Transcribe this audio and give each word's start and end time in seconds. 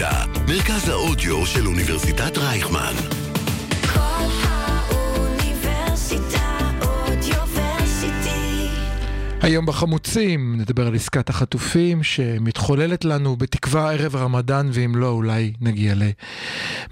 האוניברסיטה, 0.00 0.24
מרכז 0.48 0.88
האודיו 0.88 1.46
של 1.46 1.66
אוניברסיטת 1.66 2.38
רייכמן. 2.38 2.94
כל 3.92 4.24
האוניברסיטה 4.42 5.90
אודיוורסיטי. 6.82 8.68
היום 9.42 9.66
בחמוצים 9.66 10.60
נדבר 10.60 10.86
על 10.86 10.94
עסקת 10.94 11.28
החטופים 11.28 12.02
שמתחוללת 12.02 13.04
לנו 13.04 13.36
בתקווה 13.36 13.92
ערב 13.92 14.16
הרמדאן 14.16 14.70
ואם 14.72 14.96
לא 14.96 15.08
אולי 15.08 15.52
נגיע 15.60 15.94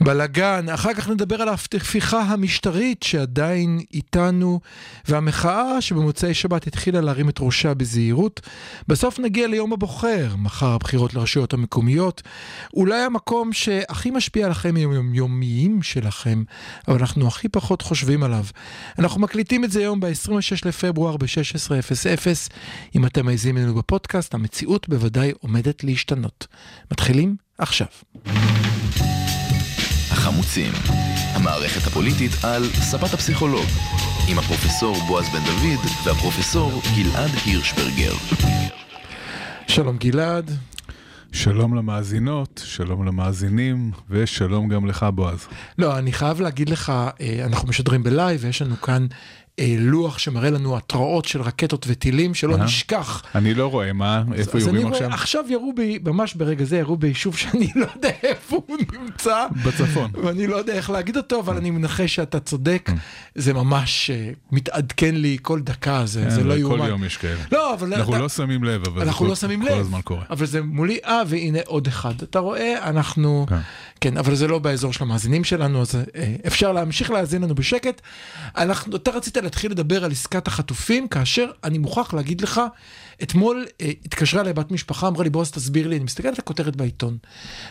לבלגן. 0.00 0.68
אחר 0.68 0.94
כך 0.94 1.08
נדבר 1.08 1.42
על 1.42 1.48
ההפיכה 1.48 2.22
המשטרית 2.22 3.02
שעדיין 3.02 3.80
איתנו 3.94 4.60
והמחאה 5.08 5.80
שבמוצאי 5.80 6.34
שבת 6.34 6.66
התחילה 6.66 7.00
להרים 7.00 7.28
את 7.28 7.38
ראשה 7.40 7.74
בזהירות. 7.74 8.40
בסוף 8.88 9.18
נגיע 9.18 9.46
ליום 9.46 9.72
הבוחר, 9.72 10.36
מחר 10.36 10.68
הבחירות 10.68 11.14
לרשויות 11.14 11.52
המקומיות. 11.52 12.22
אולי 12.74 13.00
המקום 13.00 13.52
שהכי 13.52 14.10
משפיע 14.10 14.46
על 14.46 14.52
החיים 14.52 14.76
היומיומיים 14.76 15.82
שלכם, 15.82 16.42
אבל 16.88 16.98
אנחנו 16.98 17.26
הכי 17.28 17.48
פחות 17.48 17.82
חושבים 17.82 18.22
עליו. 18.22 18.44
אנחנו 18.98 19.20
מקליטים 19.20 19.64
את 19.64 19.70
זה 19.70 19.80
היום 19.80 20.00
ב-26 20.00 20.58
לפברואר 20.64 21.16
ב-16:00. 21.16 22.52
אם 22.94 23.06
אתם 23.06 23.26
מאזינים 23.26 23.62
לנו 23.64 23.74
בפודקאסט, 23.74 24.34
המציאות 24.34 24.88
בוודאי 24.88 25.32
עומדת 25.40 25.84
להשתנות. 25.84 26.46
מתחילים 26.90 27.36
עכשיו. 27.58 27.86
החמוצים, 30.22 30.72
המערכת 31.34 31.86
הפוליטית 31.86 32.30
על 32.44 32.64
ספת 32.64 33.14
הפסיכולוג, 33.14 33.66
עם 34.30 34.38
הפרופסור 34.38 34.96
בועז 35.08 35.28
בן 35.28 35.44
דוד 35.44 35.86
והפרופסור 36.04 36.82
גלעד 36.96 37.30
הירשברגר. 37.44 38.12
שלום 39.68 39.96
גלעד. 39.96 40.50
שלום 41.32 41.74
למאזינות, 41.74 42.62
שלום 42.64 43.06
למאזינים, 43.06 43.90
ושלום 44.10 44.68
גם 44.68 44.86
לך, 44.86 45.06
בועז. 45.14 45.46
לא, 45.78 45.98
אני 45.98 46.12
חייב 46.12 46.40
להגיד 46.40 46.68
לך, 46.68 46.92
אה, 47.20 47.44
אנחנו 47.44 47.68
משדרים 47.68 48.02
בלייב 48.02 48.40
ויש 48.44 48.62
לנו 48.62 48.80
כאן 48.80 49.06
אה, 49.58 49.74
לוח 49.78 50.18
שמראה 50.18 50.50
לנו 50.50 50.76
התראות 50.76 51.24
של 51.24 51.42
רקטות 51.42 51.84
וטילים 51.88 52.34
שלא 52.34 52.54
אהה. 52.56 52.64
נשכח. 52.64 53.22
אני 53.34 53.54
לא 53.54 53.66
רואה, 53.66 53.92
מה? 53.92 54.22
איפה 54.34 54.58
אז 54.58 54.66
יורים 54.66 54.82
רואה- 54.82 54.92
עכשיו? 54.92 55.10
עכשיו 55.12 55.44
ירו 55.48 55.72
בי, 55.76 55.98
ממש 56.04 56.34
ברגע 56.34 56.64
זה 56.64 56.76
ירו 56.78 56.96
ביישוב 56.96 57.36
שאני 57.42 57.70
לא 57.76 57.86
יודע 57.96 58.10
איפה 58.22 58.60
הוא 58.66 58.78
נמצא. 58.92 59.46
בצפון. 59.64 60.10
ואני 60.24 60.46
לא 60.46 60.56
יודע 60.56 60.72
איך 60.72 60.90
להגיד 60.90 61.16
אותו, 61.16 61.40
אבל 61.40 61.56
אני 61.56 61.70
מנחש 61.70 62.14
שאתה 62.14 62.40
צודק. 62.40 62.90
זה 63.34 63.52
ממש 63.52 64.10
אה, 64.10 64.30
מתעדכן 64.52 65.14
לי 65.14 65.36
כל 65.42 65.60
דקה, 65.60 66.02
זה 66.06 66.30
זה 66.30 66.40
כן, 66.40 66.46
לא 66.46 66.54
כל 66.54 66.58
יאומן. 66.60 66.86
יום 66.88 67.04
יש 67.04 67.16
כאלה. 67.16 67.40
לא, 67.52 67.74
אבל 67.74 67.94
אנחנו 67.94 68.12
אתה- 68.12 68.22
לא 68.22 68.28
שמים 68.28 68.64
לב, 68.64 68.82
אבל 68.86 69.00
זה 69.00 69.06
אנחנו 69.08 69.24
כל- 69.24 69.30
לא 69.30 69.36
שמים 69.36 69.62
כל 69.62 69.68
לב, 69.70 69.78
הזמן 69.80 70.00
קורה. 70.00 70.24
אבל 70.30 70.46
זה 70.46 70.62
מולי, 70.62 70.98
אה, 71.04 71.22
והנה 71.28 71.58
עוד 71.66 71.86
אחד. 71.86 72.22
אתה 72.22 72.38
רואה, 72.38 72.88
אנחנו, 72.88 73.46
כן. 74.02 74.12
כן, 74.12 74.16
אבל 74.16 74.34
זה 74.34 74.48
לא 74.48 74.58
באזור 74.58 74.92
של 74.92 75.04
המאזינים 75.04 75.44
שלנו, 75.44 75.80
אז 75.80 75.94
אה, 75.94 76.34
אפשר 76.46 76.72
להמשיך 76.72 77.10
להאזין 77.10 77.42
לנו 77.42 77.54
בשקט. 77.54 78.00
אנחנו, 78.56 78.96
אתה 78.96 79.10
רצית 79.10 79.36
להתחיל 79.36 79.70
לדבר 79.70 80.04
על 80.04 80.10
עסקת 80.10 80.46
החטופים, 80.46 81.08
כאשר 81.08 81.50
אני 81.64 81.78
מוכרח 81.78 82.14
להגיד 82.14 82.40
לך, 82.40 82.60
אתמול 83.22 83.66
אה, 83.80 83.90
התקשרה 84.04 84.40
אליי 84.40 84.52
בת 84.52 84.70
משפחה, 84.70 85.08
אמרה 85.08 85.24
לי, 85.24 85.30
בועז, 85.30 85.50
תסביר 85.50 85.88
לי, 85.88 85.96
אני 85.96 86.04
מסתכל 86.04 86.28
על 86.28 86.34
הכותרת 86.38 86.76
בעיתון. 86.76 87.18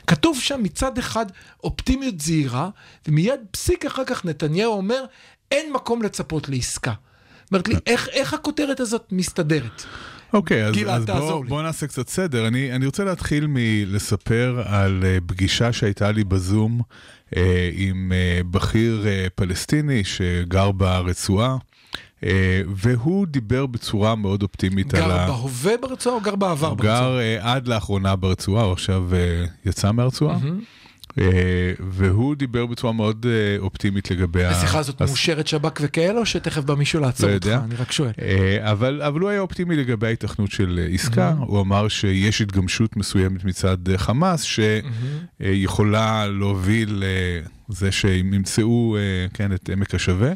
כתוב 0.08 0.40
שם 0.40 0.64
מצד 0.64 0.98
אחד 0.98 1.26
אופטימיות 1.64 2.22
זהירה, 2.22 2.70
ומיד 3.08 3.40
פסיק 3.52 3.86
אחר 3.86 4.04
כך 4.06 4.26
נתניהו 4.26 4.74
אומר, 4.74 5.04
אין 5.52 5.74
מקום 5.74 6.02
לצפות 6.02 6.50
לעסקה. 6.50 6.94
אומרת 7.52 7.68
לי, 7.68 7.76
איך, 7.88 8.08
איך 8.12 8.34
הכותרת 8.34 8.80
הזאת 8.80 9.06
מסתדרת? 9.12 9.84
אוקיי, 10.34 10.66
אז, 10.66 10.76
גלעד, 10.76 11.10
אז 11.10 11.20
בוא. 11.20 11.46
בוא 11.46 11.62
נעשה 11.62 11.88
קצת 11.88 12.10
סדר. 12.10 12.48
אני, 12.48 12.76
אני 12.76 12.86
רוצה 12.86 13.04
להתחיל 13.04 13.46
מלספר 13.50 14.64
על 14.66 15.04
אה, 15.06 15.18
פגישה 15.26 15.74
שהייתה 15.74 16.12
לי 16.12 16.24
בזום 16.24 16.82
אה, 17.38 17.70
עם 17.74 18.12
אה, 18.16 18.42
בכיר 18.52 19.04
אה, 19.08 19.28
פלסטיני 19.36 20.04
שגר 20.04 20.72
ברצועה, 20.72 21.58
אה, 22.24 22.62
והוא 22.76 23.28
דיבר 23.28 23.66
בצורה 23.66 24.16
מאוד 24.16 24.44
אופטימית 24.44 24.94
על 24.94 25.02
גר 25.02 25.12
ה... 25.12 25.28
בהווה 25.28 25.74
ברצועה 25.82 26.16
או 26.16 26.22
גר 26.22 26.36
בעבר 26.36 26.68
הוא 26.68 26.78
ברצועה? 26.78 27.00
גר 27.00 27.20
אה, 27.20 27.54
עד 27.54 27.68
לאחרונה 27.68 28.16
ברצועה, 28.16 28.64
הוא 28.64 28.74
עכשיו 28.74 29.04
אה, 29.14 29.46
יצא 29.66 29.92
מהרצועה. 29.92 30.36
אה, 30.36 30.50
והוא 31.90 32.36
דיבר 32.36 32.66
בצורה 32.66 32.94
מאוד 32.94 33.26
אה, 33.30 33.60
אופטימית 33.60 34.12
לגבי... 34.12 34.46
השיחה 34.46 34.80
הזאת 34.80 35.02
מאושרת 35.02 35.48
שב"כ 35.48 35.80
וכאלה, 35.82 36.20
או 36.20 36.26
שתכף 36.26 36.64
בא 36.64 36.74
מישהו 36.74 37.00
לעצור 37.02 37.30
לא 37.30 37.34
אותך? 37.34 37.48
אני 37.48 37.76
רק 37.76 37.92
שואל. 37.92 38.12
אה, 38.22 38.72
אבל, 38.72 39.02
אבל 39.02 39.20
הוא 39.20 39.30
היה 39.30 39.40
אופטימי 39.40 39.76
לגבי 39.76 40.08
ההיתכנות 40.08 40.52
של 40.52 40.80
אה, 40.84 40.94
עסקה, 40.94 41.34
הוא 41.38 41.62
אמר 41.62 41.88
שיש 41.88 42.42
התגמשות 42.42 42.98
מסוימת 42.98 43.44
מצד 43.44 43.90
אה, 43.90 43.98
חמאס 43.98 44.44
שיכולה 44.44 46.28
להוביל 46.28 47.04
לזה 47.70 47.92
שהם 47.92 48.34
ימצאו 48.34 48.98
אה, 48.98 49.28
כן, 49.34 49.54
את 49.54 49.70
עמק 49.70 49.96
השווה, 49.96 50.32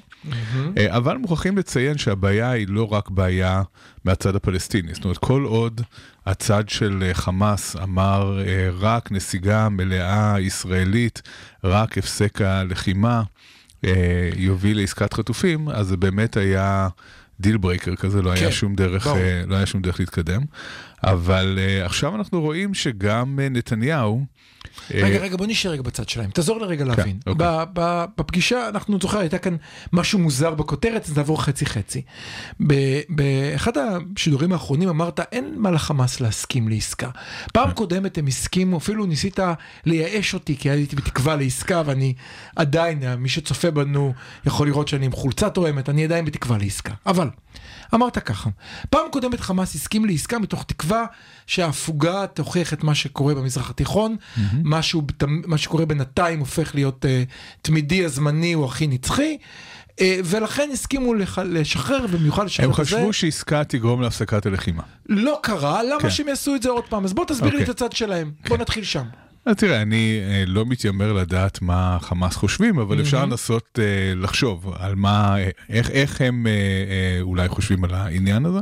אה, 0.78 0.98
אבל 0.98 1.18
מוכרחים 1.18 1.58
לציין 1.58 1.98
שהבעיה 1.98 2.52
היא 2.52 2.68
לא 2.70 2.94
רק 2.94 3.10
בעיה 3.10 3.62
מהצד 4.06 4.36
הפלסטיני, 4.36 4.94
זאת 4.94 5.04
אומרת 5.04 5.18
כל 5.18 5.44
עוד 5.44 5.82
הצד 6.26 6.70
של 6.70 7.04
אה, 7.08 7.14
חמאס 7.14 7.76
אמר 7.76 8.44
אה, 8.48 8.70
רק 8.80 9.12
נסיגה 9.12 9.70
מלאה 9.70 10.36
ישראלית, 10.40 11.22
רק 11.64 11.98
הפסק 11.98 12.42
הלחימה, 12.42 13.24
אה, 13.86 14.30
יוביל 14.36 14.78
לעסקת 14.80 15.14
חטופים, 15.14 15.70
אז 15.70 15.88
זה 15.88 15.98
באמת 15.98 16.38
היה 16.38 16.88
deal 17.40 17.58
breaker 17.58 17.96
כזה, 17.96 18.22
לא 18.22 18.30
כן, 18.36 18.42
היה 18.42 18.52
שום 18.52 18.76
דרך, 18.76 19.08
לא 19.48 19.56
היה 19.56 19.66
שום 19.66 19.82
דרך 19.82 20.00
להתקדם. 20.00 20.42
אבל 21.04 21.60
עכשיו 21.84 22.16
אנחנו 22.16 22.42
רואים 22.42 22.74
שגם 22.74 23.40
נתניהו, 23.52 24.26
רגע, 24.92 25.20
רגע, 25.20 25.38
בוא 25.38 25.46
נשאר 25.48 25.72
רגע 25.72 25.82
בצד 25.82 26.10
שלהם. 26.10 26.30
תעזור 26.30 26.60
לי 26.60 26.66
רגע 26.66 26.86
להבין. 26.86 27.20
אוקיי. 27.28 27.48
בפגישה, 28.18 28.70
אנחנו 28.70 28.98
זוכר, 29.02 29.20
הייתה 29.20 29.38
כאן 29.38 29.56
משהו 29.94 30.20
מוזר 30.20 30.54
בכותרת, 30.54 31.06
אז 31.06 31.18
נעבור 31.18 31.44
חצי-חצי. 31.44 32.02
באחד 33.10 33.72
השידורים 33.78 34.54
האחרונים 34.54 34.90
אמרת, 34.90 35.20
אין 35.20 35.54
מה 35.58 35.72
לחמאס 35.72 36.22
להסכים 36.22 36.68
לעסקה. 36.70 37.10
פעם 37.54 37.70
כן. 37.70 37.76
קודמת 37.76 38.18
הם 38.18 38.28
הסכימו, 38.28 38.78
אפילו 38.78 39.06
ניסית 39.06 39.40
לייאש 39.86 40.34
אותי, 40.34 40.58
כי 40.58 40.70
הייתי 40.70 40.96
בתקווה 40.96 41.36
לעסקה, 41.36 41.82
ואני 41.86 42.14
עדיין, 42.56 43.16
מי 43.18 43.30
שצופה 43.30 43.72
בנו 43.72 44.14
יכול 44.46 44.68
לראות 44.68 44.88
שאני 44.88 45.06
עם 45.06 45.12
חולצה 45.12 45.50
תואמת, 45.50 45.90
אני 45.90 46.04
עדיין 46.04 46.26
בתקווה 46.26 46.58
לעסקה. 46.58 46.94
אבל, 47.06 47.30
אמרת 47.94 48.18
ככה, 48.18 48.50
פעם 48.90 49.08
קודמת 49.12 49.40
חמאס 49.40 49.76
הסכים 49.76 50.06
לעסקה 50.06 50.40
מתוך 50.40 50.64
תקווה 50.64 51.06
שההפוגה 51.48 52.28
תוכיח 52.28 52.74
את 52.74 52.84
מה 52.84 52.96
שקורה 52.96 53.36
במזרח 53.36 53.70
התיכון, 53.70 54.16
משהו, 54.66 55.02
מה 55.46 55.58
שקורה 55.58 55.86
בינתיים 55.86 56.40
הופך 56.40 56.76
להיות 56.76 57.06
uh, 57.06 57.32
תמידי, 57.62 58.06
הזמני, 58.06 58.54
הוא 58.54 58.66
הכי 58.66 58.88
נצחי, 58.88 59.38
uh, 59.92 60.02
ולכן 60.26 60.70
הסכימו 60.74 61.14
לח... 61.14 61.40
לשחרר, 61.40 62.08
במיוחד 62.08 62.46
לשחרר 62.46 62.66
הם 62.66 62.74
את 62.74 62.80
הזה. 62.80 62.96
חשבו 62.96 63.14
שעסקה 63.14 63.64
תגרום 63.64 64.02
להפסקת 64.02 64.46
הלחימה. 64.46 64.84
לא 65.10 65.40
קרה, 65.44 65.84
למה 65.84 66.00
כן. 66.00 66.10
שהם 66.10 66.28
יעשו 66.28 66.56
את 66.56 66.64
זה 66.64 66.70
עוד 66.70 66.84
פעם? 66.90 67.04
אז 67.04 67.14
בוא 67.14 67.26
תסביר 67.26 67.56
לי 67.56 67.64
את 67.64 67.70
אוקיי. 67.70 67.86
הצד 67.86 67.96
שלהם, 67.96 68.32
בוא 68.48 68.58
נתחיל 68.58 68.84
שם. 68.84 69.06
אז 69.46 69.56
תראה, 69.56 69.82
אני 69.82 70.20
אה, 70.24 70.44
לא 70.48 70.66
מתיימר 70.66 71.14
לדעת 71.14 71.62
מה 71.62 71.98
חמאס 72.02 72.36
חושבים, 72.36 72.80
אבל 72.80 73.02
אפשר 73.02 73.26
לנסות 73.26 73.80
אה, 73.82 74.16
לחשוב 74.16 74.74
על 74.80 74.96
מה, 74.96 75.38
אה, 75.40 75.50
איך, 75.70 75.90
איך 75.90 76.22
הם 76.22 76.48
אה, 76.48 76.52
אה, 76.52 77.22
אולי 77.22 77.48
חושבים 77.48 77.84
על 77.84 77.94
העניין 77.94 78.46
הזה. 78.46 78.60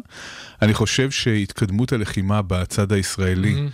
אני 0.62 0.74
חושב 0.74 1.12
שהתקדמות 1.12 1.94
הלחימה 1.94 2.42
בצד 2.42 2.92
הישראלי, 2.92 3.56
אה, 3.56 3.66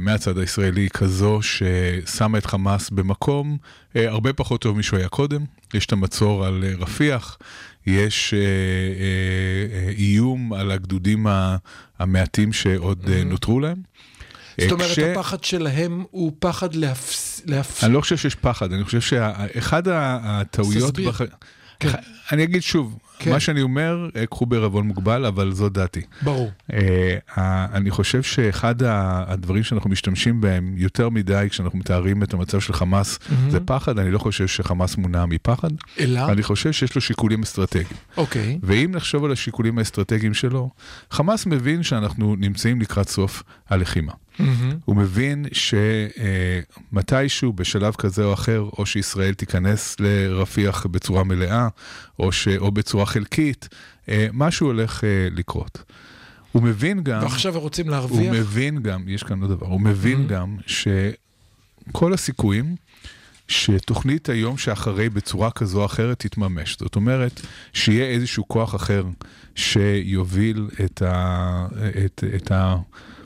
מהצד 0.00 0.38
הישראלי 0.38 0.80
היא 0.80 0.88
כזו 0.90 1.40
ששמה 1.42 2.38
את 2.38 2.46
חמאס 2.46 2.90
במקום 2.90 3.56
אה, 3.96 4.08
הרבה 4.08 4.32
פחות 4.32 4.60
טוב 4.60 4.78
משהוא 4.78 4.98
היה 4.98 5.08
קודם. 5.08 5.44
יש 5.74 5.86
את 5.86 5.92
המצור 5.92 6.46
על 6.46 6.64
אה, 6.64 6.72
רפיח, 6.78 7.38
יש 7.86 8.34
אה, 8.34 8.38
אה, 8.40 8.44
אה, 9.86 9.90
איום 9.90 10.52
על 10.52 10.70
הגדודים 10.70 11.26
המעטים 11.98 12.52
שעוד 12.52 13.08
אה, 13.12 13.24
נותרו 13.24 13.60
להם. 13.60 13.76
זאת 14.60 14.68
אה, 14.68 14.72
אומרת, 14.74 14.90
כש- 14.90 14.98
הפחד 14.98 15.44
שלהם 15.44 16.04
הוא 16.10 16.32
פחד 16.38 16.74
להפס... 16.74 17.42
להפס... 17.46 17.84
אני 17.84 17.92
לא 17.92 18.00
חושב 18.00 18.16
שיש 18.16 18.34
פחד, 18.34 18.72
אני 18.72 18.84
חושב 18.84 19.00
שאחד 19.00 19.82
הטעויות... 19.88 20.90
תסביר. 20.94 21.10
בח... 21.10 21.20
כן. 21.80 21.88
אני 22.32 22.42
אגיד 22.44 22.62
שוב, 22.62 22.98
כן. 23.18 23.30
מה 23.30 23.40
שאני 23.40 23.62
אומר, 23.62 24.08
אה, 24.16 24.26
קחו 24.26 24.46
בערבון 24.46 24.86
מוגבל, 24.86 25.26
אבל 25.26 25.52
זו 25.52 25.68
דעתי. 25.68 26.00
ברור. 26.22 26.50
אה, 26.72 27.16
אני 27.72 27.90
חושב 27.90 28.22
שאחד 28.22 28.74
הדברים 28.82 29.62
שאנחנו 29.62 29.90
משתמשים 29.90 30.40
בהם 30.40 30.74
יותר 30.76 31.08
מדי 31.08 31.46
כשאנחנו 31.50 31.78
מתארים 31.78 32.22
את 32.22 32.34
המצב 32.34 32.60
של 32.60 32.72
חמאס, 32.72 33.18
זה 33.48 33.60
פחד, 33.60 33.98
אני 33.98 34.10
לא 34.10 34.18
חושב 34.18 34.46
שחמאס 34.46 34.96
מונע 34.96 35.26
מפחד, 35.26 35.70
אלא? 36.00 36.32
אני 36.32 36.42
חושב 36.42 36.72
שיש 36.72 36.94
לו 36.94 37.00
שיקולים 37.00 37.42
אסטרטגיים. 37.42 37.98
אוקיי. 38.16 38.58
ואם 38.62 38.90
נחשוב 38.94 39.24
על 39.24 39.32
השיקולים 39.32 39.78
האסטרטגיים 39.78 40.34
שלו, 40.34 40.70
חמאס 41.10 41.46
מבין 41.46 41.82
שאנחנו 41.82 42.36
נמצאים 42.38 42.80
לקראת 42.80 43.08
סוף 43.08 43.42
הלחימה. 43.68 44.12
הוא 44.84 44.96
מבין 44.96 45.46
שמתישהו, 46.92 47.52
בשלב 47.52 47.94
כזה 47.94 48.24
או 48.24 48.32
אחר, 48.32 48.68
או 48.78 48.86
שישראל 48.86 49.34
תיכנס 49.34 49.96
לרפיח 50.00 50.86
בצורה 50.86 51.24
מלאה, 51.24 51.68
או, 52.18 52.32
ש... 52.32 52.48
או 52.48 52.70
בצורה 52.72 53.06
חלקית, 53.06 53.68
אה, 54.08 54.26
משהו 54.32 54.66
הולך 54.66 55.04
אה, 55.04 55.28
לקרות. 55.30 55.82
הוא 56.52 56.62
מבין 56.62 57.02
גם, 57.02 57.22
ועכשיו 57.22 57.60
רוצים 57.60 57.86
הוא 57.86 57.92
להרוויח? 57.92 58.34
מבין 58.34 58.82
גם, 58.82 59.08
יש 59.08 59.22
כאן 59.22 59.40
עוד 59.42 59.50
דבר, 59.50 59.66
הוא 59.66 59.80
מבין 59.80 60.26
גם 60.26 60.56
ש... 60.66 60.88
כל 61.92 62.12
הסיכויים 62.12 62.76
שתוכנית 63.48 64.28
היום 64.28 64.58
שאחרי 64.58 65.08
בצורה 65.08 65.50
כזו 65.50 65.80
או 65.80 65.86
אחרת 65.86 66.18
תתממש. 66.18 66.76
זאת 66.80 66.96
אומרת, 66.96 67.40
שיהיה 67.72 68.06
איזשהו 68.06 68.48
כוח 68.48 68.74
אחר 68.74 69.04
שיוביל 69.54 70.68
את, 70.84 71.02
ה, 71.02 71.66
את, 72.04 72.24
את 72.36 72.52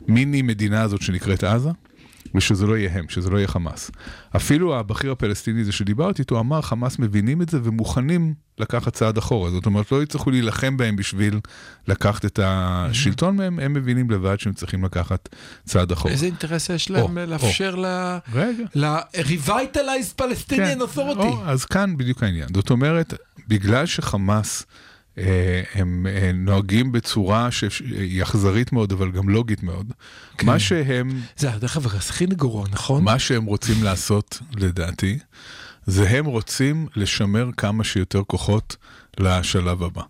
המיני 0.07 0.41
מדינה 0.41 0.81
הזאת 0.81 1.01
שנקראת 1.01 1.43
עזה. 1.43 1.69
ושזה 2.35 2.67
לא 2.67 2.77
יהיה 2.77 2.89
הם, 2.93 3.05
שזה 3.09 3.29
לא 3.29 3.37
יהיה 3.37 3.47
חמאס. 3.47 3.91
אפילו 4.35 4.79
הבכיר 4.79 5.11
הפלסטיני 5.11 5.61
הזה 5.61 5.71
שדיברתי 5.71 6.21
איתו 6.21 6.39
אמר, 6.39 6.61
חמאס 6.61 6.99
מבינים 6.99 7.41
את 7.41 7.49
זה 7.49 7.59
ומוכנים 7.63 8.33
לקחת 8.57 8.93
צעד 8.93 9.17
אחורה. 9.17 9.51
זאת 9.51 9.65
אומרת, 9.65 9.91
לא 9.91 10.03
יצטרכו 10.03 10.31
להילחם 10.31 10.77
בהם 10.77 10.95
בשביל 10.95 11.39
לקחת 11.87 12.25
את 12.25 12.39
השלטון 12.43 13.35
מהם, 13.35 13.59
הם 13.59 13.73
מבינים 13.73 14.11
לבד 14.11 14.39
שהם 14.39 14.53
צריכים 14.53 14.83
לקחת 14.85 15.29
צעד 15.65 15.91
אחורה. 15.91 16.13
איזה 16.13 16.25
אינטרס 16.25 16.69
יש 16.69 16.91
להם 16.91 17.17
או, 17.17 17.25
לאפשר. 17.25 17.75
ל-revitalized 18.75 20.21
Palestinian 20.21 20.81
authority? 20.81 21.13
כן. 21.13 21.19
או, 21.19 21.45
אז 21.45 21.65
כאן 21.65 21.97
בדיוק 21.97 22.23
העניין. 22.23 22.47
זאת 22.55 22.69
אומרת, 22.69 23.13
בגלל 23.47 23.85
שחמאס... 23.85 24.65
אה, 25.17 25.61
הם 25.73 26.07
אה, 26.09 26.31
נוהגים 26.33 26.91
בצורה 26.91 27.51
שהיא 27.51 28.23
אכזרית 28.23 28.71
מאוד, 28.71 28.91
אבל 28.91 29.11
גם 29.11 29.29
לוגית 29.29 29.63
מאוד. 29.63 29.91
כן. 30.37 30.45
מה 30.45 30.59
שהם, 30.59 31.21
זה 31.37 31.53
הדרך 31.53 31.77
אגב 31.77 31.85
הכי 31.85 32.25
גרוע, 32.25 32.67
נכון? 32.71 33.03
מה 33.03 33.19
שהם 33.19 33.45
רוצים 33.45 33.83
לעשות, 33.83 34.39
לדעתי, 34.55 35.19
זה 35.85 36.09
הם 36.09 36.25
רוצים 36.25 36.87
לשמר 36.95 37.49
כמה 37.57 37.83
שיותר 37.83 38.21
כוחות 38.27 38.75
לשלב 39.19 39.83
הבא. 39.83 40.01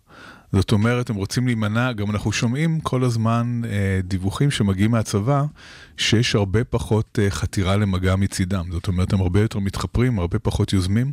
זאת 0.53 0.71
אומרת, 0.71 1.09
הם 1.09 1.15
רוצים 1.15 1.45
להימנע, 1.45 1.93
גם 1.93 2.11
אנחנו 2.11 2.31
שומעים 2.31 2.79
כל 2.79 3.03
הזמן 3.03 3.61
אה, 3.65 3.99
דיווחים 4.03 4.51
שמגיעים 4.51 4.91
מהצבא, 4.91 5.43
שיש 5.97 6.35
הרבה 6.35 6.63
פחות 6.63 7.19
אה, 7.21 7.29
חתירה 7.29 7.77
למגע 7.77 8.15
מצידם. 8.15 8.65
זאת 8.71 8.87
אומרת, 8.87 9.13
הם 9.13 9.21
הרבה 9.21 9.41
יותר 9.41 9.59
מתחפרים, 9.59 10.19
הרבה 10.19 10.39
פחות 10.39 10.73
יוזמים, 10.73 11.11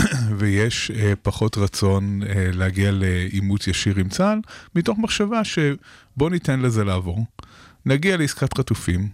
ויש 0.38 0.90
אה, 0.90 1.12
פחות 1.22 1.58
רצון 1.58 2.22
אה, 2.22 2.50
להגיע 2.52 2.90
לעימות 2.92 3.68
ישיר 3.68 3.98
עם 3.98 4.08
צה"ל, 4.08 4.40
מתוך 4.74 4.98
מחשבה 4.98 5.44
שבוא 5.44 6.30
ניתן 6.30 6.60
לזה 6.60 6.84
לעבור. 6.84 7.24
נגיע 7.86 8.16
לעסקת 8.16 8.58
חטופים, 8.58 9.08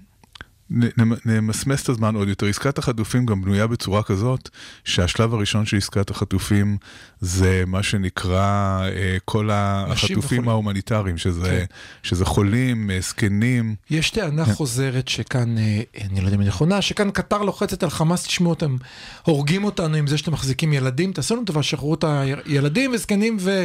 נמסמס 1.27 1.83
את 1.83 1.89
הזמן 1.89 2.15
עוד 2.15 2.29
יותר. 2.29 2.47
עסקת 2.47 2.79
החטופים 2.79 3.27
גם 3.27 3.43
בנויה 3.43 3.67
בצורה 3.67 4.03
כזאת, 4.03 4.49
שהשלב 4.85 5.35
הראשון 5.35 5.67
של 5.67 5.77
עסקת 5.77 6.11
החטופים 6.11 6.77
זה 7.21 7.65
מה 7.67 7.83
שנקרא 7.83 8.81
אה, 8.83 9.17
כל 9.25 9.51
החטופים. 9.53 10.49
ההומניטריים, 10.49 11.19
שזה, 11.19 11.49
כן. 11.51 11.65
שזה 12.03 12.25
חולים, 12.25 12.91
אה, 12.91 13.01
זקנים. 13.01 13.75
יש 13.91 14.11
טענה 14.11 14.45
כן. 14.45 14.53
חוזרת 14.53 15.09
שכאן, 15.09 15.59
אה, 15.59 15.83
אני 16.11 16.21
לא 16.21 16.27
יודע 16.27 16.37
אם 16.37 16.41
היא 16.41 16.49
נכונה, 16.49 16.83
שכאן 16.83 17.11
קטר 17.11 17.43
לוחצת 17.43 17.83
על 17.83 17.91
חמאס, 17.91 18.25
תשמעו 18.27 18.51
אותם, 18.51 18.77
הורגים 19.23 19.65
אותנו 19.65 19.97
עם 19.97 20.07
זה 20.07 20.19
שאתם 20.19 20.33
מחזיקים 20.33 20.73
ילדים, 20.73 21.13
תעשו 21.13 21.37
לנו 21.37 21.45
טובה, 21.45 21.63
שחררו 21.63 21.95
את 21.95 22.05
הילדים 22.05 22.91
וזקנים 22.95 23.37
ו... 23.41 23.65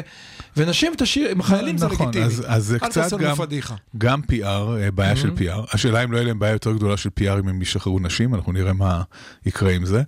ונשים, 0.57 0.93
תשאיר, 0.97 1.29
עם 1.29 1.39
החיילים 1.39 1.77
זה 1.77 1.85
נכון, 1.85 2.07
לגיטימי. 2.07 2.25
אז, 2.25 2.43
אז 2.47 2.65
זה 2.65 2.79
קצת 2.79 3.13
גם. 3.13 3.35
גם 3.97 4.21
PR, 4.31 4.45
אה, 4.45 4.91
בעיה 4.91 5.15
של 5.15 5.29
PR. 5.29 5.73
השאלה 5.73 6.03
אם 6.03 6.11
לא 6.11 6.17
יהיה 6.17 6.27
להם 6.27 6.39
בעיה 6.39 6.53
יותר 6.53 6.73
גדולה 6.73 6.94
של 6.97 7.09
PR 7.19 7.39
אם 7.39 7.61
ישחררו 7.61 7.99
נשים, 7.99 8.35
אנחנו 8.35 8.51
נראה 8.51 8.73
מה 8.73 9.01
יקרה 9.45 9.71
עם 9.71 9.85
זה. 9.85 10.03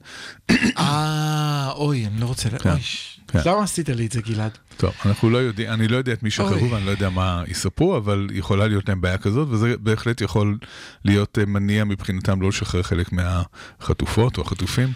אה, 0.78 1.70
אוי, 1.76 2.06
אני 2.08 2.20
לא 2.22 2.26
רוצה, 2.26 2.50
ל- 2.50 2.58
כן, 2.58 2.70
אוי, 2.70 2.80
כן. 3.28 3.40
למה 3.46 3.64
עשית 3.64 3.90
לי 3.90 4.06
את 4.06 4.12
זה, 4.12 4.22
גלעד? 4.22 4.52
טוב, 4.78 4.92
אנחנו 5.06 5.30
לא 5.30 5.38
יודעים, 5.38 5.70
אני 5.70 5.88
לא 5.88 5.98
יודע 5.98 6.14
את 6.14 6.24
מי. 6.24 6.32
שחררו 6.32 6.72
ואני 6.72 6.86
לא 6.86 6.92
יודע 6.92 7.10
מה 7.10 7.44
יספרו, 7.48 7.98
אבל 7.98 8.28
יכולה 8.34 8.68
להיות 8.68 8.90
להם 8.90 9.02
בעיה 9.02 9.18
כזאת, 9.18 9.48
וזה 9.52 9.76
בהחלט 9.80 10.22
יכול 10.22 10.58
להיות 11.06 11.38
אה, 11.40 11.46
מניע 11.46 11.84
מבחינתם 11.84 12.42
לא 12.42 12.50
לשחרר 12.50 12.84
חלק 12.84 13.08
מהחטופות 13.12 14.38
או 14.38 14.42
החטופים. 14.42 14.94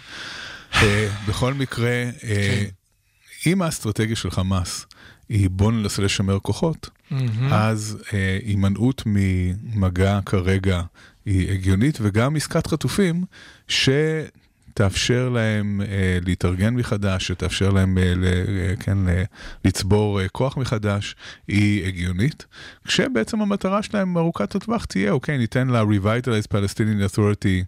אה, 0.74 1.08
בכל 1.28 1.54
מקרה, 1.54 1.90
אה, 1.90 2.10
כן. 2.24 2.64
אם 3.50 3.62
האסטרטגיה 3.62 4.16
של 4.16 4.30
חמאס 4.30 4.86
היא 5.28 5.48
בוא 5.50 5.72
ננסה 5.72 6.02
לשמר 6.02 6.38
כוחות, 6.38 6.90
אז 7.50 7.98
אה, 8.12 8.38
הימנעות 8.44 9.02
ממגע 9.06 10.20
כרגע 10.26 10.82
היא 11.26 11.50
הגיונית, 11.52 11.98
וגם 12.00 12.36
עסקת 12.36 12.66
חטופים, 12.66 13.24
שתאפשר 13.68 15.28
להם 15.28 15.80
אה, 15.80 16.18
להתארגן 16.26 16.74
מחדש, 16.74 17.26
שתאפשר 17.26 17.70
להם 17.70 17.98
אה, 17.98 18.12
ל, 18.16 18.24
אה, 18.24 18.74
כן, 18.80 18.98
ל, 19.06 19.22
לצבור 19.64 20.20
אה, 20.20 20.28
כוח 20.28 20.56
מחדש, 20.56 21.16
היא 21.48 21.86
הגיונית. 21.86 22.46
כשבעצם 22.84 23.40
המטרה 23.40 23.82
שלהם 23.82 24.18
ארוכת 24.18 24.54
הטווח 24.54 24.84
תהיה, 24.84 25.10
אוקיי, 25.10 25.38
ניתן 25.38 25.68
ל-Revitalized 25.68 26.54
Palestinian 26.54 27.14
Authority 27.14 27.64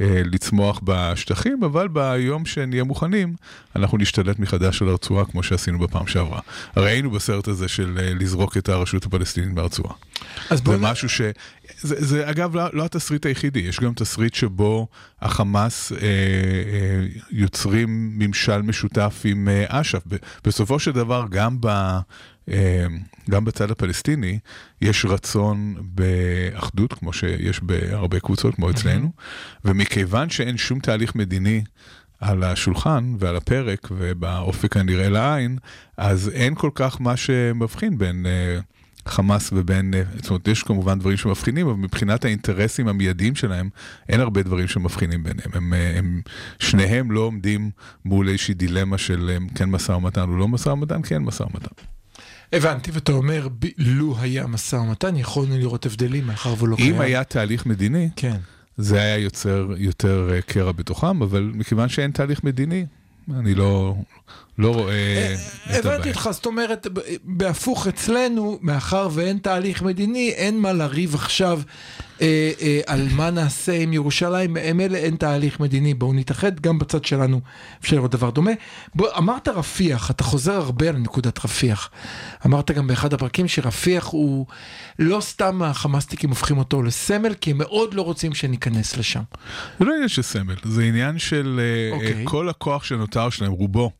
אה, 0.00 0.22
לצמוח 0.32 0.80
בשטחים, 0.84 1.64
אבל 1.64 1.88
ביום 1.88 2.46
שנהיה 2.46 2.84
מוכנים, 2.84 3.34
אנחנו 3.76 3.98
נשתלט 3.98 4.38
מחדש 4.38 4.82
על 4.82 4.88
הרצועה 4.88 5.24
כמו 5.24 5.42
שעשינו 5.42 5.78
בפעם 5.78 6.06
שעברה. 6.06 6.40
הרי 6.76 6.90
היינו 6.90 7.10
בסרט 7.10 7.48
הזה 7.48 7.68
של 7.68 7.98
אה, 8.00 8.14
לזרוק 8.14 8.56
את 8.56 8.68
הרשות 8.68 9.04
הפלסטינית 9.06 9.54
מהרצועה. 9.54 9.94
אז 10.50 10.58
זה 10.58 10.64
בואו 10.64 10.76
נ- 10.76 10.80
משהו 10.80 11.08
ש... 11.08 11.20
זה, 11.80 11.94
זה 11.98 12.30
אגב 12.30 12.56
לא, 12.56 12.64
לא 12.72 12.84
התסריט 12.84 13.26
היחידי, 13.26 13.58
יש 13.58 13.80
גם 13.80 13.92
תסריט 13.94 14.34
שבו 14.34 14.88
החמאס 15.20 15.92
אה, 15.92 15.98
אה, 15.98 17.06
יוצרים 17.30 18.18
ממשל 18.18 18.62
משותף 18.62 19.22
עם 19.24 19.48
אה, 19.48 19.64
אש"ף. 19.68 20.02
ב- 20.08 20.16
בסופו 20.44 20.78
של 20.78 20.92
דבר, 20.92 21.24
גם, 21.30 21.60
ב, 21.60 21.66
אה, 22.48 22.86
גם 23.30 23.44
בצד 23.44 23.70
הפלסטיני, 23.70 24.38
יש 24.80 25.04
רצון 25.04 25.74
באחדות, 25.80 26.92
כמו 26.92 27.12
שיש 27.12 27.60
בהרבה 27.62 28.20
קבוצות, 28.20 28.54
כמו 28.54 28.70
אצלנו, 28.70 29.10
ומכיוון 29.64 30.30
שאין 30.30 30.56
שום 30.56 30.80
תהליך 30.80 31.14
מדיני 31.14 31.64
על 32.20 32.44
השולחן 32.44 33.14
ועל 33.18 33.36
הפרק 33.36 33.88
ובאופק 33.90 34.76
הנראה 34.76 35.08
לעין, 35.08 35.58
אז 35.96 36.30
אין 36.34 36.54
כל 36.54 36.70
כך 36.74 37.00
מה 37.00 37.16
שמבחין 37.16 37.98
בין... 37.98 38.26
אה, 38.26 38.58
חמאס 39.06 39.50
ובין, 39.52 39.94
אה, 39.94 40.02
זאת 40.16 40.30
אומרת, 40.30 40.48
יש 40.48 40.62
כמובן 40.62 40.98
דברים 40.98 41.16
שמבחינים, 41.16 41.68
אבל 41.68 41.76
מבחינת 41.76 42.24
האינטרסים 42.24 42.88
המיידיים 42.88 43.34
שלהם, 43.34 43.68
אין 44.08 44.20
הרבה 44.20 44.42
דברים 44.42 44.68
שמבחינים 44.68 45.22
ביניהם. 45.22 45.50
הם, 45.52 45.74
אה, 45.74 45.98
הם, 45.98 46.20
שניהם 46.58 47.10
לא 47.10 47.20
עומדים 47.20 47.70
מול 48.04 48.28
איזושהי 48.28 48.54
דילמה 48.54 48.98
של 48.98 49.30
אה, 49.30 49.36
כן 49.54 49.70
משא 49.70 49.92
ומתן 49.92 50.20
או 50.20 50.36
לא 50.36 50.48
משא 50.48 50.68
ומתן, 50.68 51.00
כן 51.02 51.22
משא 51.22 51.42
ומתן. 51.42 51.82
הבנתי, 52.52 52.90
ואתה 52.90 53.12
אומר, 53.12 53.48
ב- 53.58 53.66
לו 53.78 54.16
היה 54.18 54.46
משא 54.46 54.76
ומתן, 54.76 55.16
יכולנו 55.16 55.58
לראות 55.58 55.86
הבדלים 55.86 56.26
מאחר 56.26 56.54
ולא 56.58 56.76
קיים. 56.76 56.94
אם 56.94 57.00
היה 57.00 57.24
תהליך 57.24 57.66
מדיני, 57.66 58.08
כן. 58.16 58.36
זה 58.76 59.00
היה 59.00 59.18
יוצר 59.18 59.68
יותר 59.76 60.30
קרע 60.46 60.72
בתוכם, 60.72 61.22
אבל 61.22 61.52
מכיוון 61.54 61.88
שאין 61.88 62.10
תהליך 62.10 62.44
מדיני, 62.44 62.86
אני 63.34 63.54
לא, 63.54 63.96
לא 64.58 64.74
רואה 64.74 65.34
את 65.34 65.70
הבנתי 65.70 65.94
הבעיה. 65.94 66.14
אותך, 66.14 66.28
זאת 66.32 66.46
אומרת, 66.46 66.86
בהפוך 67.24 67.86
אצלנו, 67.86 68.58
מאחר 68.62 69.08
ואין 69.12 69.38
תהליך 69.38 69.82
מדיני, 69.82 70.30
אין 70.30 70.58
מה 70.58 70.72
לריב 70.72 71.14
עכשיו 71.14 71.60
אה, 72.22 72.52
אה, 72.60 72.80
על 72.86 73.06
מה 73.16 73.30
נעשה 73.30 73.78
עם 73.78 73.92
ירושלים, 73.92 74.56
הם 74.56 74.80
אלה 74.80 74.98
אין 74.98 75.16
תהליך 75.16 75.60
מדיני, 75.60 75.94
בואו 75.94 76.12
נתאחד, 76.12 76.60
גם 76.60 76.78
בצד 76.78 77.04
שלנו 77.04 77.40
אפשר 77.80 77.96
לראות 77.96 78.10
דבר 78.10 78.30
דומה. 78.30 78.50
בוא, 78.94 79.08
אמרת 79.18 79.48
רפיח, 79.48 80.10
אתה 80.10 80.24
חוזר 80.24 80.54
הרבה 80.54 80.88
על 80.88 80.96
נקודת 80.96 81.44
רפיח. 81.44 81.90
אמרת 82.46 82.70
גם 82.70 82.86
באחד 82.86 83.14
הפרקים 83.14 83.48
שרפיח 83.48 84.06
הוא, 84.06 84.46
לא 84.98 85.20
סתם 85.20 85.62
החמאסטיקים 85.62 86.30
הופכים 86.30 86.58
אותו 86.58 86.82
לסמל, 86.82 87.34
כי 87.34 87.50
הם 87.50 87.58
מאוד 87.58 87.94
לא 87.94 88.02
רוצים 88.02 88.34
שניכנס 88.34 88.96
לשם. 88.96 89.22
זה 89.78 89.84
לא 89.84 89.94
עניין 89.94 90.08
של 90.08 90.22
סמל, 90.22 90.54
זה 90.64 90.82
עניין 90.82 91.18
של 91.18 91.60
אה, 91.62 91.96
אוקיי. 91.96 92.12
אה, 92.12 92.22
כל 92.24 92.48
הכוח 92.48 92.84
שנותר 92.84 93.30
שלהם, 93.30 93.52
רובו, 93.52 93.90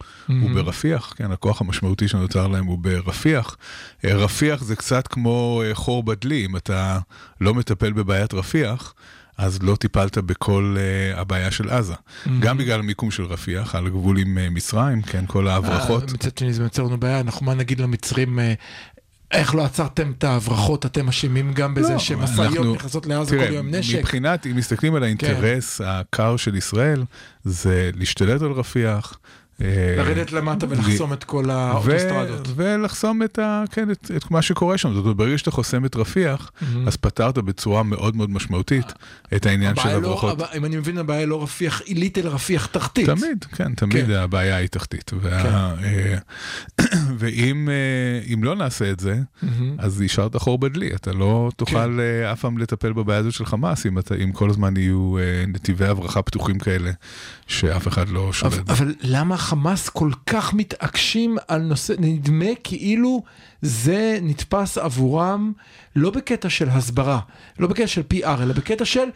הוא 0.48 0.62
ברפיח, 0.62 1.14
כן, 1.16 1.32
הכוח 1.32 1.60
המשמעותי 1.60 2.08
שנותר 2.08 2.46
להם 2.46 2.66
הוא 2.66 2.78
ברפיח. 2.78 3.56
אה, 4.04 4.14
רפיח 4.14 4.62
זה 4.62 4.76
קצת 4.76 5.06
כמו 5.08 5.62
אה, 5.64 5.74
חור 5.74 6.02
בדלי, 6.02 6.46
אם 6.46 6.56
אתה 6.56 6.98
לא 7.40 7.54
מטפל 7.54 7.92
בבעיית 7.92 8.34
רפיח, 8.34 8.94
אז 9.38 9.62
לא 9.62 9.76
טיפלת 9.76 10.18
בכל 10.18 10.76
uh, 11.14 11.20
הבעיה 11.20 11.50
של 11.50 11.70
עזה. 11.70 11.94
גם 12.40 12.58
בגלל 12.58 12.80
המיקום 12.80 13.10
של 13.10 13.24
רפיח, 13.24 13.74
על 13.74 13.86
הגבול 13.86 14.18
עם 14.18 14.38
uh, 14.38 14.50
מצרים, 14.54 15.02
כן, 15.02 15.24
כל 15.26 15.48
ההברחות. 15.48 16.02
אה, 16.08 16.14
מצד 16.14 16.38
שני 16.38 16.52
זה 16.52 16.60
מייצר 16.60 16.82
לנו 16.82 17.00
בעיה, 17.00 17.20
אנחנו 17.20 17.46
מה 17.46 17.54
נגיד 17.54 17.80
למצרים, 17.80 18.38
אה, 18.38 18.54
איך 19.30 19.54
לא 19.54 19.64
עצרתם 19.64 20.12
את 20.18 20.24
ההברחות, 20.24 20.86
אתם 20.86 21.08
אשמים 21.08 21.52
גם 21.52 21.74
בזה 21.74 21.92
לא, 21.92 21.98
שמשאיות 21.98 22.56
אנחנו- 22.56 22.74
נכנסות 22.74 23.06
לעזה 23.06 23.36
כל 23.36 23.52
יום 23.52 23.66
עם 23.66 23.74
נשק. 23.74 23.92
כן. 23.92 23.98
מבחינת, 23.98 24.46
אם 24.46 24.56
מסתכלים 24.56 24.94
על 24.94 25.02
האינטרס 25.02 25.80
הקר 25.84 26.36
של 26.36 26.54
ישראל, 26.56 27.04
זה 27.44 27.90
להשתלט 27.94 28.42
על 28.42 28.52
רפיח, 28.52 29.12
אה, 29.12 29.18
לרדת 29.60 30.32
למטה 30.32 30.66
ולחסום 30.68 31.12
את 31.12 31.24
כל 31.24 31.50
האוטוסטרדות. 31.50 32.48
ולחסום 32.56 33.22
את, 33.22 33.38
ה, 33.38 33.64
כן, 33.70 33.90
את, 33.90 34.10
את 34.16 34.30
מה 34.30 34.42
שקורה 34.42 34.78
שם. 34.78 34.94
זאת 34.94 35.02
אומרת, 35.02 35.16
ברגע 35.16 35.38
שאתה 35.38 35.50
חוסם 35.50 35.84
את 35.84 35.96
רפיח, 35.96 36.52
אז 36.86 36.96
פתרת 36.96 37.38
בצורה 37.38 37.82
מאוד 37.82 38.16
מאוד 38.16 38.30
משמעותית 38.30 38.92
את 39.36 39.46
העניין 39.46 39.76
של 39.76 39.80
הבעיה 39.88 39.98
לא- 39.98 40.36
אם 40.56 40.64
אני 40.64 40.76
מבין, 40.76 40.98
הבעיה 40.98 41.26
לא 41.26 41.42
רפיח 41.42 41.80
עילית, 41.80 42.18
אלא 42.18 42.30
רפיח 42.30 42.66
תחתית. 42.66 43.06
תמיד, 43.06 43.44
כן, 43.56 43.74
תמיד 43.74 44.06
כן. 44.06 44.12
הבעיה 44.12 44.56
היא 44.56 44.68
תחתית. 44.68 45.10
וה, 45.20 45.74
אה, 45.84 46.18
ואם 47.18 47.68
אה, 47.68 48.32
אם 48.34 48.44
לא 48.44 48.54
נעשה 48.54 48.90
את 48.90 49.00
זה, 49.00 49.20
אז 49.78 50.00
השארת 50.00 50.36
חור 50.36 50.58
בדלי. 50.58 50.90
אתה 50.94 51.12
לא 51.12 51.48
כן. 51.50 51.56
תוכל 51.56 52.00
אה, 52.00 52.32
אף 52.32 52.40
פעם 52.40 52.58
לטפל 52.58 52.92
בבעיה 52.92 53.18
הזאת 53.18 53.32
של 53.32 53.46
חמאס, 53.46 53.86
אם, 53.86 53.98
אתה, 53.98 54.14
אם 54.14 54.32
כל 54.32 54.50
הזמן 54.50 54.76
יהיו 54.76 55.18
אה, 55.18 55.44
נתיבי 55.48 55.86
הברחה 55.86 56.22
פתוחים 56.22 56.58
כאלה, 56.58 56.90
שאף 57.46 57.88
אחד 57.88 58.08
לא 58.08 58.32
שולט. 58.32 58.52
אבל. 58.52 58.62
אבל 58.68 58.94
למה 59.02 59.36
חמאס 59.46 59.88
כל 59.88 60.10
כך 60.26 60.54
מתעקשים 60.54 61.36
על 61.48 61.62
נושא, 61.62 61.92
נדמה 61.98 62.50
כאילו 62.64 63.22
זה 63.62 64.18
נתפס 64.22 64.78
עבורם 64.78 65.52
לא 65.96 66.10
בקטע 66.10 66.50
של 66.50 66.68
הסברה, 66.68 67.20
לא 67.58 67.68
בקטע 67.68 67.86
של 67.86 68.02
PR, 68.14 68.42
אלא 68.42 68.54
בקטע 68.54 68.84
של 68.84 69.08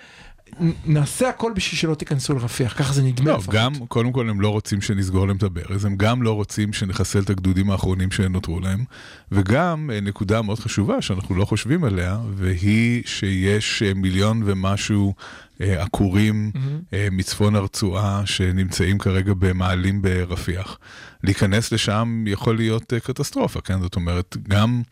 נעשה 0.86 1.28
הכל 1.28 1.52
בשביל 1.54 1.78
שלא 1.78 1.94
תיכנסו 1.94 2.34
לרפיח, 2.34 2.78
ככה 2.78 2.92
זה 2.92 3.02
נדמה 3.02 3.30
לא, 3.30 3.36
לפחות. 3.36 3.54
גם, 3.54 3.72
קודם 3.88 4.12
כל 4.12 4.30
הם 4.30 4.40
לא 4.40 4.48
רוצים 4.48 4.80
שנסגור 4.80 5.26
להם 5.26 5.36
את 5.36 5.42
הברז, 5.42 5.84
הם 5.84 5.96
גם 5.96 6.22
לא 6.22 6.32
רוצים 6.32 6.72
שנחסל 6.72 7.18
את 7.18 7.30
הגדודים 7.30 7.70
האחרונים 7.70 8.10
שנותרו 8.10 8.60
להם, 8.60 8.84
וגם 9.32 9.90
אה, 9.92 10.00
נקודה 10.00 10.42
מאוד 10.42 10.58
חשובה 10.58 11.02
שאנחנו 11.02 11.34
לא 11.34 11.44
חושבים 11.44 11.84
עליה, 11.84 12.18
והיא 12.34 13.02
שיש 13.06 13.82
אה, 13.82 13.94
מיליון 13.94 14.42
ומשהו 14.46 15.14
עקורים 15.60 16.50
אה, 16.92 17.08
מצפון 17.12 17.56
הרצועה 17.56 18.22
שנמצאים 18.24 18.98
כרגע 18.98 19.32
במעלים 19.38 20.02
ברפיח. 20.02 20.78
להיכנס 21.24 21.72
לשם 21.72 22.24
יכול 22.26 22.56
להיות 22.56 22.92
אה, 22.92 23.00
קטסטרופה, 23.00 23.60
כן? 23.60 23.80
זאת 23.80 23.96
אומרת, 23.96 24.36
גם, 24.48 24.82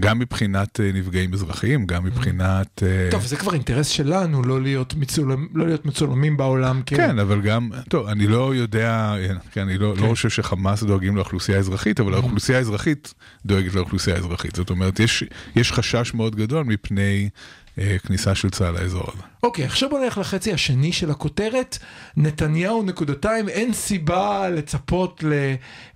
גם 0.00 0.18
מבחינת 0.18 0.80
אה, 0.80 0.90
נפגעים 0.94 1.34
אזרחיים, 1.34 1.86
גם 1.86 2.04
מבחינת... 2.04 2.82
אה, 2.82 3.08
טוב, 3.10 3.26
זה 3.26 3.36
כבר 3.36 3.54
אינטרס 3.54 3.88
שלנו 3.88 4.42
לא 4.42 4.62
להיות, 4.62 4.94
מצולם, 4.94 5.46
לא 5.54 5.66
להיות 5.66 5.86
מצולמים 5.86 6.36
בעולם. 6.36 6.80
כ- 6.86 6.94
כן, 6.96 7.18
אבל 7.18 7.40
גם, 7.40 7.70
טוב, 7.88 8.06
אני 8.06 8.26
לא 8.26 8.54
יודע, 8.54 9.14
כן, 9.52 9.60
אני 9.60 9.78
לא, 9.78 9.94
כן. 9.96 10.02
לא 10.02 10.08
חושב 10.08 10.28
שחמאס 10.30 10.82
דואגים 10.82 11.16
לאוכלוסייה 11.16 11.58
האזרחית, 11.58 12.00
אבל 12.00 12.14
האוכלוסייה 12.14 12.58
האזרחית 12.58 13.14
דואגת 13.46 13.74
לאוכלוסייה 13.74 14.16
האזרחית. 14.16 14.54
זאת 14.56 14.70
אומרת, 14.70 15.00
יש, 15.00 15.24
יש 15.56 15.72
חשש 15.72 16.14
מאוד 16.14 16.36
גדול 16.36 16.64
מפני 16.64 17.28
אה, 17.28 17.28
כניסה 18.06 18.34
של 18.34 18.50
צה"ל 18.50 18.74
לאזור 18.74 19.04
הזה. 19.14 19.22
אוקיי, 19.42 19.64
עכשיו 19.64 19.88
בוא 19.88 19.98
נלך 19.98 20.18
לחצי 20.18 20.52
השני 20.52 20.92
של 20.92 21.10
הכותרת. 21.10 21.78
נתניהו 22.16 22.82
נקודתיים, 22.82 23.48
אין 23.48 23.72
סיבה 23.72 24.48
לצפות 24.48 25.22
ל... 25.22 25.32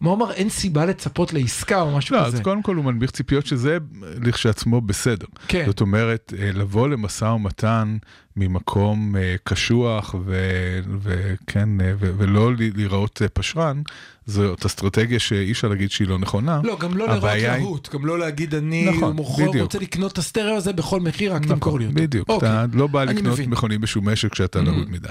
מה 0.00 0.10
הוא 0.10 0.16
אמר? 0.16 0.32
אין 0.32 0.48
סיבה 0.48 0.84
לצפות 0.84 1.32
לעסקה 1.32 1.80
או 1.80 1.96
משהו 1.96 2.16
לא, 2.16 2.24
כזה. 2.26 2.36
אז 2.36 2.42
קודם 2.42 2.62
כל 2.62 2.76
הוא 2.76 2.84
מנביך 2.84 3.10
ציפיות 3.10 3.46
שזה 3.46 3.78
לכשעצמו 4.02 4.80
בסדר. 4.80 5.26
כן. 5.48 5.66
זאת 5.66 5.80
אומרת, 5.80 6.32
אה, 6.38 6.50
לבוא 6.52 6.88
למשא 6.88 7.24
ומתן 7.24 7.96
ממקום 8.36 9.16
אה, 9.16 9.34
קשוח 9.44 10.14
ו- 10.24 10.80
וכן, 11.02 11.80
אה, 11.80 11.92
ו- 11.98 12.12
ולא 12.16 12.50
להיראות 12.56 13.22
אה, 13.22 13.28
פשרן, 13.28 13.82
זאת 14.30 14.64
אסטרטגיה 14.66 15.18
שאי 15.18 15.52
אפשר 15.52 15.68
להגיד 15.68 15.90
שהיא 15.90 16.08
לא 16.08 16.18
נכונה. 16.18 16.60
לא, 16.64 16.78
גם 16.78 16.96
לא 16.96 17.08
לראות 17.08 17.24
היא- 17.24 17.48
להוט, 17.48 17.94
גם 17.94 18.06
לא 18.06 18.18
להגיד 18.18 18.54
אני 18.54 18.90
נכון, 18.90 19.16
מוכר. 19.16 19.46
רוצה 19.62 19.78
לקנות 19.78 20.12
את 20.12 20.18
הסטריאו 20.18 20.56
הזה 20.56 20.72
בכל 20.72 21.00
מחיר, 21.00 21.34
רק 21.34 21.42
נכון, 21.42 21.54
תמכור 21.54 21.78
לי 21.78 21.86
אותו. 21.86 21.94
בדיוק, 21.96 22.28
אוקיי, 22.28 22.48
אתה 22.48 22.76
לא 22.76 22.86
בא 22.86 23.04
לקנות 23.04 23.32
מבין. 23.32 23.50
מכונים 23.50 23.80
בשום 23.80 24.08
משק 24.08 24.32
כשאתה 24.32 24.60
להוט 24.60 24.88
מדי. 24.88 25.08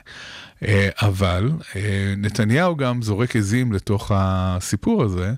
אה, 0.63 0.89
אבל 1.01 1.51
אה, 1.75 2.13
נתניהו 2.17 2.75
גם 2.77 3.01
זורק 3.01 3.35
עזים 3.35 3.73
לתוך 3.73 4.11
הסיפור 4.15 5.03
הזה, 5.03 5.33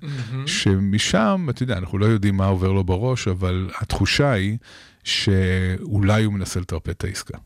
שמשם, 0.46 1.48
אתה 1.50 1.64
יודע, 1.64 1.78
אנחנו 1.78 1.98
לא 1.98 2.06
יודעים 2.06 2.38
מה 2.38 2.46
עובר 2.46 2.72
לו 2.72 2.84
בראש, 2.84 3.28
אבל 3.28 3.70
התחושה 3.82 4.32
היא 4.32 4.58
שאולי 5.04 6.24
הוא 6.24 6.34
מנסה 6.34 6.60
לטרפד 6.60 6.90
את 6.90 7.04
העסקה. 7.04 7.38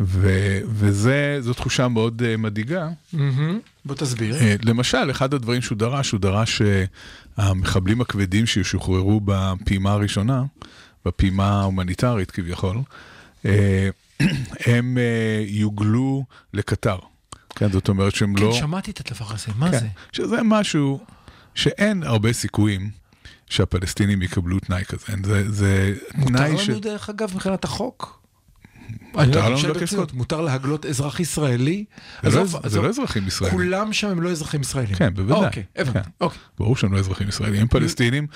וזו 0.00 1.54
תחושה 1.56 1.88
מאוד 1.88 2.22
אה, 2.22 2.36
מדאיגה. 2.36 2.88
מהמם. 3.12 3.58
בוא 3.84 3.94
תסביר. 3.94 4.36
אה, 4.36 4.54
למשל, 4.62 5.10
אחד 5.10 5.34
הדברים 5.34 5.62
שהוא 5.62 5.78
דרש, 5.78 6.10
הוא 6.10 6.20
דרש 6.20 6.62
שהמחבלים 7.38 8.00
הכבדים 8.00 8.46
שישוחררו 8.46 9.20
בפעימה 9.24 9.92
הראשונה, 9.92 10.42
בפעימה 11.04 11.60
ההומניטרית 11.60 12.30
כביכול, 12.30 12.76
אה, 13.46 13.88
הם 14.66 14.98
אה, 14.98 15.44
יוגלו 15.46 16.24
לקטר. 16.54 16.98
כן, 17.54 17.72
זאת 17.72 17.88
אומרת 17.88 18.14
שהם 18.14 18.34
כן, 18.34 18.42
לא... 18.42 18.52
שמעתי 18.52 18.90
את 18.90 19.10
הדבר 19.10 19.26
הזה, 19.34 19.46
מה 19.56 19.70
כן, 19.70 19.78
זה? 19.78 19.86
שזה 20.12 20.42
משהו 20.44 21.00
שאין 21.54 22.02
הרבה 22.02 22.32
סיכויים 22.32 22.90
שהפלסטינים 23.50 24.22
יקבלו 24.22 24.60
תנאי 24.60 24.84
כזה. 24.84 25.06
זה, 25.24 25.50
זה 25.50 25.94
מותר 26.14 26.36
תנאי 26.36 26.58
ש... 26.58 26.68
לנו 26.68 26.80
דרך 26.80 27.10
אגב 27.10 27.30
מבחינת 27.34 27.64
החוק? 27.64 28.21
אני 29.18 29.32
לא 29.32 29.54
חושב 29.54 29.72
ברצינות. 29.72 30.12
מותר 30.12 30.40
להגלות 30.40 30.86
אזרח 30.86 31.20
ישראלי? 31.20 31.84
זה 32.22 32.38
לא- 32.38 32.44
לא 32.82 32.88
אזרחים 32.88 33.26
ישראלים. 33.26 33.58
כולם 33.58 33.92
שם 33.92 34.08
הם 34.08 34.20
לא 34.22 34.30
אזרחים 34.30 34.60
ישראלים. 34.60 34.94
כן, 34.94 35.14
בוודאי. 35.14 35.44
אוקיי, 35.46 35.62
הבנתי. 35.76 35.98
כן. 35.98 36.10
אוקיי. 36.20 36.38
ברור 36.58 36.76
שהם 36.76 36.92
לא 36.92 36.98
אזרחים 36.98 37.28
ישראלים, 37.28 37.60
הם 37.60 37.68
פלסטינים. 37.68 38.26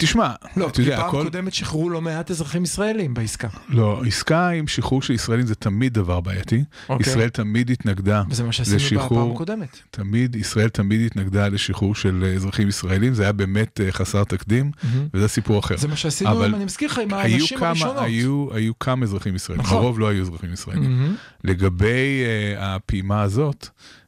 תשמע, 0.00 0.32
לא, 0.56 0.68
אתה 0.68 0.80
יודע, 0.80 0.96
פעם 0.96 1.08
הכל... 1.08 1.22
קודמת 1.24 1.54
שחררו 1.54 1.90
לא 1.90 2.00
מעט 2.00 2.30
אזרחים 2.30 2.62
ישראלים 2.64 3.14
בעסקה. 3.14 3.48
לא, 3.68 4.02
עסקה 4.06 4.48
עם 4.48 4.66
שחרור 4.66 5.02
של 5.02 5.12
ישראלים 5.12 5.46
זה 5.46 5.54
תמיד 5.54 5.94
דבר 5.94 6.20
בעייתי. 6.20 6.64
אוקיי. 6.88 7.12
ישראל 7.12 7.28
תמיד 7.28 7.70
התנגדה 7.70 8.22
וזה 8.30 8.44
מה 8.44 8.52
שעשינו 8.52 8.78
בפעם 8.78 8.98
לשחרור, 8.98 9.34
הקודמת. 9.34 9.78
תמיד, 9.90 10.36
ישראל 10.36 10.68
תמיד 10.68 11.06
התנגדה 11.06 11.48
לשחרור 11.48 11.94
של 11.94 12.24
אה, 12.26 12.34
אזרחים 12.34 12.68
ישראלים, 12.68 13.14
זה 13.14 13.22
היה 13.22 13.32
באמת 13.32 13.80
אה, 13.80 13.92
חסר 13.92 14.24
תקדים, 14.24 14.70
וזה 15.14 15.28
סיפור 15.28 15.58
אחר. 15.58 15.76
זה 15.76 15.88
מה 15.88 15.96
שעשינו, 15.96 16.30
אבל 16.30 16.54
אני 16.54 16.64
מזכיר 16.64 16.90
לך, 16.90 16.98
עם 16.98 17.14
היו 17.14 17.34
האנשים 17.34 17.58
כמה, 17.58 17.68
הראשונות. 17.68 17.96
היו, 17.98 18.48
היו 18.52 18.78
כמה 18.78 19.04
אזרחים 19.04 19.34
ישראלים, 19.34 19.64
נכון. 19.64 19.78
הרוב 19.78 19.98
לא 19.98 20.08
היו 20.08 20.22
אזרחים 20.22 20.52
ישראלים. 20.52 20.82
מהמם. 20.82 21.14
לגבי 21.44 22.22
uh, 22.24 22.60
הפעימה 22.60 23.22
הזאת, 23.22 23.64
uh, 23.64 24.07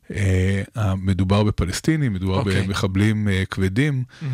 מדובר 0.96 1.42
בפלסטינים, 1.42 2.12
מדובר 2.12 2.38
אוקיי. 2.38 2.62
במחבלים 2.62 3.28
uh, 3.28 3.46
כבדים, 3.46 4.04
uh, 4.20 4.24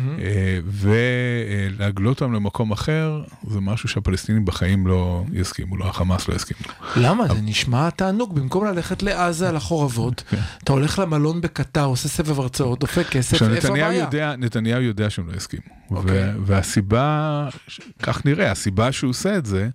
ולהגלות 0.65 2.21
אותם 2.21 2.33
למקום 2.33 2.71
אחר, 2.71 3.23
זה 3.47 3.59
משהו 3.59 3.89
שהפלסטינים 3.89 4.45
בחיים 4.45 4.87
לא 4.87 5.23
יסכימו 5.33 5.77
לו, 5.77 5.87
החמאס 5.87 6.27
לא 6.27 6.35
יסכים 6.35 6.57
לו. 6.67 6.73
למה? 6.95 7.27
זה 7.27 7.41
נשמע 7.41 7.89
תענוג, 7.89 8.35
במקום 8.35 8.65
ללכת 8.65 9.03
לעזה 9.03 9.51
לחורבות, 9.51 10.23
אתה 10.63 10.71
הולך 10.71 10.99
למלון 10.99 11.41
בקטר, 11.41 11.83
עושה 11.83 12.09
סבב 12.09 12.39
הרצאות, 12.39 12.79
דופק 12.79 13.09
כסף, 13.09 13.41
איפה 13.41 13.67
הבעיה? 13.67 13.93
יודע, 13.93 14.35
נתניהו 14.37 14.81
יודע 14.81 15.09
שהם 15.09 15.29
לא 15.29 15.37
יסכימו. 15.37 15.63
אוקיי. 15.91 16.29
ו- 16.29 16.33
והסיבה, 16.45 17.49
כך 18.03 18.25
נראה, 18.25 18.51
הסיבה 18.51 18.91
שהוא 18.91 19.09
עושה 19.09 19.37
את 19.37 19.45
זה, 19.45 19.69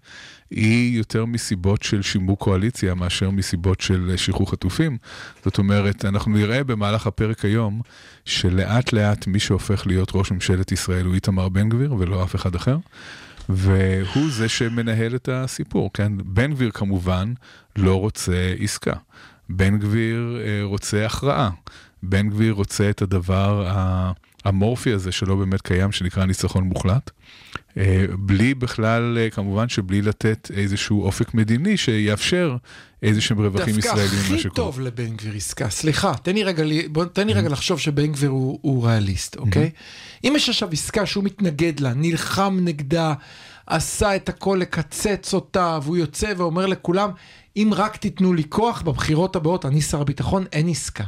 היא 0.54 0.98
יותר 0.98 1.24
מסיבות 1.24 1.82
של 1.82 2.02
שימור 2.02 2.38
קואליציה 2.38 2.94
מאשר 2.94 3.30
מסיבות 3.30 3.80
של 3.80 4.08
אה, 4.10 4.16
שחרור 4.16 4.50
חטופים. 4.50 4.96
זאת 5.44 5.58
אומרת, 5.58 6.04
אנחנו 6.04 6.32
נראה 6.32 6.64
במהלך 6.64 7.06
הפרק 7.06 7.44
היום, 7.44 7.80
שלאט 8.24 8.92
לאט 8.92 9.26
מי 9.26 9.38
שהופך 9.40 9.86
להיות 9.86 10.10
ראש 10.14 10.30
ממשלת 10.32 10.72
ישראל 10.72 11.06
הוא 11.06 11.14
איתמר 11.14 11.48
בן 11.48 11.68
גביר 11.68 11.94
ולא 11.98 12.22
אף 12.22 12.34
אחד 12.34 12.54
אחר. 12.54 12.76
והוא 13.48 14.30
זה 14.30 14.48
שמנהל 14.48 15.14
את 15.14 15.28
הסיפור, 15.32 15.90
כן? 15.94 16.12
בן 16.24 16.52
גביר 16.52 16.70
כמובן 16.70 17.32
לא 17.76 18.00
רוצה 18.00 18.54
עסקה. 18.58 18.94
בן 19.48 19.78
גביר 19.78 20.38
אה, 20.44 20.60
רוצה 20.62 21.06
הכרעה. 21.06 21.50
בן 22.02 22.30
גביר 22.30 22.52
רוצה 22.52 22.90
את 22.90 23.02
הדבר 23.02 23.66
האמורפי 24.44 24.92
הזה 24.92 25.12
שלא 25.12 25.36
באמת 25.36 25.60
קיים, 25.60 25.92
שנקרא 25.92 26.24
ניצחון 26.24 26.64
מוחלט. 26.64 27.10
אה, 27.76 28.04
בלי 28.18 28.54
בכלל, 28.54 29.18
אה, 29.20 29.30
כמובן 29.30 29.68
שבלי 29.68 30.02
לתת 30.02 30.50
איזשהו 30.54 31.02
אופק 31.02 31.34
מדיני 31.34 31.76
שיאפשר 31.76 32.56
איזה 33.02 33.20
שהם 33.20 33.40
רווחים 33.40 33.74
דווקא 33.74 33.88
ישראלים 33.88 34.26
ממה 34.28 34.38
הכי. 34.38 34.48
טוב 34.48 34.80
לבן 34.80 35.16
גביר 35.16 35.34
עסקה, 35.34 35.70
סליחה, 35.70 36.14
תן 36.22 36.34
לי 36.34 36.42
רגע, 36.42 36.64
בוא, 36.90 37.04
תן 37.04 37.26
לי 37.26 37.32
רגע 37.32 37.48
לחשוב 37.48 37.80
שבן 37.80 38.12
גביר 38.12 38.30
הוא, 38.30 38.58
הוא 38.62 38.86
ריאליסט, 38.86 39.36
אוקיי? 39.36 39.70
אם 40.24 40.32
יש 40.36 40.48
עכשיו 40.48 40.68
עסקה 40.72 41.06
שהוא 41.06 41.24
מתנגד 41.24 41.80
לה, 41.80 41.94
נלחם 41.94 42.58
נגדה, 42.60 43.14
עשה 43.66 44.16
את 44.16 44.28
הכל 44.28 44.58
לקצץ 44.60 45.34
אותה, 45.34 45.78
והוא 45.82 45.96
יוצא 45.96 46.32
ואומר 46.36 46.66
לכולם, 46.66 47.10
אם 47.56 47.70
רק 47.76 47.96
תיתנו 47.96 48.32
לי 48.32 48.42
כוח 48.48 48.82
בבחירות 48.82 49.36
הבאות, 49.36 49.66
אני 49.66 49.80
שר 49.80 50.00
הביטחון, 50.00 50.44
אין 50.52 50.68
עסקה. 50.68 51.04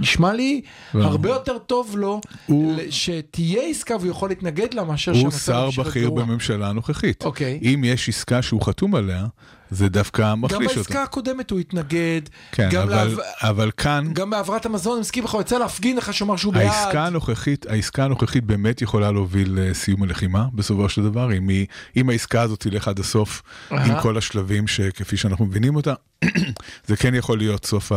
נשמע 0.00 0.32
לי 0.32 0.60
לא. 0.94 1.04
הרבה 1.04 1.28
יותר 1.28 1.58
טוב 1.58 1.96
לו 1.98 2.20
הוא- 2.46 2.76
שתהיה 2.90 3.62
עסקה 3.62 3.96
והוא 3.96 4.10
יכול 4.10 4.28
להתנגד 4.28 4.74
לה 4.74 4.84
מאשר 4.84 5.12
הוא 5.12 5.20
שהמצב 5.20 5.38
שר 5.38 5.64
ימשיך 5.64 5.96
להיות 5.96 6.14
בכיר. 6.14 6.24
בממשלה 6.26 6.68
הנוכחית. 6.68 7.24
אוקיי. 7.24 7.58
אם 7.62 7.82
יש 7.84 8.08
עסקה 8.08 8.42
שהוא 8.42 8.62
חתום 8.62 8.94
עליה, 8.94 9.26
זה 9.70 9.88
דווקא 9.88 10.22
גם 10.22 10.40
מחליש 10.40 10.68
אותו. 10.68 10.74
בעסקה 10.76 11.02
הקודמת 11.02 11.50
הוא 11.50 11.60
התנגד, 11.60 12.20
כן, 12.52 12.68
גם, 12.72 12.82
אבל, 12.82 12.94
להב... 12.94 13.18
אבל 13.40 13.70
כאן, 13.76 14.08
גם 14.12 14.30
בהעברת 14.30 14.66
המזון, 14.66 15.00
לך, 15.24 15.30
הוא 15.30 15.40
יצא 15.40 15.58
להפגין 15.58 15.96
לך 15.96 16.14
שהוא 16.14 16.54
העסקה 16.54 16.92
בעד. 16.92 17.06
הנוכחית, 17.06 17.66
העסקה 17.66 18.04
הנוכחית 18.04 18.44
באמת 18.44 18.82
יכולה 18.82 19.12
להוביל 19.12 19.48
לסיום 19.54 20.02
הלחימה 20.02 20.46
בסופו 20.54 20.88
של 20.88 21.02
דבר, 21.02 21.32
אם, 21.36 21.48
היא, 21.48 21.66
אם 21.96 22.10
העסקה 22.10 22.42
הזאת 22.42 22.60
תלך 22.60 22.88
עד 22.88 22.98
הסוף. 22.98 23.42
עם 23.70 24.00
כל 24.02 24.18
השלבים 24.18 24.66
שכפי 24.66 25.16
שאנחנו 25.16 25.46
מבינים 25.46 25.76
אותה, 25.76 25.94
זה 26.88 26.96
כן 26.96 27.14
יכול 27.14 27.38
להיות 27.38 27.64
סוף 27.64 27.92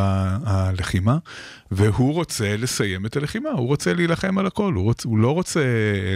הלחימה, 0.45 1.17
והוא 1.71 2.13
רוצה 2.13 2.57
לסיים 2.57 3.05
את 3.05 3.17
הלחימה, 3.17 3.49
הוא 3.49 3.67
רוצה 3.67 3.93
להילחם 3.93 4.37
על 4.37 4.45
הכל, 4.45 4.73
הוא, 4.73 4.83
רוצ, 4.83 5.05
הוא 5.05 5.17
לא 5.17 5.31
רוצה 5.31 5.63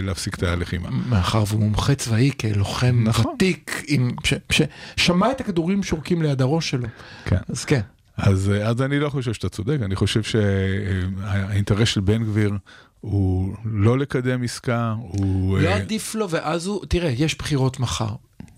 להפסיק 0.02 0.34
את 0.34 0.42
הלחימה. 0.42 0.90
מאחר 0.90 1.44
והוא 1.46 1.60
מומחה 1.60 1.94
צבאי 1.94 2.30
כלוחם 2.40 3.00
נכון. 3.04 3.34
ותיק, 3.34 3.82
עם... 3.86 4.10
ש... 4.24 4.34
ששמע 4.50 5.30
את 5.30 5.40
הכדורים 5.40 5.82
שורקים 5.82 6.22
ליד 6.22 6.42
הראש 6.42 6.70
שלו. 6.70 6.88
כן. 7.24 7.36
אז 7.48 7.64
כן. 7.64 7.80
אז, 8.16 8.52
אז 8.64 8.82
אני 8.82 8.98
לא 8.98 9.08
חושב 9.08 9.32
שאתה 9.32 9.48
צודק, 9.48 9.78
אני 9.82 9.96
חושב 9.96 10.22
שהאינטרס 10.22 11.88
של 11.88 12.00
בן 12.00 12.24
גביר 12.24 12.52
הוא 13.00 13.54
לא 13.64 13.98
לקדם 13.98 14.42
עסקה, 14.42 14.94
הוא... 14.98 15.58
לא 15.58 15.68
אה, 15.68 15.76
עדיף 15.76 16.14
לו, 16.14 16.30
ואז 16.30 16.66
הוא, 16.66 16.84
תראה, 16.88 17.10
יש 17.10 17.38
בחירות 17.38 17.80
מחר. 17.80 18.08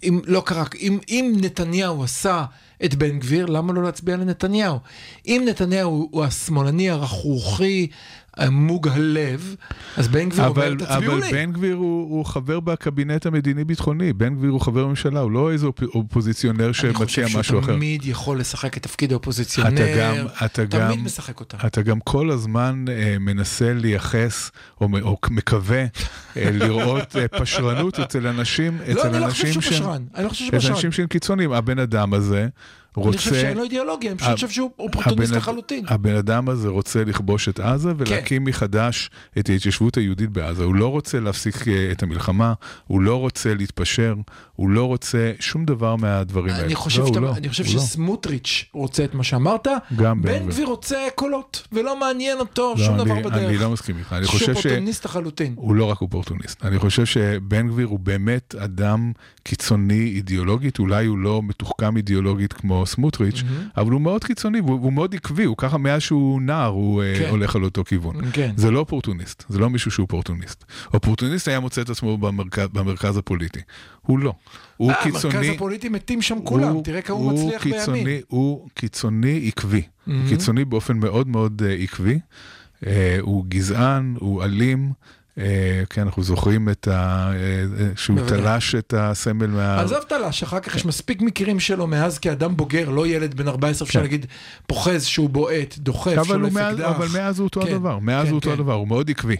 אם 0.03 0.21
לא 0.27 0.43
קרה, 0.47 0.65
אם, 0.81 0.99
אם 1.09 1.33
נתניהו 1.41 2.05
עשה 2.05 2.45
את 2.85 2.95
בן 2.95 3.19
גביר, 3.19 3.47
למה 3.47 3.73
לא 3.73 3.83
להצביע 3.83 4.17
לנתניהו? 4.17 4.79
אם 5.27 5.45
נתניהו 5.49 6.09
הוא 6.11 6.25
השמאלני 6.25 6.91
הרכרוכי, 6.91 7.87
מוג 8.51 8.89
הלב, 8.89 9.55
אז 9.97 10.09
בן 10.09 10.29
גביר 10.29 10.47
אומר, 10.47 10.63
אבל, 10.67 10.77
תצביעו 10.79 11.13
אבל 11.15 11.25
לי. 11.25 11.33
בן 11.33 11.53
גביר 11.53 11.75
הוא, 11.77 12.11
הוא 12.17 12.25
חבר 12.25 12.61
בקבינט 12.61 13.27
המדיני-ביטחוני, 13.27 14.13
בן 14.13 14.35
גביר 14.35 14.51
הוא 14.51 14.61
חבר 14.61 14.85
בממשלה, 14.85 15.21
הוא 15.21 15.31
לא 15.31 15.53
איזה 15.53 15.67
אופ- 15.67 15.83
אופוזיציונר 15.95 16.65
אני 16.65 16.75
שמציע 16.75 16.95
חושב 16.95 17.25
משהו 17.25 17.45
שהוא 17.45 17.61
אחר. 17.61 17.73
תמיד 17.77 18.05
יכול 18.05 18.41
לשחק 18.41 18.77
את 18.77 18.83
תפקיד 18.83 19.13
האופוזיציונר, 19.13 19.75
אתה 19.75 19.99
גם, 19.99 20.27
אתה 20.45 20.67
תמיד 20.67 20.71
גם, 20.99 21.05
משחק 21.05 21.41
אותה. 21.41 21.57
אתה 21.67 21.83
גם 21.83 22.01
כל 22.01 22.31
הזמן 22.31 22.85
אה, 22.89 23.17
מנסה 23.21 23.73
לייחס, 23.73 24.51
או, 24.81 24.89
או 25.03 25.17
מקווה 25.31 25.85
אה, 26.37 26.51
לראות 26.53 27.17
אה, 27.17 27.29
פשרנות 27.29 28.01
אצל 28.01 28.27
אנשים, 28.27 28.79
לא, 28.87 28.93
אצל 28.93 29.09
אני 29.09 29.21
לא 29.21 29.31
חושב 29.31 29.45
אנשים 29.47 29.53
שהוא 29.53 29.63
שהם, 29.63 29.83
פשרן, 29.83 30.03
אני 30.15 30.25
לא 30.25 30.29
חושב 30.29 30.45
שהוא 30.45 30.49
אצל 30.49 30.59
פשרן. 30.59 30.73
אנשים 30.73 30.93
שהם 30.93 31.07
קיצוניים. 31.07 31.53
הבן 31.53 31.79
אדם 31.79 32.15
הזה 32.15 32.49
אני 32.97 33.17
חושב 33.17 33.31
רוצה, 33.31 33.41
שאין 33.41 33.57
לו 33.57 33.63
אידיאולוגיה, 33.65 34.11
אני 34.11 34.19
פשוט 34.19 34.33
חושב 34.35 34.49
שהוא 34.49 34.71
אופורטוניסט 34.79 35.31
הבן- 35.33 35.39
לחלוטין. 35.39 35.85
הבן 35.89 36.15
אדם 36.17 36.49
הזה 36.49 36.69
רוצה 36.69 37.05
לכבוש 37.05 37.49
את 37.49 37.61
עזה 37.61 37.93
ולהקים 37.97 38.45
מחדש 38.45 39.11
את 39.39 39.49
ההתיישבות 39.51 39.97
היהודית 39.97 40.31
בעזה. 40.31 40.65
הוא 40.65 40.75
לא 40.75 40.87
רוצה 40.89 41.21
להפסיק 41.21 41.69
אה, 41.69 41.89
את 41.93 42.03
המלחמה, 42.03 42.53
הוא 42.87 43.01
לא 43.01 43.17
רוצה 43.17 43.55
להתפשר, 43.55 44.15
הוא 44.53 44.71
לא 44.71 44.85
רוצה 44.85 45.33
שום 45.41 45.65
דבר 45.65 45.97
מהדברים 45.97 46.55
האלה. 46.55 46.65
אני 46.67 46.75
חושב, 46.75 47.03
לא, 47.15 47.21
לא, 47.23 47.35
לא. 47.43 47.53
שסמוטריץ' 47.53 48.65
רוצה 48.73 49.05
את 49.05 49.15
מה 49.15 49.25
שאמרת, 49.25 49.67
גם 49.97 50.23
בן 50.23 50.47
גביר. 50.49 50.67
רוצה 50.67 50.97
קולות, 51.15 51.67
ולא 51.73 52.01
מעניין 52.01 52.39
אותו 52.39 52.75
שום 52.79 52.97
דבר 52.99 53.15
בדרך. 53.21 53.35
אני 53.49 53.59
לא 53.59 53.71
מסכים 53.71 53.99
איתך, 53.99 54.13
אני 54.13 54.25
שהוא 54.27 54.33
חושב 54.39 54.55
ש... 54.55 54.57
אופורטוניסט 54.57 55.05
לחלוטין. 55.05 55.53
הוא 55.57 55.75
לא 55.75 55.85
רק 55.85 56.01
אופורטוניסט. 56.01 56.65
אני 56.65 56.79
חושב 56.79 57.05
שבן 57.05 57.69
גביר 57.69 57.87
הוא 57.87 57.99
באמת 57.99 58.55
אדם 58.55 59.13
קיצוני 59.43 60.13
אידיאולוגית, 60.17 60.79
אולי 60.79 61.07
הוא 61.07 61.19
לא 61.19 61.43
מתוחכם 61.45 61.97
אידיאולוגית 61.97 62.53
כמו 62.53 62.86
סמוטריץ', 62.87 63.43
אבל 63.77 63.91
הוא 63.93 64.01
מאוד 64.01 64.25
קיצוני 64.25 64.61
והוא 64.61 64.81
והוא 64.81 64.93
מאוד 64.93 65.15
עקבי, 65.15 65.45
הוא 65.45 65.57
ככה 65.59 65.79
מאז 65.79 66.03
שהוא 66.03 66.43
נער 66.43 66.67
הוא 66.67 67.03
אה, 67.03 67.15
כן. 67.19 67.29
הולך 67.31 67.57
על 67.57 67.65
אותו 67.65 67.85
כיוון. 67.85 68.17
כן. 68.33 68.53
זה 68.57 68.71
לא 68.71 68.79
אופורטוניסט, 68.79 69.45
זה 69.49 69.59
לא 69.59 69.71
מישהו 69.71 69.91
שהוא 69.91 70.05
אופורטוניסט. 70.05 70.65
אופורטוניסט 70.95 71.49
היה 71.49 71.61
מוצא 71.61 71.81
את 71.83 71.91
עצמו 71.91 72.19
במרכז, 72.19 72.69
במרכז 72.73 73.17
הפוליטי. 73.17 73.61
הוא 74.03 74.19
לא. 74.19 74.33
הוא 74.77 74.91
אה, 74.91 75.03
קיצוני. 75.03 75.35
המרכז 75.37 75.55
הפוליטי 75.55 75.89
מתים 75.89 76.23
שם 76.23 76.39
כולם, 76.45 76.69
הוא- 76.73 76.85
תראה 76.85 77.03
כמה 77.03 77.17
הוא 77.17 77.33
מצליח 77.33 77.63
קיצוני, 77.63 78.05
בימין. 78.05 78.21
הוא 78.29 78.69
קיצוני 78.75 79.45
עקבי. 79.49 79.83
הוא 80.07 80.15
Mhm. 80.15 80.29
קיצוני 80.29 80.65
באופן 80.65 80.97
מאוד 80.99 81.29
מאוד 81.29 81.63
אה, 81.67 81.73
עקבי. 81.75 82.19
אה, 82.87 83.17
הוא 83.21 83.45
גזען, 83.49 84.15
הוא 84.19 84.45
אלים. 84.45 84.93
אה, 85.39 85.83
כן, 85.91 86.03
אנחנו 86.03 86.23
זוכרים 86.23 86.69
את 86.69 86.89
ה... 86.89 86.93
אה, 86.93 87.35
אה, 87.81 87.89
שהוא. 87.97 88.19
תלש 88.27 88.75
את 88.75 88.95
הסמל 88.97 89.47
מה... 89.47 89.81
עזוב 89.81 89.99
תל"ש, 90.09 90.43
אחר 90.43 90.61
כך 90.61 90.77
יש 90.77 90.85
מספיק 90.85 91.23
מקרים 91.23 91.61
שלו 91.61 91.87
מאז 91.87 92.19
כאדם 92.19 92.57
בוגר, 92.57 92.91
לא 92.91 93.07
ילד 93.07 93.35
בן 93.35 93.49
14, 93.49 93.87
אפשר 93.87 93.99
כן. 93.99 94.03
להגיד, 94.03 94.27
פוחז 94.67 95.05
שהוא 95.05 95.31
בועט, 95.31 95.79
דוחף, 95.79 96.15
שולף 96.25 96.53
הוא 96.53 96.61
אקדח. 96.61 96.85
אבל 96.85 97.07
מאז 97.15 97.39
הוא 97.39 97.45
אותו 97.45 97.61
כן, 97.63 97.75
הדבר, 97.75 97.99
מאז 97.99 98.29
הוא 98.29 98.35
אותו. 98.35 98.53
הדבר, 98.53 98.75
הוא 98.75 98.89
מאוד 98.89 99.11
עקבי. 99.11 99.37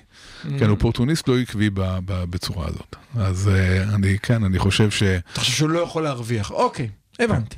כן, 0.59 0.71
אופורטוניסט 0.71 1.29
לא 1.29 1.39
עקבי 1.39 1.71
בצורה 2.07 2.67
הזאת. 2.67 2.97
אז 3.17 3.51
אני, 3.95 4.19
כן, 4.19 4.45
אני 4.45 4.59
חושב 4.59 4.91
ש... 4.91 5.03
אתה 5.03 5.41
חושב 5.41 5.53
שהוא 5.53 5.71
לא 5.71 5.79
יכול 5.79 6.03
להרוויח. 6.03 6.51
אוקיי, 6.51 6.89
הבנתי. 7.19 7.57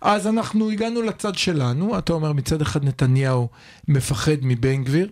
אז 0.00 0.26
אנחנו 0.26 0.70
הגענו 0.70 1.02
לצד 1.02 1.34
שלנו, 1.34 1.98
אתה 1.98 2.12
אומר 2.12 2.32
מצד 2.32 2.62
אחד 2.62 2.84
נתניהו 2.84 3.48
מפחד 3.88 4.36
מבן 4.42 4.84
גביר, 4.84 5.08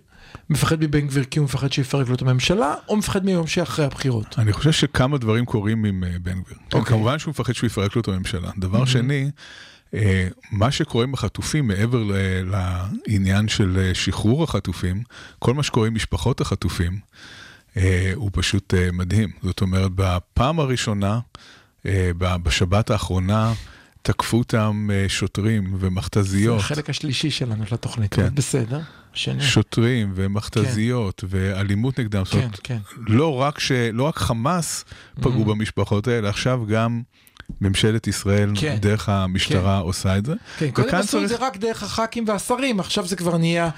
מפחד 0.51 0.81
מבן 0.81 1.07
גביר 1.07 1.25
כי 1.25 1.39
הוא 1.39 1.45
מפחד 1.45 1.73
שיפרק 1.73 2.09
לו 2.09 2.15
את 2.15 2.23
הממשלה, 2.23 2.75
או 2.89 2.97
מפחד 2.97 3.25
מיום 3.25 3.47
שאחרי 3.47 3.85
הבחירות. 3.85 4.39
אני 4.39 4.53
חושב 4.53 4.73
שכמה 4.73 5.19
דברים 5.19 5.45
קורים 5.45 5.85
עם 5.85 6.05
אה, 6.05 6.11
בן 6.23 6.41
גביר. 6.43 6.59
כן, 6.71 6.79
אוקיי. 6.79 6.95
כמובן 6.95 7.19
שהוא 7.19 7.31
מפחד 7.31 7.53
שהוא 7.53 7.67
יפרק 7.67 7.97
לו 7.97 8.01
את 8.01 8.09
הממשלה. 8.09 8.51
דבר 8.59 8.85
שני, 8.85 9.31
אה, 9.95 10.29
מה 10.51 10.71
שקורה 10.71 11.05
עם 11.05 11.15
החטופים, 11.15 11.67
מעבר 11.67 12.05
לעניין 12.45 13.49
של 13.49 13.79
אה, 13.79 13.95
שחרור 13.95 14.45
החטופים, 14.45 15.03
כל 15.39 15.55
מה 15.55 15.63
שקורה 15.63 15.87
עם 15.87 15.95
משפחות 15.95 16.41
החטופים, 16.41 16.99
הוא 18.15 18.31
פשוט 18.33 18.75
מדהים. 18.93 19.31
זאת 19.43 19.61
אומרת, 19.61 19.91
בפעם 19.95 20.61
הראשונה, 20.61 21.19
בשבת 22.17 22.91
האחרונה, 22.91 23.53
תקפו 24.03 24.39
אותם 24.39 24.89
שוטרים 25.09 25.77
זה 25.81 25.87
ומכתזיות. 25.87 26.61
החלק 26.61 26.91
השלישי 26.91 27.31
שלנו 27.31 27.67
של 27.67 27.75
התוכנית, 27.75 28.15
כן. 28.15 28.35
בסדר. 28.35 28.81
שני. 29.17 29.43
שוטרים 29.43 30.13
ומכתזיות 30.15 31.25
ואלימות 31.29 32.01
נגדם. 32.01 32.25
זאת 32.25 32.35
כן, 32.35 32.39
אומרת, 32.41 32.61
כן. 32.63 32.79
לא 32.99 33.35
רק, 33.41 33.59
ש... 33.59 33.73
לא 33.93 34.03
רק 34.03 34.17
חמאס 34.19 34.85
פגעו 35.21 35.43
Mhm. 35.45 35.49
במשפחות 35.49 36.09
האלה, 36.09 36.29
עכשיו 36.29 36.63
גם 36.69 37.03
ממשלת 37.61 38.07
ישראל, 38.07 38.51
כן. 38.61 38.77
דרך 38.81 39.09
המשטרה, 39.09 39.79
עושה 39.79 40.19
את 40.19 40.27
זה. 40.27 40.35
כן, 40.59 40.71
קודם 40.71 40.95
עשו 40.95 41.23
את 41.23 41.29
זה 41.29 41.37
רק 41.39 41.57
דרך 41.57 41.83
הח"כים 41.83 42.25
והשרים, 42.29 42.81
עכשיו 42.81 43.07
זה 43.07 43.17
כבר 43.17 43.37
נהיה 43.39 43.71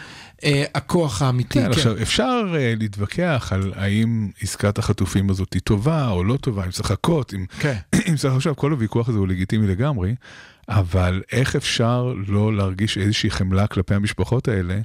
הכוח 0.75 1.23
האמיתי. 1.23 1.55
כן, 1.59 1.65
כן. 1.65 1.71
עכשיו, 1.71 2.03
אפשר 2.03 2.43
uh, 2.53 2.57
להתווכח 2.81 3.49
על 3.55 3.73
האם 3.77 4.29
עסקת 4.43 4.79
החטופים 4.79 5.31
הזאת 5.31 5.53
היא 5.53 5.63
טובה 5.63 6.09
או 6.11 6.25
לא 6.25 6.37
טובה, 6.37 6.65
אם 6.65 6.71
צריך 6.71 6.91
לחכות, 6.91 7.35
אם, 7.35 7.45
כן. 7.61 7.77
צריך 8.17 8.35
עכשיו, 8.35 8.57
כל 8.57 8.73
הוויכוח 8.73 9.09
הזה 9.09 9.19
הוא 9.19 9.29
לגיטימי 9.29 9.67
לגמרי, 9.67 10.15
אבל 10.71 11.23
איך 11.33 11.57
אפשר 11.57 12.13
לא 12.27 12.57
להרגיש 12.57 12.99
איזושהי 12.99 13.31
חמלה 13.31 13.67
כלפי 13.67 13.95
המשפחות 13.95 14.49
האלה, 14.49 14.79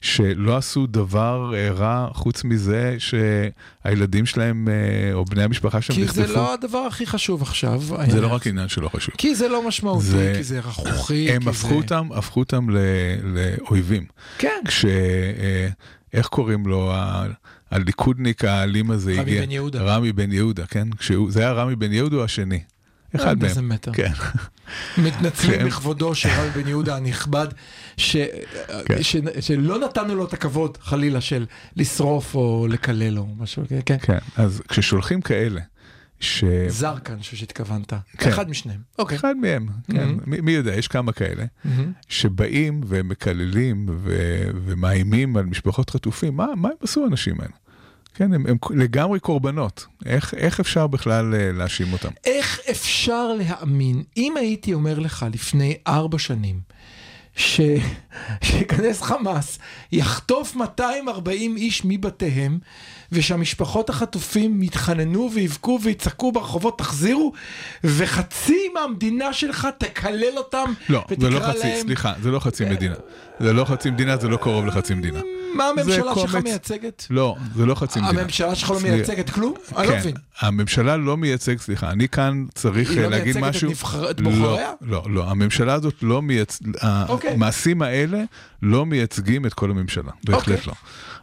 שלא 0.00 0.56
עשו 0.56 0.86
דבר 0.86 1.52
uh, 1.52 1.72
רע 1.78 2.08
חוץ 2.12 2.44
מזה 2.44 2.96
שהילדים 2.98 4.26
שלהם 4.26 4.68
uh, 4.68 5.14
או 5.14 5.24
בני 5.24 5.42
המשפחה 5.42 5.80
שלהם 5.80 5.98
כי 5.98 6.04
נחטפו? 6.04 6.26
זה 6.26 6.32
לא 6.34 6.54
הדבר 6.54 6.78
הכי 6.78 7.06
חשוב 7.06 7.42
עכשיו. 7.42 7.82
זה 8.10 8.20
לא 8.20 8.26
רק 8.26 8.46
עניין 8.46 8.68
שלא 8.68 8.88
חשוב. 8.88 9.14
כי 9.18 9.34
זה 9.34 9.48
לא 9.48 9.68
משמעותי, 9.68 10.04
זה- 10.06 10.32
כי 10.36 10.42
זה 10.42 10.58
רכרוכי. 10.58 11.30
הם 11.32 11.42
כי 11.42 11.48
הפכו. 11.48 11.74
אותם, 11.74 12.08
הפכו 12.14 12.40
אותם 12.40 12.70
ל- 12.70 12.78
לאויבים. 13.24 14.04
כן. 14.38 14.60
כש... 15.00 15.40
אה, 15.42 15.68
איך 16.12 16.26
קוראים 16.26 16.66
לו? 16.66 16.92
הליכודניק 17.70 18.44
האלים 18.44 18.90
הזה 18.90 19.12
רמי 19.12 19.20
הגיע. 19.20 19.42
בן 19.42 19.50
יהודה. 19.50 19.82
רמי 19.82 20.12
בן 20.12 20.32
יהודה, 20.32 20.66
כן? 20.66 20.88
כשהוא, 20.98 21.30
זה 21.30 21.40
היה 21.40 21.52
רמי 21.52 21.76
בן 21.76 21.92
יהודה 21.92 22.16
או 22.16 22.24
השני? 22.24 22.60
אחד 23.16 23.44
איזה 23.44 23.62
מהם. 23.62 23.72
מטר. 23.72 23.92
כן. 23.92 24.12
מתנצלים 24.98 25.58
כן. 25.58 25.66
לכבודו 25.66 26.14
של 26.14 26.28
רבי 26.28 26.62
בן 26.62 26.68
יהודה 26.68 26.96
הנכבד, 26.96 27.46
ש... 27.96 28.16
כן. 28.84 29.02
ש... 29.02 29.16
שלא 29.40 29.78
נתנו 29.78 30.14
לו 30.14 30.24
את 30.24 30.32
הכבוד 30.32 30.78
חלילה 30.80 31.20
של 31.20 31.46
לשרוף 31.76 32.34
או 32.34 32.66
לקלל 32.70 33.18
או 33.18 33.26
משהו, 33.38 33.62
כן, 33.68 33.80
כן. 33.86 33.96
כן, 34.02 34.18
אז 34.36 34.62
כששולחים 34.68 35.20
כאלה, 35.20 35.60
ש... 36.20 36.44
זרקא, 36.68 37.12
אני 37.12 37.20
חושב 37.20 37.36
שהתכוונת. 37.36 37.92
כן. 38.18 38.28
אחד 38.28 38.50
משניהם. 38.50 38.80
אוקיי. 38.98 39.16
אחד 39.16 39.36
מהם, 39.36 39.66
כן, 39.92 40.08
Mhm. 40.08 40.22
מי, 40.26 40.40
מי 40.40 40.52
יודע, 40.52 40.74
יש 40.74 40.88
כמה 40.88 41.12
כאלה, 41.12 41.44
מהמם. 41.64 41.92
שבאים 42.08 42.80
ומקללים 42.86 43.86
ו... 43.88 44.16
ומאיימים 44.64 45.36
על 45.36 45.44
משפחות 45.44 45.90
חטופים, 45.90 46.36
מה, 46.36 46.46
מה 46.56 46.68
הם 46.68 46.74
עשו 46.82 47.04
האנשים 47.04 47.40
האלה? 47.40 47.52
כן, 48.14 48.32
הם, 48.32 48.46
הם 48.46 48.56
לגמרי 48.70 49.20
קורבנות, 49.20 49.86
איך, 50.06 50.34
איך 50.34 50.60
אפשר 50.60 50.86
בכלל 50.86 51.34
אה, 51.34 51.52
להאשים 51.52 51.92
אותם? 51.92 52.08
איך 52.24 52.60
אפשר 52.70 53.28
להאמין, 53.32 54.02
אם 54.16 54.34
הייתי 54.36 54.74
אומר 54.74 54.98
לך 54.98 55.26
לפני 55.34 55.76
ארבע 55.86 56.18
שנים, 56.18 56.60
ש... 57.36 57.60
שיכנס 58.44 59.02
חמאס, 59.02 59.58
יחטוף 59.92 60.56
240 60.56 61.56
איש 61.56 61.82
מבתיהם, 61.84 62.58
ושהמשפחות 63.12 63.90
החטופים 63.90 64.62
יתחננו 64.62 65.30
ויבכו 65.34 65.78
ויצעקו 65.82 66.32
ברחובות, 66.32 66.78
תחזירו, 66.78 67.32
וחצי 67.84 68.68
מהמדינה 68.74 69.32
שלך 69.32 69.68
תקלל 69.78 70.36
אותם, 70.36 70.72
לא, 70.88 71.04
זה 71.20 71.30
לא 71.30 71.36
ותקרא 71.36 71.52
חצי, 71.52 71.68
להם... 71.68 71.80
סליחה, 71.80 72.12
זה 72.22 72.30
לא 72.30 72.38
חצי 72.38 72.64
מדינה. 72.64 72.94
זה 73.40 73.52
לא 73.52 73.64
חצי 73.64 73.90
מדינה, 73.90 74.16
זה 74.16 74.28
לא 74.28 74.36
קרוב 74.36 74.66
לחצי 74.66 74.94
מדינה. 74.94 75.20
מה 75.54 75.64
הממשלה 75.68 76.14
שלך 76.14 76.34
מייצגת? 76.34 77.06
לא, 77.10 77.36
זה 77.56 77.66
לא 77.66 77.74
חצי 77.74 78.00
מדינה. 78.00 78.20
הממשלה 78.20 78.54
שלך 78.54 78.70
לא. 78.70 78.80
מייצגת 78.82 79.30
כלום? 79.30 79.54
אני 79.76 79.86
לא 79.86 79.92
כן, 79.92 79.98
מבין. 79.98 80.14
הממשלה 80.40 80.96
לא 80.96 81.16
מייצגת, 81.16 81.60
סליחה, 81.60 81.90
אני 81.90 82.08
כאן 82.08 82.44
צריך 82.54 82.90
היא 82.90 82.98
לא 82.98 83.04
אה, 83.04 83.08
להגיד 83.08 83.38
מייצגת 83.38 83.56
את 83.56 83.72
משהו. 83.72 84.10
את 84.10 84.20
לא, 84.20 84.30
בוחריה? 84.30 84.70
לא, 84.80 85.04
לא, 85.10 85.30
הממשלה 85.30 85.72
הזאת 85.74 85.94
לא 86.02 86.22
מייצגת, 86.22 86.68
אוקיי. 87.08 87.30
המעשים 87.30 87.82
האלה 87.82 88.22
לא 88.62 88.86
מייצגים 88.86 89.46
את 89.46 89.54
כל 89.54 89.70
הממשלה, 89.70 90.10
בהחלט 90.24 90.58
אוקיי. 90.58 90.72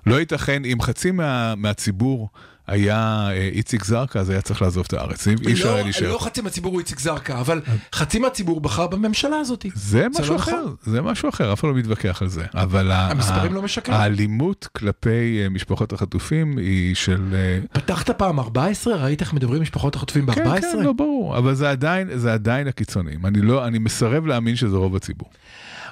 לא. 0.05 0.13
לא 0.13 0.19
ייתכן, 0.19 0.65
אם 0.65 0.81
חצי 0.81 1.11
מה- 1.11 1.55
מהציבור 1.55 2.29
היה 2.67 3.27
אה, 3.31 3.49
איציק 3.53 3.83
זרקא, 3.83 4.19
אז 4.19 4.29
היה 4.29 4.41
צריך 4.41 4.61
לעזוב 4.61 4.85
את 4.87 4.93
הארץ, 4.93 5.27
אי 5.27 5.53
אפשר 5.53 5.67
היה 5.67 5.77
לא, 5.77 5.83
להישאר. 5.83 6.11
לא 6.11 6.17
חצי 6.19 6.41
מהציבור 6.41 6.71
הוא 6.71 6.79
איציק 6.79 6.99
זרקא, 6.99 7.39
אבל 7.39 7.61
חצי 7.93 8.19
מהציבור 8.19 8.61
בחר 8.61 8.87
בממשלה 8.87 9.37
הזאת. 9.39 9.65
זה 9.75 10.07
משהו 10.19 10.33
לא 10.33 10.39
אחר, 10.39 10.51
נכון? 10.61 10.75
זה 10.81 11.01
משהו 11.01 11.29
אחר, 11.29 11.53
אף 11.53 11.59
אחד 11.59 11.67
לא 11.67 11.73
מתווכח 11.75 12.21
על 12.21 12.27
זה. 12.27 12.45
אבל 12.53 12.91
המספרים 12.91 13.53
לא 13.53 13.61
משקרים. 13.61 13.97
האלימות 13.97 14.67
כלפי 14.75 15.41
אה, 15.43 15.49
משפחות 15.49 15.93
החטופים 15.93 16.57
היא 16.57 16.95
של... 16.95 17.33
אה, 17.33 17.59
פתחת 17.73 18.09
פעם 18.09 18.39
14? 18.39 18.95
ראית 18.95 19.21
איך 19.21 19.33
מדברים 19.33 19.61
משפחות 19.61 19.95
החטופים 19.95 20.25
ב-14? 20.25 20.35
כן, 20.35 20.61
כן, 20.61 20.79
לא 20.83 20.93
ברור, 20.93 21.37
אבל 21.37 21.53
זה 21.55 22.33
עדיין, 22.33 22.67
הקיצונים. 22.67 23.19
לא, 23.35 23.67
אני 23.67 23.79
מסרב 23.79 24.25
להאמין 24.25 24.55
שזה 24.55 24.77
רוב 24.77 24.95
הציבור. 24.95 25.29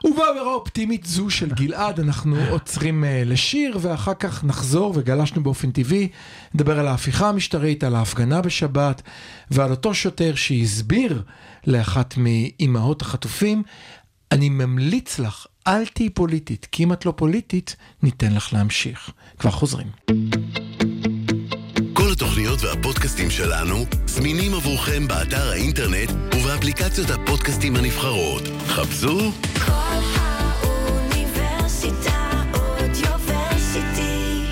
ובאווירה 0.04 0.54
אופטימית 0.54 1.06
זו 1.06 1.30
של 1.30 1.50
גלעד 1.50 2.00
אנחנו 2.00 2.38
עוצרים 2.50 3.04
אה, 3.04 3.24
לשיר 3.26 3.78
ואחר 3.82 4.14
כך 4.14 4.44
נחזור 4.44 4.94
וגלשנו 4.96 5.44
באופן 5.44 5.72
טבעי, 5.72 6.08
נדבר 6.54 6.80
על 6.80 6.88
ההפיכה 6.88 7.30
המשטרית, 7.30 7.84
על 7.84 7.96
ההפגנה 7.96 8.42
בשבת 8.42 9.02
ועל 9.52 9.72
אותו 9.72 9.94
שוטר 9.94 10.36
שהסביר 10.36 11.24
לאחת 11.68 12.14
מאימהות 12.18 13.02
החטופים, 13.02 13.64
אני 14.32 14.50
ממליץ 14.50 15.20
לך, 15.20 15.46
אל 15.68 15.86
תהיי 15.86 16.10
פוליטית, 16.10 16.68
כי 16.72 16.84
אם 16.84 16.94
את 16.94 17.06
לא 17.06 17.14
פוליטית, 17.16 17.76
ניתן 18.04 18.34
לך 18.34 18.54
להמשיך. 18.54 19.10
כבר 19.40 19.52
חוזרים. 19.52 19.88
התוכניות 22.16 22.64
והפודקאסטים 22.64 23.30
שלנו 23.30 23.86
זמינים 24.06 24.54
עבורכם 24.54 25.08
באתר 25.08 25.52
האינטרנט 25.52 26.12
ובאפליקציות 26.36 27.10
הפודקאסטים 27.10 27.76
הנבחרות. 27.76 28.44
חפשו 28.68 29.32
כל 29.66 29.72
האוניברסיטה 30.16 32.30
אודיוורסיטי. 32.54 34.44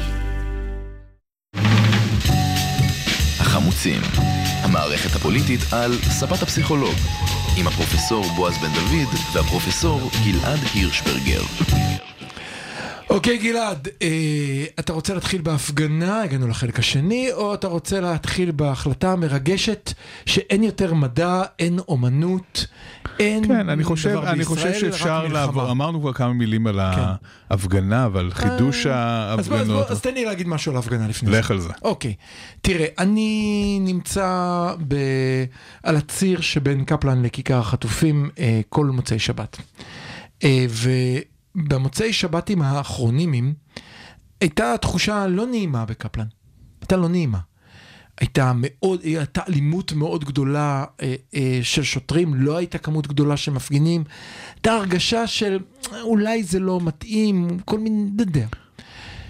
החמוצים, 3.39 4.01
המערכת 4.61 5.15
הפוליטית 5.15 5.73
על 5.73 5.97
ספת 6.01 6.41
הפסיכולוג, 6.41 6.95
עם 7.57 7.67
הפרופסור 7.67 8.25
בועז 8.35 8.57
בן 8.57 8.73
דוד 8.73 9.07
והפרופסור 9.33 10.11
גלעד 10.25 10.59
הירשברגר. 10.73 11.41
אוקיי 13.13 13.37
גלעד, 13.37 13.87
אה, 14.01 14.07
אתה 14.79 14.93
רוצה 14.93 15.13
להתחיל 15.13 15.41
בהפגנה, 15.41 16.21
הגענו 16.21 16.47
לחלק 16.47 16.79
השני, 16.79 17.29
או 17.33 17.53
אתה 17.53 17.67
רוצה 17.67 17.99
להתחיל 17.99 18.51
בהחלטה 18.51 19.11
המרגשת 19.11 19.93
שאין 20.25 20.63
יותר 20.63 20.93
מדע, 20.93 21.41
אין 21.59 21.79
אומנות, 21.87 22.65
אין 23.19 23.47
כן, 23.47 23.69
אני 23.69 23.83
חושב, 23.83 24.09
דבר 24.09 24.29
אני 24.29 24.45
חושב 24.45 24.67
בישראל, 24.67 24.91
שאפשר 24.91 25.25
רק 25.25 25.31
לעבור. 25.31 25.71
אמרנו 25.71 25.99
כבר 26.01 26.13
כמה 26.13 26.33
מילים 26.33 26.67
על 26.67 26.79
כן. 26.95 27.01
ההפגנה 27.49 28.07
ועל 28.13 28.31
חידוש 28.33 28.85
אה, 28.87 28.93
אז 29.33 29.35
בוא- 29.35 29.39
אז 29.39 29.47
בוא- 29.49 29.57
ההפגנות. 29.57 29.91
אז 29.91 30.01
תן 30.01 30.13
לי 30.13 30.25
להגיד 30.25 30.47
משהו 30.47 30.71
על 30.71 30.75
ההפגנה 30.75 31.07
לפני 31.07 31.31
זה. 31.31 31.39
לך 31.39 31.51
על 31.51 31.59
זה. 31.59 31.69
אוקיי, 31.81 32.13
תראה, 32.61 32.85
אני 32.99 33.77
נמצא 33.81 34.27
ב... 34.87 34.95
על 35.83 35.95
הציר 35.95 36.41
שבין 36.41 36.85
קפלן 36.85 37.21
לכיכר 37.25 37.57
החטופים 37.59 38.29
אה, 38.39 38.61
כל 38.69 38.85
מוצאי 38.85 39.19
שבת. 39.19 39.57
אה, 40.43 40.65
ובמוצאי 41.55 42.13
שבתים 42.13 42.61
האחרונים 42.61 43.53
הייתה 44.41 44.75
תחושה 44.81 45.27
לא 45.27 45.45
נעימה 45.45 45.85
בקפלן. 45.85 46.27
הייתה 46.81 46.97
לא 46.97 47.09
נעימה. 47.09 47.39
הייתה 48.19 48.51
מאוד, 48.55 49.01
הייתה 49.03 49.41
אלימות 49.49 49.93
מאוד 49.93 50.25
גדולה 50.25 50.85
אה, 51.01 51.15
אה, 51.35 51.59
של 51.63 51.83
שוטרים, 51.83 52.33
לא 52.33 52.57
הייתה 52.57 52.77
כמות 52.77 53.07
גדולה 53.07 53.37
של 53.37 53.51
מפגינים. 53.51 54.03
הייתה 54.55 54.71
הרגשה 54.73 55.27
של 55.27 55.59
"אה, 55.93 56.01
אולי 56.01 56.43
זה 56.43 56.59
לא 56.59 56.79
מתאים, 56.81 57.59
כל 57.65 57.79
מיני, 57.79 58.09
לא 58.17 58.21
יודע. 58.21 58.47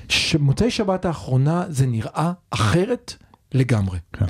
שמוצאי 0.10 0.72
שבת 0.72 1.06
האחרונה 1.06 1.64
זה 1.70 1.86
נראה 1.86 2.32
אחרת 2.52 3.14
לגמרי. 3.52 4.00
כן. 4.14 4.26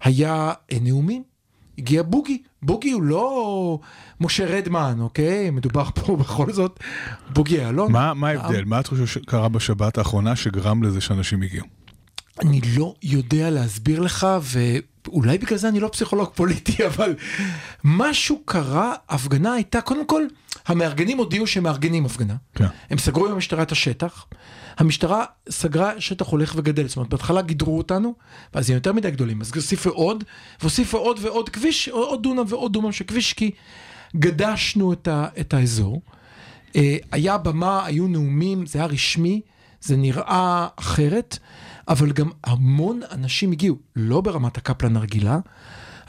היה 0.00 0.52
אה, 0.72 0.78
נאומים, 0.80 1.22
הגיע 1.80 2.02
בוגי, 2.02 2.42
בוגי 2.62 2.90
הוא 2.90 3.02
לא 3.02 3.78
משה 4.20 4.46
רדמן, 4.46 4.96
אוקיי? 5.00 5.50
מדובר 5.50 5.84
פה 5.94 6.16
בכל 6.20 6.52
זאת, 6.52 6.80
בוגי 7.32 7.56
יעלון. 7.56 7.92
מה 7.92 8.14
מה 8.14 8.28
ההבדל? 8.28 8.64
מה 8.64 8.80
את 8.80 8.86
חושב 8.86 9.06
שקרה 9.06 9.48
בשבת 9.48 9.98
האחרונה 9.98 10.36
שגרם 10.36 10.82
לזה 10.82 11.00
שאנשים 11.00 11.42
הגיעו? 11.42 11.66
אני 12.42 12.60
לא 12.76 12.94
יודע 13.02 13.50
להסביר 13.50 14.00
לך, 14.00 14.26
ואולי 15.06 15.38
בגלל 15.38 15.58
זה 15.58 15.68
אני 15.68 15.80
לא 15.80 15.88
פסיכולוג 15.88 16.30
פוליטי, 16.34 16.84
אבל 16.90 17.14
משהו 17.84 18.40
קרה, 18.44 18.94
הפגנה 19.08 19.52
הייתה, 19.52 19.80
קודם 19.80 20.06
כל, 20.06 20.22
המארגנים 20.66 21.18
הודיעו 21.18 21.46
שהם 21.46 21.62
מארגנים 21.62 22.06
הפגנה. 22.06 22.34
כן. 22.54 22.66
הם 22.90 22.98
סגרו 22.98 23.26
עם 23.26 23.32
המשטרה 23.32 23.62
את 23.62 23.72
השטח, 23.72 24.26
המשטרה 24.76 25.24
סגרה 25.50 26.00
שטח 26.00 26.26
הולך 26.26 26.52
וגדל, 26.56 26.88
זאת 26.88 26.96
אומרת, 26.96 27.10
בהתחלה 27.10 27.42
גידרו 27.42 27.78
אותנו, 27.78 28.14
ואז 28.54 28.70
הם 28.70 28.74
יותר 28.74 28.92
מדי 28.92 29.10
גדולים, 29.10 29.40
אז 29.40 29.52
הוסיפו 29.54 29.90
עוד, 29.90 30.24
והוסיפו 30.60 30.98
עוד 30.98 31.18
ועוד 31.22 31.48
כביש, 31.48 31.88
עוד 31.88 32.22
דונם 32.22 32.44
ועוד 32.48 32.72
דונם 32.72 32.92
של 32.92 33.04
כביש, 33.04 33.32
כי 33.32 33.50
גדשנו 34.16 34.92
את, 34.92 35.08
ה, 35.08 35.26
את 35.40 35.54
האזור. 35.54 36.02
אה, 36.76 36.96
היה 37.12 37.38
במה, 37.38 37.86
היו 37.86 38.08
נאומים, 38.08 38.66
זה 38.66 38.78
היה 38.78 38.86
רשמי, 38.86 39.40
זה 39.80 39.96
נראה 39.96 40.68
אחרת, 40.76 41.38
אבל 41.90 42.12
גם 42.12 42.30
המון 42.44 43.00
אנשים 43.12 43.52
הגיעו, 43.52 43.76
לא 43.96 44.20
ברמת 44.20 44.56
הקפלן 44.56 44.96
הרגילה, 44.96 45.38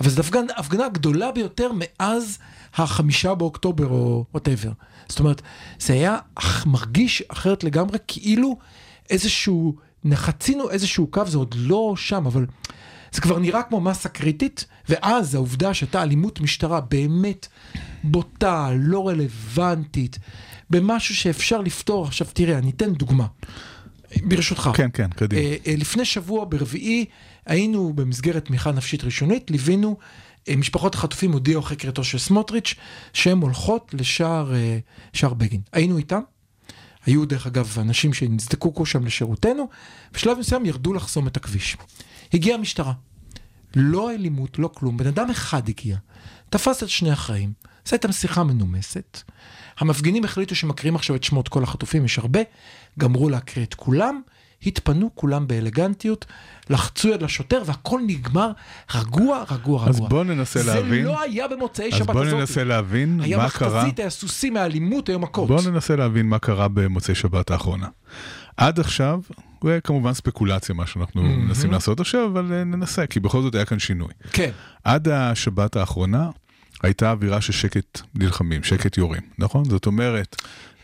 אבל 0.02 0.10
זו 0.10 0.20
הפגנה, 0.22 0.54
הפגנה 0.58 0.86
הגדולה 0.86 1.32
ביותר 1.32 1.72
מאז 1.76 2.38
החמישה 2.76 3.36
באוקטובר 3.36 3.88
או 3.88 4.26
וואטאבר. 4.32 4.72
זאת 5.10 5.20
אומרת, 5.20 5.42
זה 5.80 5.94
היה 5.94 6.18
אח- 6.36 6.66
מרגיש 6.66 7.24
אחרת 7.28 7.64
לגמרי, 7.64 7.98
כאילו 8.08 8.58
איזשהו, 9.10 9.76
נחצינו 10.04 10.70
איזשהו 10.70 11.08
קו, 11.08 11.26
זה 11.26 11.38
עוד 11.38 11.56
לא 11.58 11.94
שם, 11.98 12.26
אבל 12.26 12.46
זה 13.12 13.22
כבר 13.22 13.40
נראה 13.40 13.64
כמו 13.64 13.82
מסה 13.82 14.10
קריטית, 14.10 14.66
ואז 14.90 15.36
העובדה 15.36 15.74
שהייתה 15.74 16.04
אלימות 16.04 16.42
משטרה 16.42 16.82
באמת 16.82 17.48
בוטה, 18.04 18.70
לא 18.76 19.08
רלוונטית, 19.08 20.20
במשהו 20.70 21.16
שאפשר 21.16 21.62
לפתור. 21.62 22.06
עכשיו 22.06 22.28
תראה, 22.34 22.58
אני 22.58 22.70
אתן 22.70 22.94
דוגמה, 22.94 23.26
ברשותך. 24.24 24.70
כן, 24.74 24.90
כן, 24.94 25.10
קדימה. 25.10 25.42
אה, 25.42 25.56
אה, 25.68 25.74
לפני 25.78 26.06
שבוע 26.06 26.46
ברביעי 26.50 27.06
היינו 27.46 27.94
במסגרת 27.94 28.46
תמיכה 28.46 28.72
נפשית 28.72 29.04
ראשונית, 29.04 29.52
ליווינו, 29.52 29.98
אה, 30.50 30.56
משפחות 30.56 30.96
החטופים 30.96 31.32
הודיעו 31.32 31.62
אחרי 31.62 31.78
קריאתו 31.78 32.04
של 32.04 32.18
סמוטריץ' 32.18 32.76
שהן 33.14 33.38
הולכות 33.38 33.94
לשער 33.94 34.54
שער 35.14 35.34
בגין. 35.34 35.62
היינו 35.74 35.98
איתם, 35.98 36.22
היו 37.06 37.26
דרך 37.26 37.48
אגב 37.48 37.78
אנשים 37.80 38.14
שנזדקקו 38.14 38.86
שם 38.86 39.06
לשירותנו, 39.06 39.70
בשלב 40.14 40.40
מסוים 40.40 40.66
ירדו 40.66 40.94
לחסום 40.94 41.28
את 41.28 41.38
הכביש. 41.38 41.78
הגיעה 42.34 42.58
המשטרה, 42.58 42.94
לא 43.76 44.12
אלימות, 44.12 44.60
לא 44.60 44.70
כלום, 44.74 44.98
בן 44.98 45.08
אדם 45.08 45.30
אחד 45.30 45.70
הגיע, 45.70 45.98
תפס 46.50 46.84
את 46.84 46.90
שני 46.90 47.12
החיים, 47.12 47.54
עשה 47.86 47.96
איתם 47.96 48.12
שיחה 48.12 48.44
מנומסת. 48.44 49.22
המפגינים 49.78 50.24
החליטו 50.24 50.56
שמקריאים 50.56 50.96
עכשיו 50.96 51.16
את 51.16 51.24
שמות 51.24 51.48
כל 51.48 51.64
החטופים, 51.64 52.06
יש 52.06 52.18
הרבה, 52.18 52.40
גמרו 53.00 53.30
להקריא 53.30 53.66
את 53.66 53.74
כולם, 53.74 54.22
התפנו 54.66 55.10
כולם 55.16 55.48
באלגנטיות, 55.48 56.26
לחצו 56.70 57.08
יד 57.08 57.24
לשוטר 57.24 57.64
והכל 57.66 58.02
נגמר 58.08 58.52
רגוע, 58.96 59.44
רגוע, 59.52 59.54
רגוע. 59.54 59.90
אז 59.90 60.00
בוא 60.00 60.24
ננסה 60.24 60.64
להבין. 60.64 61.04
זה 61.04 61.08
לא 61.08 61.22
היה 61.22 61.48
במוצאי 61.48 61.90
אז 61.92 61.98
שבת 61.98 62.16
הזאת. 62.16 62.34
ננסה 62.34 62.64
להבין 62.64 63.20
היה 63.24 63.38
מה 63.38 63.50
קרה. 63.50 63.78
מכתזית, 63.80 64.00
היה 64.00 64.10
סוסים, 64.10 64.56
היה 64.56 64.66
אלימות, 64.66 65.10
היו 65.10 65.20
מכות. 65.20 65.48
בוא 65.48 65.62
ננסה 65.62 65.96
להבין 65.96 66.26
מה 66.30 66.40
קרה 66.40 66.68
במוצאי 66.68 67.16
שבת 67.16 67.52
האחרונה. 67.52 67.88
עד 68.58 68.80
עכשיו, 68.80 69.20
וכמובן 69.64 70.14
ספקולציה 70.14 70.76
מה 70.76 70.88
שאנחנו 70.88 71.24
מנסים 71.24 71.72
לעשות 71.72 72.00
עכשיו, 72.00 72.26
אבל 72.26 72.54
אה, 72.54 72.64
ננסה, 72.64 73.08
כי 73.08 73.20
בכל 73.20 73.42
זאת 73.42 73.56
היה 73.56 73.66
כאן 73.66 73.80
שינוי. 73.80 74.12
כן. 74.32 74.52
עד 74.84 75.08
השבת 75.08 75.76
האחרונה 75.76 76.30
הייתה 76.84 77.12
אווירה 77.12 77.42
של 77.42 77.54
שקט 77.54 78.02
נלחמים, 78.16 78.64
שקט 78.64 78.98
יורים, 78.98 79.22
נכון? 79.38 79.66
זאת 79.66 79.86
אומרת... 79.86 80.36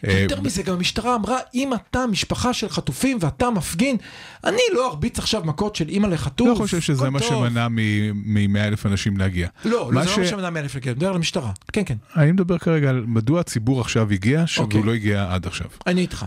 אה, 0.07 0.19
יותר 0.19 0.41
מזה, 0.41 0.63
גם 0.63 0.73
המשטרה 0.73 1.15
אמרה, 1.15 1.37
אם 1.55 1.73
אתה 1.73 2.07
משפחה 2.07 2.53
של 2.53 2.69
חטופים 2.69 3.17
ואתה 3.21 3.49
מפגין, 3.49 3.97
אני 4.43 4.61
לא 4.73 4.89
ארביץ 4.91 5.19
עכשיו 5.19 5.41
מכות 5.45 5.75
של 5.75 5.89
אימא 5.89 6.07
לחטוף. 6.07 6.47
לא 6.47 6.55
חושב 6.55 6.81
שזה 6.81 7.09
מה 7.09 7.19
טוב." 7.19 7.29
שמנע 7.29 7.67
מ-100 7.67 8.59
אלף 8.59 8.85
אנשים 8.85 9.17
להגיע. 9.17 9.47
לא, 9.65 9.71
לא, 9.71 10.03
זה 10.03 10.09
לא 10.09 10.17
מה 10.23 10.27
שמנע 10.27 10.49
מאלף 10.49 10.75
לקרוא, 10.75 10.91
אני 10.91 10.95
מדבר 10.95 11.09
על 11.09 11.15
המשטרה. 11.15 11.51
כן, 11.73 11.81
כן, 11.85 11.97
אני 12.15 12.31
מדבר 12.31 12.57
כרגע 12.57 12.89
על 12.89 13.03
מדוע 13.07 13.39
הציבור 13.39 13.81
עכשיו 13.81 14.11
הגיע, 14.11 14.41
אוקיי. 14.57 14.71
שהוא 14.71 14.85
לא 14.85 14.93
הגיע 14.93 15.27
עד 15.29 15.45
עכשיו. 15.45 15.67
אני 15.87 16.01
איתך. 16.01 16.25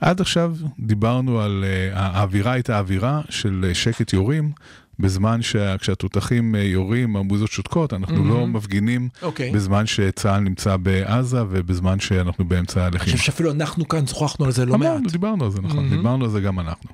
עד 0.00 0.20
עכשיו 0.20 0.56
דיברנו 0.78 1.40
על, 1.40 1.64
uh, 1.64 1.98
האווירה 1.98 2.52
הייתה 2.52 2.78
אווירה 2.78 3.20
של 3.30 3.70
uh, 3.70 3.74
שקט 3.74 4.12
יורים, 4.12 4.52
בזמן 4.98 5.42
שכשהתותחים 5.42 6.54
אה, 6.54 6.62
יורים, 6.62 7.16
המוזות 7.16 7.50
שותקות, 7.50 7.92
אנחנו 7.92 8.24
לא 8.24 8.46
מפגינים 8.46 9.08
אוקיי. 9.22 9.50
בזמן 9.50 9.86
שצה"ל 9.86 10.40
נמצא 10.40 10.76
בעזה 10.76 11.42
ובזמן 11.50 12.00
שאנחנו 12.00 12.44
באמצע 12.44 12.80
אני 12.80 12.86
הלחימה. 12.86 13.04
חושב 13.16 13.18
שאפילו 13.18 13.50
אנחנו 13.50 13.88
כאן 13.88 14.06
שוחחנו 14.06 14.44
על 14.44 14.52
זה 14.52 14.66
לא 14.66 14.78
מעט. 14.78 15.12
דיברנו 15.12 15.44
על 15.44 15.50
זה, 15.50 15.60
נכון, 15.60 15.76
מהמם. 15.76 15.96
דיברנו 15.96 16.24
על 16.24 16.30
זה 16.30 16.40
גם 16.40 16.60
אנחנו. 16.60 16.90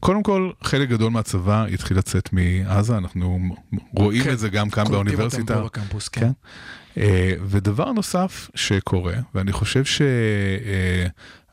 קודם 0.00 0.22
כל, 0.22 0.50
חלק 0.62 0.88
גדול 0.88 1.10
מהצבא 1.10 1.64
התחיל 1.64 1.98
לצאת 1.98 2.32
מעזה, 2.32 2.96
אנחנו 2.96 3.38
רואים 3.94 4.24
כן, 4.24 4.32
את 4.32 4.38
זה 4.38 4.48
גם 4.48 4.70
כאן 4.70 4.84
באוניברסיטה. 4.84 5.60
בקמפוס, 5.60 6.08
כן. 6.08 6.20
כן. 6.20 6.30
אה, 7.00 7.32
ודבר 7.46 7.92
נוסף 7.92 8.50
שקורה, 8.54 9.14
ואני 9.34 9.52
חושב 9.52 9.82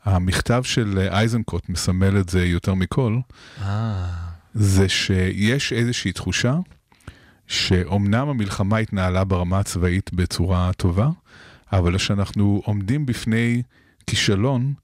שהמכתב 0.04 0.62
של 0.64 1.08
אייזנקוט 1.10 1.68
מסמל 1.68 2.18
את 2.18 2.28
זה 2.28 2.44
יותר 2.44 2.74
מכל, 2.74 3.18
אה, 3.62 4.23
זה 4.54 4.88
שיש 4.88 5.72
איזושהי 5.72 6.12
תחושה 6.12 6.54
שאומנם 7.46 8.28
המלחמה 8.28 8.78
התנהלה 8.78 9.24
ברמה 9.24 9.58
הצבאית 9.58 10.14
בצורה 10.14 10.72
טובה, 10.72 11.08
אבל 11.72 11.98
שאנחנו 11.98 12.62
עומדים 12.64 13.06
בפני 13.06 13.62
כישלון 14.06 14.74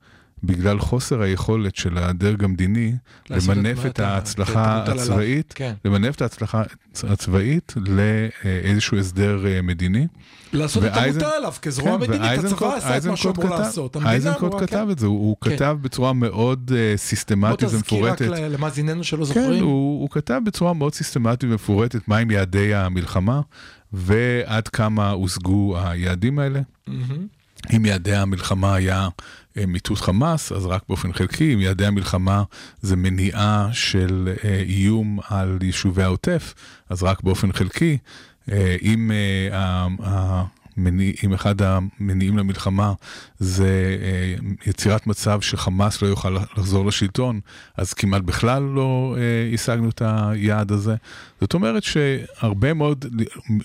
בגלל 0.45 0.79
חוסר 0.79 1.23
היכולת 1.23 1.77
של 1.77 1.99
הדרג 1.99 2.45
המדיני 2.45 2.93
למנף 3.31 3.79
את- 3.81 3.87
את 3.87 3.91
את 3.91 4.01
ההצלחה 4.01 4.83
את. 4.85 4.89
הצבאית, 4.89 5.53
כן. 5.57 5.75
למנף 5.85 6.15
את 6.17 6.23
ההצלחה 6.23 6.63
הצבאית 7.09 7.75
לאיזשהו 7.77 8.99
הסדר 8.99 9.47
אה, 9.47 9.63
מדיני. 9.63 10.07
לעשות 10.53 10.85
את 10.85 10.91
ואייזן- 10.95 11.21
המוטל 11.21 11.37
עליו 11.37 11.53
כזרוע 11.63 11.93
כן, 11.93 12.01
מדינית, 12.01 12.21
הצבא 12.45 12.75
עשה 12.75 12.97
את 12.99 13.05
מה 13.05 13.17
שהוא 13.17 13.33
אמור 13.37 13.51
לעשות. 13.59 13.97
אייזנקוט 13.97 14.53
כתב 14.61 14.67
כן. 14.87 14.91
את 14.91 14.99
זה, 14.99 15.07
הוא 15.07 15.19
הוא 15.21 15.37
כן. 15.41 15.51
כתב 15.57 15.77
בצורה 15.83 16.13
מאוד 16.13 16.67
בוא 16.67 16.97
סיסטמטית 16.97 17.65
תזכיר 17.69 18.05
רק 18.07 18.21
ומפורטת. 18.21 18.43
ל- 18.43 18.49
למאזיננו 18.55 19.05
שלא 19.05 19.19
כן, 19.19 19.25
זוכרים. 19.25 19.65
הוא, 19.65 20.01
הוא 20.01 20.11
כתב 20.11 20.41
בצורה 20.45 20.73
מאוד 20.73 20.95
סיסטמטית 20.95 21.51
ומפורטת 21.51 22.09
מהם 22.09 22.31
יעדי 22.31 22.75
המלחמה 22.75 23.41
ועד 23.93 24.69
כמה 24.69 25.11
הושגו 25.11 25.79
היעדים 25.79 26.39
האלה. 26.39 26.61
מהמם. 26.87 27.27
אם 27.77 27.85
יעדי 27.85 28.17
המלחמה 28.17 28.75
היה 28.75 29.09
אה, 29.57 29.67
מיטוט 29.67 29.99
חמאס, 29.99 30.53
אז 30.53 30.67
רק 30.67 30.83
באופן 30.89 31.13
חלקי, 31.13 31.55
אם 31.55 31.61
יעדי 31.61 31.87
המלחמה 31.87 32.43
זה 32.83 32.97
מניעה 32.97 33.69
של 33.73 34.29
אה, 34.45 34.63
איום 34.69 35.19
על 35.29 35.59
יישובי 35.63 36.03
העוטף, 36.03 36.55
אז 36.89 37.03
רק 37.03 37.23
באופן 37.23 37.53
חלקי. 37.53 37.99
אה, 38.53 38.77
אם, 38.83 39.11
אם 41.25 41.35
אחד 41.35 41.55
המניעים 41.63 42.39
למלחמה 42.39 42.93
זה 43.39 43.97
אה, 44.03 44.35
יצירת 44.67 45.07
מצב 45.07 45.41
שחמאס 45.41 46.03
לא 46.03 46.09
יוכל 46.09 46.37
לחזור 46.57 46.87
לשלטון, 46.87 47.41
אז 47.77 47.93
כמעט 47.93 48.23
בכלל 48.23 48.63
לא 48.63 49.17
אה, 49.19 49.55
השגנו 49.55 49.89
את 49.89 50.03
היעד 50.05 50.73
הזה. 50.73 50.95
זאת 51.41 51.55
אומרת 51.55 51.83
שהרבה 51.83 52.75
מאוד, 52.75 53.05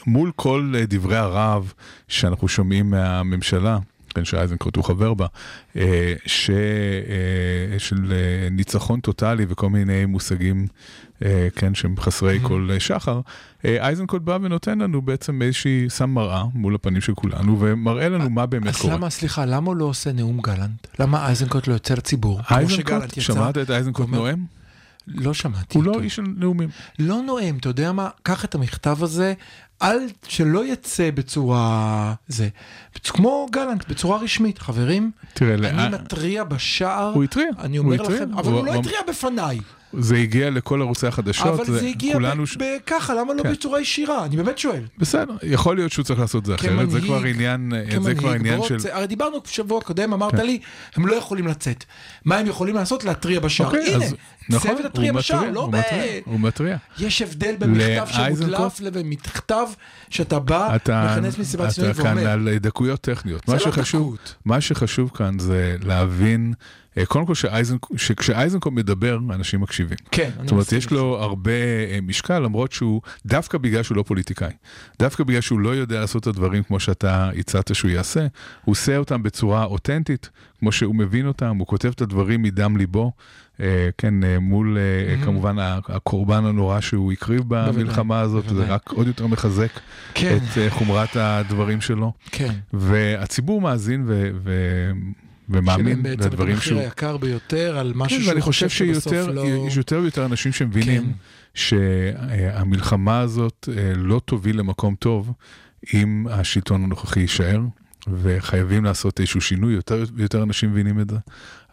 מול 0.08 0.32
כל 0.36 0.74
דברי 0.88 1.18
הרעב 1.18 1.74
שאנחנו 2.08 2.48
שומעים 2.48 2.90
מהממשלה, 2.90 3.78
כן, 4.16 4.26
שאייזנקוט 4.26 4.76
הוא 4.76 4.84
חבר 4.84 5.14
בה, 5.14 5.28
אה, 5.76 6.14
ש, 6.26 6.50
אה, 6.50 7.80
של 7.80 8.12
אה, 8.12 8.50
ניצחון 8.52 9.00
טוטאלי 9.00 9.46
וכל 9.50 9.70
מיני 9.70 10.06
מושגים, 10.06 10.68
כן, 11.56 11.76
שהם 11.76 11.96
חסרי 12.00 12.40
כל 12.42 12.70
שחר, 12.80 13.22
אייזנקוט 13.66 14.22
בא 14.22 14.38
ונותן 14.42 14.80
לנו 14.80 15.02
בעצם 15.02 15.42
איזושהי, 15.42 15.90
שם 15.90 16.10
מראה 16.10 16.44
מול 16.54 16.76
הפנים 16.76 17.02
של 17.02 17.14
כולנו, 17.14 17.60
ומראה 17.60 18.10
לנו 18.10 18.30
מה 18.30 18.46
באמת 18.46 18.68
אז 18.68 18.78
קורה. 18.78 18.94
למה, 18.94 19.10
סליחה, 19.10 19.46
למה 19.46 19.68
הוא 19.68 19.76
לא 19.76 19.86
עושה 19.86 20.12
נאום 20.12 20.42
גלנט? 20.42 20.88
למה 21.00 21.26
אייזנקוט 21.28 21.68
לא? 21.68 21.78
כמו 22.60 22.70
שגלנט 22.70 23.02
אייזנקוט, 23.02 23.22
שמעת 23.22 23.58
את 23.58 23.70
אייזנקוט 23.70 24.10
נואם? 24.10 24.46
לא 25.08 25.34
שמעתי 25.34 25.78
הוא 25.78 25.88
אותו. 25.88 26.00
לא 26.00 26.04
איש 26.04 26.20
נאומים. 26.20 26.70
לא 27.00 27.22
נואם, 27.22 27.58
אתה 27.58 27.70
יודע 27.70 27.92
מה? 27.92 28.10
קח 28.24 28.46
את 28.46 28.56
המכתב 28.56 29.04
הזה, 29.04 29.34
אל, 29.82 29.98
שלא 30.28 30.66
יצא 30.66 31.10
בצורה... 31.14 32.14
זה. 32.28 32.50
כמו 33.04 33.48
גלנט, 33.52 33.90
בצורה 33.90 34.18
רשמית. 34.18 34.60
חברים, 34.60 35.12
תראה, 35.34 35.54
אני 35.54 35.62
לאן- 35.62 35.94
מתריע 35.94 36.44
בשער. 36.44 37.12
הוא 37.14 37.24
התריע, 37.24 37.48
אני 37.60 37.78
הוא 37.78 37.86
אומר 37.86 38.04
התריע. 38.04 38.22
לכם, 38.24 38.38
אבל 38.38 38.52
הוא- 38.52 38.58
הוא 38.60 38.66
לא 38.66 38.72
הוא- 38.74 38.80
התריע 38.82 39.00
בפניי. 39.10 39.60
זה 40.00 40.16
הגיע 40.18 40.50
לכל 40.50 40.82
ערוצי 40.82 41.08
החדשות, 41.08 41.48
אבל 41.48 41.66
זה 41.66 41.88
הגיע 41.88 42.18
ש- 42.46 42.58
ב- 42.58 42.64
ככה, 42.88 43.14
למה 43.14 43.34
לא 43.34 43.44
כן. 43.44 43.52
בצורה 43.52 43.82
ישירה? 43.82 44.26
אני 44.26 44.38
באמת 44.38 44.58
שואל. 44.58 44.82
בסדר, 44.98 45.34
יכול 45.44 45.76
להיות 45.76 45.92
שהוא 45.92 46.06
צריך 46.06 46.20
לעשות 46.20 46.42
את 46.42 46.46
זה 46.46 46.56
אחרת, 46.56 46.90
זה 46.90 47.00
כמנהיג- 47.00 47.04
כבר 47.06 47.24
עניין, 47.26 47.72
זה 48.04 48.16
כבר 48.16 48.32
עניין 48.32 48.64
של... 48.64 48.80
זה- 48.80 48.96
הרי 48.96 49.08
דיברנו 49.08 49.38
שבוע 49.46 49.82
קודם, 49.82 50.14
אמרת 50.14 50.36
כן. 50.36 50.46
לי, 50.46 50.60
הם 50.96 51.08
לא 51.08 51.16
יכולים 51.16 51.48
לצאת. 51.48 51.84
מה 52.26 52.38
הם 52.38 52.48
יכולים 52.48 52.76
לעשות? 52.76 53.04
להתריע 53.04 53.40
בשער. 53.40 53.68
אוקיי, 53.68 53.96
הנה, 53.96 54.06
אז 54.06 54.16
נכון, 54.50 54.72
צוות 54.72 54.86
התריע 54.86 55.14
בשער, 55.14 55.52
לא 55.52 55.60
הוא 55.62 55.72
ב... 55.72 55.76
מתריע, 55.76 56.04
הוא 56.26 56.40
מתריע. 56.40 56.78
יש 57.00 57.22
הבדל 57.22 57.56
בין 57.60 57.72
מכתב 57.72 58.08
שמודלף 58.12 58.80
לבין 58.80 59.10
מכתב 59.10 59.68
שאתה 60.10 60.40
בא, 60.40 60.76
אתה, 60.76 61.08
מכנס 61.20 61.38
מסיבת 61.38 61.62
אתה 61.74 61.88
עיתונאים 61.88 61.94
כאן 62.08 62.18
ואומר. 62.18 62.30
על 62.30 62.58
דקויות 62.58 63.02
טכניות. 63.02 63.42
זה 63.48 63.54
מה 63.54 63.60
לא 63.60 63.66
שחשוב. 63.72 64.18
מה 64.46 64.62
שחשוב 64.62 65.12
כאן 65.14 65.40
זה 65.40 65.76
להבין, 65.84 66.54
קודם 67.08 67.26
כל 67.26 67.34
שכשאייזנקוט 67.98 68.74
מדבר, 68.74 69.18
אנשים 69.34 69.62
מקשיבים. 69.62 69.98
כן, 70.12 70.30
זאת 70.42 70.52
אומרת, 70.52 70.72
יש 70.72 70.92
לו 70.92 71.18
הרבה 71.22 71.52
אה, 71.52 72.00
משקל, 72.04 72.40
למרות 72.40 72.72
שהוא, 72.72 73.02
דווקא 73.26 73.58
בגלל 73.58 73.84
שהוא 73.84 73.98
לא 73.98 74.04
פוליטיקאי, 74.04 74.52
דווקא 75.00 75.24
בגלל 75.24 75.42
שהוא 75.42 75.60
לא 75.60 75.70
יודע 75.70 76.00
לעשות 76.00 76.22
את 76.22 76.28
הדברים 76.28 76.64
כמו 76.64 76.80
שאתה 76.80 77.30
הצעת 77.38 77.76
שהוא 77.76 77.92
יעשה, 77.92 78.20
הוא 78.66 78.72
עושה 78.72 78.98
אותם 78.98 79.24
בצורה 79.24 79.64
אותנטית, 79.64 80.30
כמו 80.60 80.72
שהוא 80.72 80.96
מבין 80.96 81.28
אותם, 81.28 81.58
הוא 81.58 81.68
כותב 81.68 81.92
את 81.96 82.02
הדברים 82.02 82.42
מדם 82.42 82.78
ליבו, 82.78 83.12
אה, 83.60 83.90
כן, 83.98 84.24
אה, 84.24 84.40
מול 84.40 84.78
אה, 84.78 85.16
Mhm. 85.22 85.26
כמובן 85.26 85.56
הקורבן 85.60 86.46
הנורא 86.46 86.80
שהוא 86.82 87.12
הקריב 87.12 87.42
במלחמה 87.48 88.20
הזאת, 88.20 88.50
זה. 88.50 88.66
רק 88.66 88.90
עוד 88.90 89.08
יותר 89.08 89.28
מחזק 89.28 89.72
כן, 90.14 90.38
את 90.38 90.58
אה, 90.58 90.70
חומרת 90.70 91.16
הדברים 91.16 91.82
שלו, 91.82 92.14
כן. 92.32 92.54
והציבור 92.74 93.62
מאזין. 93.62 94.04
ו... 94.08 94.30
ומאמין 95.50 96.06
לדברים 96.06 96.54
המחיר 96.54 96.70
שהוא... 96.70 96.82
היקר 96.82 97.18
ביותר 97.18 97.78
על 97.78 97.92
משהו 97.96 98.20
כן, 98.20 98.24
שהוא 98.24 98.42
חושב 98.42 98.70
שבסוף 98.70 99.14
שיותר, 99.14 99.32
לא... 99.32 99.66
יש 99.68 99.78
יותר 99.78 100.00
ויותר 100.02 100.26
אנשים 100.26 100.52
שמבינים 100.52 101.04
כן. 101.04 101.12
שהמלחמה 101.54 103.20
הזאת 103.20 103.70
אה, 103.78 103.94
לא 103.96 104.22
תוביל 104.26 104.60
למקום 104.60 104.96
טוב 104.96 105.32
אם 105.94 106.28
השלטון 106.30 106.84
הנוכחי 106.84 107.20
יישאר, 107.20 107.62
וחייבים 108.08 108.86
לעשות 108.86 109.20
איזשהו 109.20 109.42
שינוי, 109.42 109.74
יותר 109.74 110.04
ויותר 110.16 110.44
אנשים 110.44 110.72
מבינים 110.72 111.00
את 111.00 111.10
זה. 111.10 111.18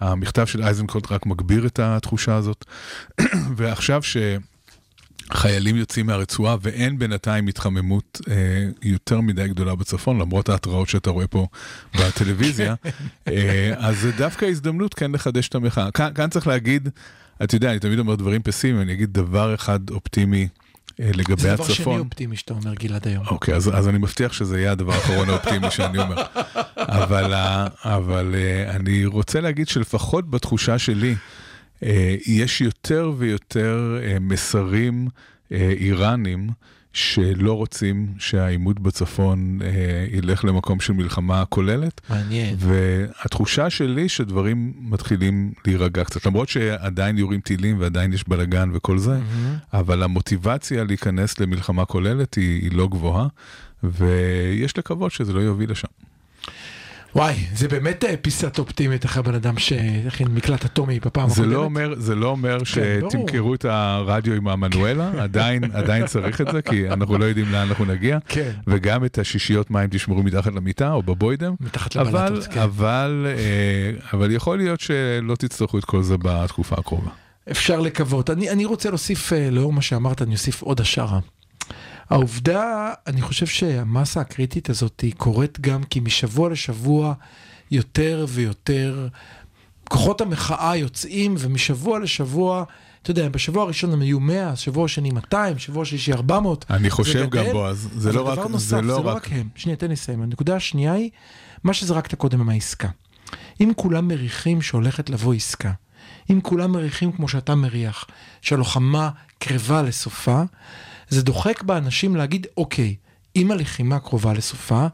המכתב 0.01 0.47
של 0.47 0.63
אייזנקוט 0.63 1.13
רק 1.13 1.27
מגביר 1.27 1.67
את 1.67 1.79
התחושה 1.79 2.35
הזאת, 2.35 2.65
ועכשיו 3.57 4.03
ש... 4.03 4.17
חיילים 5.33 5.77
יוצאים 5.77 6.07
מהרצועה 6.07 6.57
ואין 6.63 6.99
בינתיים 6.99 7.47
התחממות 7.47 8.21
אה, 8.31 8.35
יותר 8.83 9.21
מדי 9.21 9.49
גדולה 9.49 9.75
בצפון, 9.75 10.19
למרות 10.19 10.49
ההתראות 10.49 10.89
שאתה 10.89 11.11
רואה 11.11 11.27
פה 11.27 11.47
בטלוויזיה, 11.95 12.75
אה, 13.29 13.73
אז 13.77 13.99
זה 13.99 14.13
דווקא 14.13 14.45
הזדמנות 14.45 14.95
כן 14.95 15.13
לחדש 15.13 15.49
את 15.49 15.55
המחאה. 15.55 15.91
כאן, 15.91 16.11
כאן 16.15 16.31
צריך 16.31 16.47
להגיד, 16.47 16.89
אתה 17.43 17.57
יודע, 17.57 17.71
אני 17.71 17.79
תמיד 17.79 17.99
אומר 17.99 18.15
דברים 18.15 18.43
פסימיים, 18.43 18.83
אני 18.83 18.93
אגיד 18.93 19.13
דבר 19.13 19.55
אחד 19.55 19.91
אופטימי 19.91 20.49
אה, 21.01 21.11
לגבי 21.15 21.43
זה 21.43 21.55
דבר 21.55 21.65
שני 21.65 21.75
הצפון. 21.75 22.01
אופטימי 22.01 22.37
שאתה 22.37 22.55
אומר, 22.55 22.75
גלעד, 22.75 23.09
היום. 23.09 23.25
אוקיי, 23.27 23.55
אז, 23.55 23.71
אז 23.75 23.89
אני 23.89 23.99
מבטיח 23.99 24.33
שזה 24.33 24.59
יהיה 24.61 24.73
הדבר 24.73 24.93
האחרון 24.93 25.31
האופטימי 25.31 25.71
שאני 25.71 25.99
אומר. 25.99 26.23
אבל, 26.77 27.33
ה- 27.35 27.67
אבל 27.85 28.35
אה, 28.35 28.77
אני 28.77 29.07
רוצה 29.07 29.41
להגיד 29.41 29.69
שלפחות 29.69 30.31
בתחושה 30.31 30.79
שלי, 30.79 31.11
אה, 31.11 31.15
יש 32.27 32.61
יותר 32.61 33.13
ויותר 33.17 33.99
אה, 34.03 34.19
מסרים 34.21 35.09
אה, 35.53 35.73
איראנים 35.79 36.49
שלא 36.93 37.53
רוצים 37.53 38.15
שהעימות 38.19 38.81
בצפון 38.81 39.59
אה, 39.63 40.07
ילך 40.11 40.45
למקום 40.45 40.81
של 40.81 40.93
מלחמה 40.93 41.45
כוללת. 41.45 42.01
מעניין. 42.09 42.57
והתחושה 42.59 43.71
שלי 43.71 44.09
שדברים 44.09 44.73
מתחילים 44.81 45.53
להירגע 45.67 46.05
קצת, 46.05 46.27
למרות 46.27 46.49
שעדיין 46.49 47.19
יורים 47.19 47.41
טילים 47.41 47.81
ועדיין 47.81 48.13
יש 48.13 48.29
בלאגן 48.29 48.71
וכל 48.73 48.99
זה, 48.99 49.19
אבל 49.73 50.03
המוטיבציה 50.03 50.85
להיכנס 50.85 51.41
למלחמה 51.41 51.85
כוללת 51.85 52.35
היא, 52.35 52.63
היא 52.63 52.73
לא 52.73 52.89
גבוהה, 52.89 53.27
ויש 53.83 54.79
לקוות 54.79 55.13
שזה 55.13 55.33
לא 55.33 55.41
יוביל 55.41 55.71
לשם. 55.71 55.89
וואי, 57.15 57.35
זה 57.55 57.69
באמת 57.69 58.05
אה, 58.05 58.17
פיסת 58.17 58.59
אופטימית 58.59 59.05
אחרי 59.05 59.23
בן 59.23 59.35
אדם 59.35 59.59
שהכין 59.59 60.29
מקלט 60.29 60.65
אטומי 60.65 61.01
בפעם 61.01 61.29
זה 61.29 61.35
הקודמת. 61.35 61.53
לא 61.55 61.65
אומר, 61.65 61.95
זה 61.97 62.15
לא 62.15 62.27
אומר 62.29 62.59
כן. 62.59 62.65
שתמכרו 62.65 63.55
את 63.55 63.65
הרדיו 63.65 64.35
עם 64.35 64.49
המנואלה, 64.49 65.11
עדיין, 65.19 65.65
עדיין 65.73 66.07
צריך 66.07 66.41
את 66.41 66.47
זה, 66.53 66.63
כי 66.63 66.89
אנחנו 66.91 67.19
לא 67.19 67.25
יודעים 67.25 67.53
לאן 67.53 67.69
אנחנו 67.69 67.85
נגיע, 67.85 68.19
כן. 68.29 68.51
וגם 68.67 69.05
את 69.05 69.19
השישיות 69.19 69.71
מים 69.71 69.89
תשמרו 69.91 70.23
מתחת 70.23 70.53
למיטה 70.53 70.93
או 70.93 71.03
בבוידם, 71.03 71.55
מתחת 71.61 71.97
אבל, 71.97 72.27
לבלטות, 72.27 72.47
כן. 72.47 72.61
אבל, 72.61 73.27
אה, 73.29 74.09
אבל 74.13 74.31
יכול 74.31 74.59
להיות 74.59 74.81
שלא 74.81 75.35
תצטרכו 75.35 75.79
את 75.79 75.85
כל 75.85 76.03
זה 76.03 76.17
בתקופה 76.19 76.77
הקרובה. 76.79 77.11
אפשר 77.51 77.81
לקוות. 77.81 78.31
אני, 78.31 78.51
אני 78.51 78.65
רוצה 78.65 78.89
להוסיף, 78.89 79.33
אה, 79.33 79.51
לאור 79.51 79.73
מה 79.73 79.83
שאמרת, 79.83 80.23
אני 80.23 80.33
אוסיף 80.33 80.63
עוד 80.63 80.81
השערה. 80.81 81.19
העובדה, 82.11 82.65
אני 83.07 83.23
חושב 83.23 83.47
שהמסה 83.47 84.21
הקריטית 84.21 84.71
הזאת 84.71 85.01
היא 85.01 85.13
קורית 85.17 85.61
גם 85.61 85.83
כי 85.85 86.01
משבוע 86.01 86.51
לשבוע 86.51 87.15
יותר 87.71 88.27
ויותר 88.29 89.09
כוחות 89.89 90.21
המחאה 90.21 90.77
יוצאים, 90.77 91.35
ומשבוע 91.39 91.99
לשבוע 91.99 92.65
אתה 93.03 93.11
יודע, 93.11 93.29
בשבוע 93.29 93.63
הראשון 93.63 93.93
הם 93.93 94.01
היו 94.03 94.21
100, 94.21 94.57
שבוע 94.57 94.89
שני 94.89 95.11
200, 95.11 95.59
שבוע 95.59 95.85
שלישי 95.85 96.13
400. 96.13 96.65
אני 96.71 96.85
זה 96.85 96.91
חושב 96.91 97.31
גם. 97.31 97.45
בועז, 97.53 97.89
זה 97.97 98.13
לא 98.13 98.29
רק- 98.29 98.39
נוסף, 98.39 98.59
זה 98.59 98.77
זה 98.77 98.83
לא 98.83 98.89
לא 98.89 99.09
רק- 99.09 99.17
רק 99.17 99.29
הם. 99.33 99.49
שנייה, 99.55 99.77
תן 99.77 99.87
לי 99.87 99.93
לסיים. 99.93 100.23
הנקודה 100.23 100.57
השנייה 100.57 100.93
היא, 100.93 101.11
מה 101.65 101.75
שזרקת 101.75 102.15
קודם 102.15 102.41
עם 102.41 102.49
העסקה. 102.49 102.89
אם 103.61 103.73
כולם 103.77 104.09
מריחים 104.09 104.63
שהולכת 104.63 105.11
לבוא 105.11 105.35
עסקה, 105.35 105.73
אם 106.31 106.41
כולם 106.41 106.73
מריחים 106.73 107.13
כמו 107.13 107.29
שאתה 107.29 107.55
מריח, 107.55 108.05
שהלוחמה 108.43 109.11
קרבה 109.39 109.83
לסופה, 109.83 110.43
זה 111.13 111.23
דוחק 111.23 111.63
באנשים 111.63 112.17
להגיד, 112.17 112.47
אוקיי, 112.57 112.95
אם 113.37 113.51
הלחימה 113.51 113.99
קרובה 113.99 114.33
לסופה, 114.33 114.87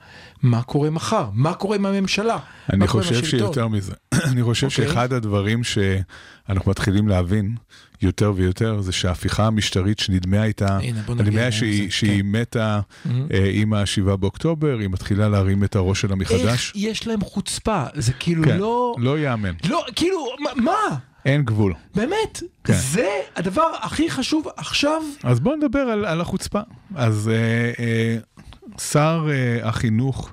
מה 0.42 0.62
קורה 0.62 0.90
מחר? 0.90 1.28
מה 1.33 1.54
קורה 1.54 1.76
עם 1.76 1.87
הממשלה? 1.87 2.38
אני 2.72 2.87
חושב? 2.87 3.24
שיותר 3.24 3.68
מזה. 3.68 3.92
אני 4.33 4.42
חושב 4.42 4.66
אוקיי. 4.66 4.88
שאחד 4.88 5.12
הדברים 5.12 5.64
שאנחנו 5.64 6.70
מתחילים 6.70 7.09
להבין 7.09 7.54
יותר 8.02 8.33
ויותר, 8.37 8.81
זה 8.81 8.92
שההפיכה 8.92 9.46
המשטרית 9.46 9.98
שנדמה 9.98 10.42
הייתה, 10.42 10.78
נדמה 11.16 11.52
שהיא, 11.52 11.90
שהיא 11.90 12.22
כן. 12.22 12.26
מתה 12.26 12.81
אה, 13.07 13.50
עם 13.52 13.74
ה-7 13.74 14.16
באוקטובר, 14.16 14.78
היא 14.78 14.88
מתחילה 14.88 15.28
להרים 15.28 15.64
את 15.64 15.76
הראש 15.76 16.00
שלה 16.00 16.14
מחדש. 16.14 16.44
איך 16.44 16.72
יש 16.74 17.07
להם 17.07 17.20
חוצפה? 17.20 17.85
זה 17.94 18.12
כאילו 18.12 18.44
כן, 18.44 18.59
לא... 18.59 18.94
לא 18.98 19.18
יאמן, 19.18 19.52
לא, 19.68 19.85
כאילו, 19.96 20.26
מה? 20.57 20.72
אין 21.29 21.43
גבול. 21.43 21.75
באמת, 21.95 22.43
כן. 22.64 22.73
זה 22.73 23.09
הדבר 23.37 23.71
הכי 23.83 24.11
חשוב 24.11 24.47
עכשיו. 24.57 25.03
אז 25.23 25.41
בואו 25.41 25.57
נדבר 25.57 25.79
על, 25.79 26.05
על 26.05 26.21
החוצפה. 26.21 26.61
אז 26.95 27.31
אה, 27.33 27.85
אה, 27.85 28.17
שר 28.79 29.29
אה, 29.31 29.69
החינוך 29.69 30.33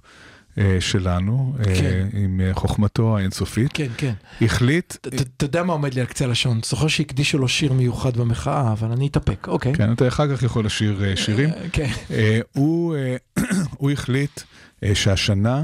אה, 0.57 0.77
שלנו, 0.79 1.55
אה, 1.59 1.63
כן. 1.63 2.07
עם 2.13 2.41
אה, 2.41 2.53
חוכמתו 2.53 3.17
האינסופית, 3.17 3.71
כן, 3.73 3.87
כן. 3.97 4.13
החליט, 4.41 4.95
אתה 5.07 5.45
יודע 5.45 5.63
מה 5.63 5.73
עומד 5.73 5.93
לי 5.93 6.01
על 6.01 6.07
קצה 6.07 6.25
הלשון? 6.25 6.59
זוכר 6.65 6.87
שהקדישו 6.87 7.37
לו 7.37 7.47
שיר 7.47 7.73
מיוחד 7.73 8.17
במחאה, 8.17 8.71
אבל 8.71 8.91
אני 8.91 9.07
אתאפק, 9.07 9.47
אוקיי. 9.47 9.73
כן, 9.73 9.91
אתה 9.91 10.07
אחר 10.07 10.35
כך 10.35 10.43
יכול 10.43 10.65
לשיר 10.65 11.03
אה, 11.03 11.15
שירים. 11.15 11.49
אה, 11.49 11.69
כן. 11.71 11.89
אה, 12.11 12.39
הוא, 12.53 12.95
אה, 12.95 13.15
הוא 13.77 13.91
החליט 13.91 14.41
אה, 14.83 14.95
שהשנה 14.95 15.57
אה, 15.57 15.63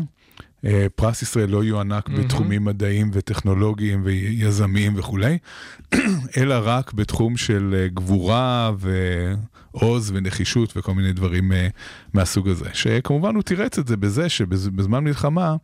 פרס 0.96 1.22
ישראל 1.22 1.50
לא 1.50 1.64
יוענק 1.64 2.10
בתחומים 2.10 2.66
מדעיים 2.66 3.12
וטכנולוגיים 3.14 4.02
ויזמיים 4.04 4.94
וכולי, 4.96 5.38
אלא 6.38 6.56
רק 6.64 6.94
בתחום 6.94 7.38
של 7.38 7.76
אה, 7.78 7.88
גבורה 7.88 8.72
ועוז 9.74 10.12
ונחישות 10.16 10.78
וכל 10.78 10.94
מיני 10.94 11.14
דברים 11.14 11.52
אה, 11.52 11.68
מהסוג 12.14 12.50
הזה. 12.50 12.70
שכמובן 12.74 13.36
הוא 13.36 13.44
תירץ 13.44 13.80
את 13.80 13.88
זה 13.88 13.98
בזה 13.98 14.30
שבזמן 14.30 15.04
מלחמה 15.04 15.56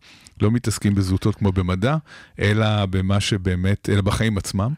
לא 0.41 0.51
מתעסקים 0.51 0.95
בזוטות 0.95 1.35
כמו 1.35 1.51
במדע, 1.51 1.97
אלא 2.39 2.85
במה 2.85 3.19
שבאמת, 3.19 3.89
אלא 3.89 4.01
בחיים 4.01 4.37
עצמם. 4.37 4.73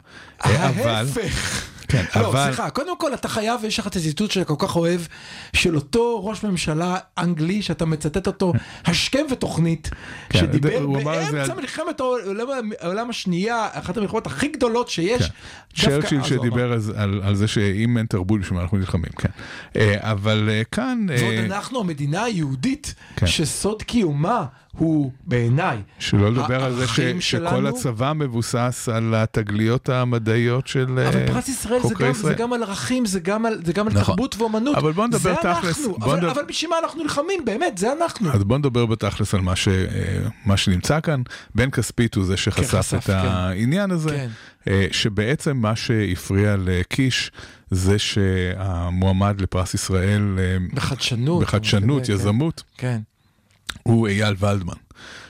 אה, 0.45 0.69
אבל... 0.69 1.05
כן, 1.89 2.03
לא, 2.15 2.27
אבל... 2.27 2.43
סליחה, 2.45 2.69
קודם 2.69 2.97
כל 2.97 3.13
אתה 3.13 3.27
חייב, 3.27 3.63
יש 3.63 3.79
לך 3.79 3.87
את 3.87 3.95
הציטוט 3.95 4.31
שאתה 4.31 4.45
כל 4.45 4.67
כך 4.67 4.75
אוהב, 4.75 5.01
של 5.53 5.75
אותו 5.75 6.25
ראש 6.25 6.43
ממשלה 6.43 6.97
אנגלי 7.17 7.61
שאתה 7.61 7.85
מצטט 7.85 8.27
אותו, 8.27 8.53
השכם 8.85 9.25
ותוכנית, 9.31 9.89
כן, 10.29 10.39
שדיבר 10.39 10.79
זה 10.97 11.03
באמצע 11.05 11.53
על- 11.53 11.59
מלחמת 11.59 11.99
העולם, 11.99 12.47
העולם 12.79 13.09
השנייה, 13.09 13.67
אחת 13.71 13.97
המלחמות 13.97 14.27
הכי 14.27 14.47
גדולות 14.47 14.89
שיש. 14.89 15.21
כן. 15.21 15.89
צ'רצ'יל 15.89 16.19
אז. 16.21 16.25
שדיבר 16.27 16.71
על, 16.73 16.79
על, 16.95 17.21
על 17.23 17.35
זה 17.35 17.47
שאם 17.47 17.97
אין 17.97 18.05
תרבות 18.05 18.39
בשביל 18.39 18.55
מה 18.57 18.63
אנחנו 18.63 18.77
נלחמים, 18.77 19.11
כן. 19.17 19.29
אה, 19.75 20.11
אבל 20.11 20.49
אה, 20.51 20.61
כאן, 20.71 21.05
אה, 21.11 21.15
ועוד 21.21 21.33
אנחנו 21.51 21.79
המדינה 21.79 22.23
היהודית, 22.23 22.93
כן. 23.15 23.27
שסוד 23.27 23.83
קיומה 23.83 24.45
הוא 24.77 25.11
בעיניי. 25.25 25.77
שלא 25.99 26.31
לדבר 26.31 26.63
על 26.63 26.73
זה 26.73 26.87
ש, 26.87 26.99
הערכים 26.99 27.21
שכל 27.21 27.39
שלנו- 27.47 27.67
הצבא 27.67 28.13
מבוסס 28.13 28.89
על 28.93 29.13
התגליות 29.15 29.89
המדעיות 29.89 30.67
של 30.67 30.99
אה, 30.99 31.07
אבל 31.09 31.27
פרס 31.27 31.49
ישראל 31.49 31.81
זה 31.81 31.87
חוקרי 31.87 32.07
גם, 32.07 32.13
זה 32.13 32.33
גם 32.33 32.53
על 32.53 32.63
ערכים, 32.63 33.05
זה 33.05 33.19
גם 33.19 33.45
על, 33.45 33.59
זה 33.65 33.73
גם 33.73 33.87
על 33.87 33.93
נכון. 33.93 34.15
תרבות 34.15 34.35
ואומנות. 34.37 34.77
אבל 34.77 34.91
בוא 34.91 35.07
נדבר 35.07 35.19
זה 35.19 35.35
תכלס, 35.35 35.77
אנחנו, 35.79 35.93
בוא 35.99 36.07
אבל, 36.07 36.15
נדבר- 36.17 36.31
אבל 36.31 36.41
בשביל 36.47 36.69
מה 36.69 36.75
אנחנו 36.83 37.03
נלחמים? 37.03 37.45
באמת, 37.45 37.77
זה 37.77 37.93
אנחנו. 37.93 38.31
אז 38.33 38.43
בוא 38.43 38.57
נדבר 38.57 38.85
בתכלס 38.85 39.33
על 39.33 39.41
מה, 39.41 39.55
ש, 39.55 39.67
אה, 39.67 39.83
מה 40.45 40.57
שנמצא 40.57 40.99
כאן. 40.99 41.21
בן 41.55 41.69
כספית 41.69 42.15
הוא 42.15 42.25
זה 42.25 42.37
שחשף 42.37 42.71
כן, 42.71 42.77
חשף, 42.79 42.99
את 43.05 43.09
העניין 43.09 43.91
הזה, 43.91 44.09
כן. 44.09 44.27
אה, 44.67 44.87
שבעצם 44.91 45.57
מה 45.57 45.75
שהפריע 45.75 46.55
לקיש 46.59 47.31
זה 47.71 47.99
שהמועמד 47.99 49.41
לפרס 49.41 49.73
ישראל 49.73 50.21
בחדשנות. 50.73 51.41
בחדשנות, 51.43 52.05
כן. 52.05 52.13
יזמות, 52.13 52.63
כן. 52.77 52.99
הוא 53.83 54.07
אייל 54.07 54.35
ולדמן. 54.39 54.73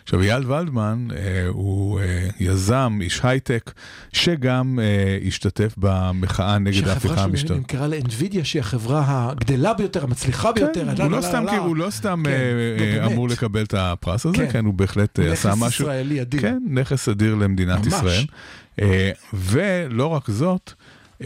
עכשיו 0.10 0.22
אייל 0.22 0.52
ולדמן 0.52 1.08
אה, 1.16 1.48
הוא 1.48 2.00
אה, 2.00 2.28
יזם, 2.40 3.00
איש 3.02 3.20
הייטק, 3.24 3.72
שגם 4.14 4.80
אה, 4.82 5.18
השתתף 5.28 5.74
במחאה 5.78 6.58
נגד 6.58 6.74
שהחברה 6.74 6.94
ההפיכה 6.94 7.16
שלו 7.16 7.24
המשטרתית. 7.24 7.58
נמכרה 7.58 7.88
לאנווידיה 7.88 8.46
שהיא 8.46 8.60
החברה 8.60 9.04
הגדלה 9.08 9.74
ביותר, 9.74 10.04
המצליחה 10.04 10.52
ביותר. 10.52 10.96
כן, 10.96 11.02
הוא 11.04 11.12
לא 11.12 11.22
סתם 11.22 11.46
לה. 11.46 11.58
הוא 11.58 11.76
לא 11.76 11.90
סתם 11.90 12.24
כן, 12.26 12.32
אה, 12.32 13.00
אה. 13.02 13.06
אמור 13.06 13.30
לקבל 13.30 13.64
את 13.64 13.74
הפרס 13.74 14.26
הזה, 14.26 14.38
כן. 14.38 14.52
כן, 14.52 14.66
הוא 14.66 14.74
בהחלט 14.74 15.20
אה, 15.20 15.32
עשה 15.32 15.50
נכס 15.50 15.60
משהו. 15.62 15.86
ישראלי 15.86 16.22
אדיר. 16.22 16.42
כן, 16.42 16.60
נכס 16.70 17.10
אדיר 17.10 17.36
למדינת 17.36 17.86
ממש. 17.86 17.88
ישראל. 17.88 18.26
אה, 18.82 19.12
ולא 19.34 20.08
רק 20.08 20.30
זאת, 20.30 20.74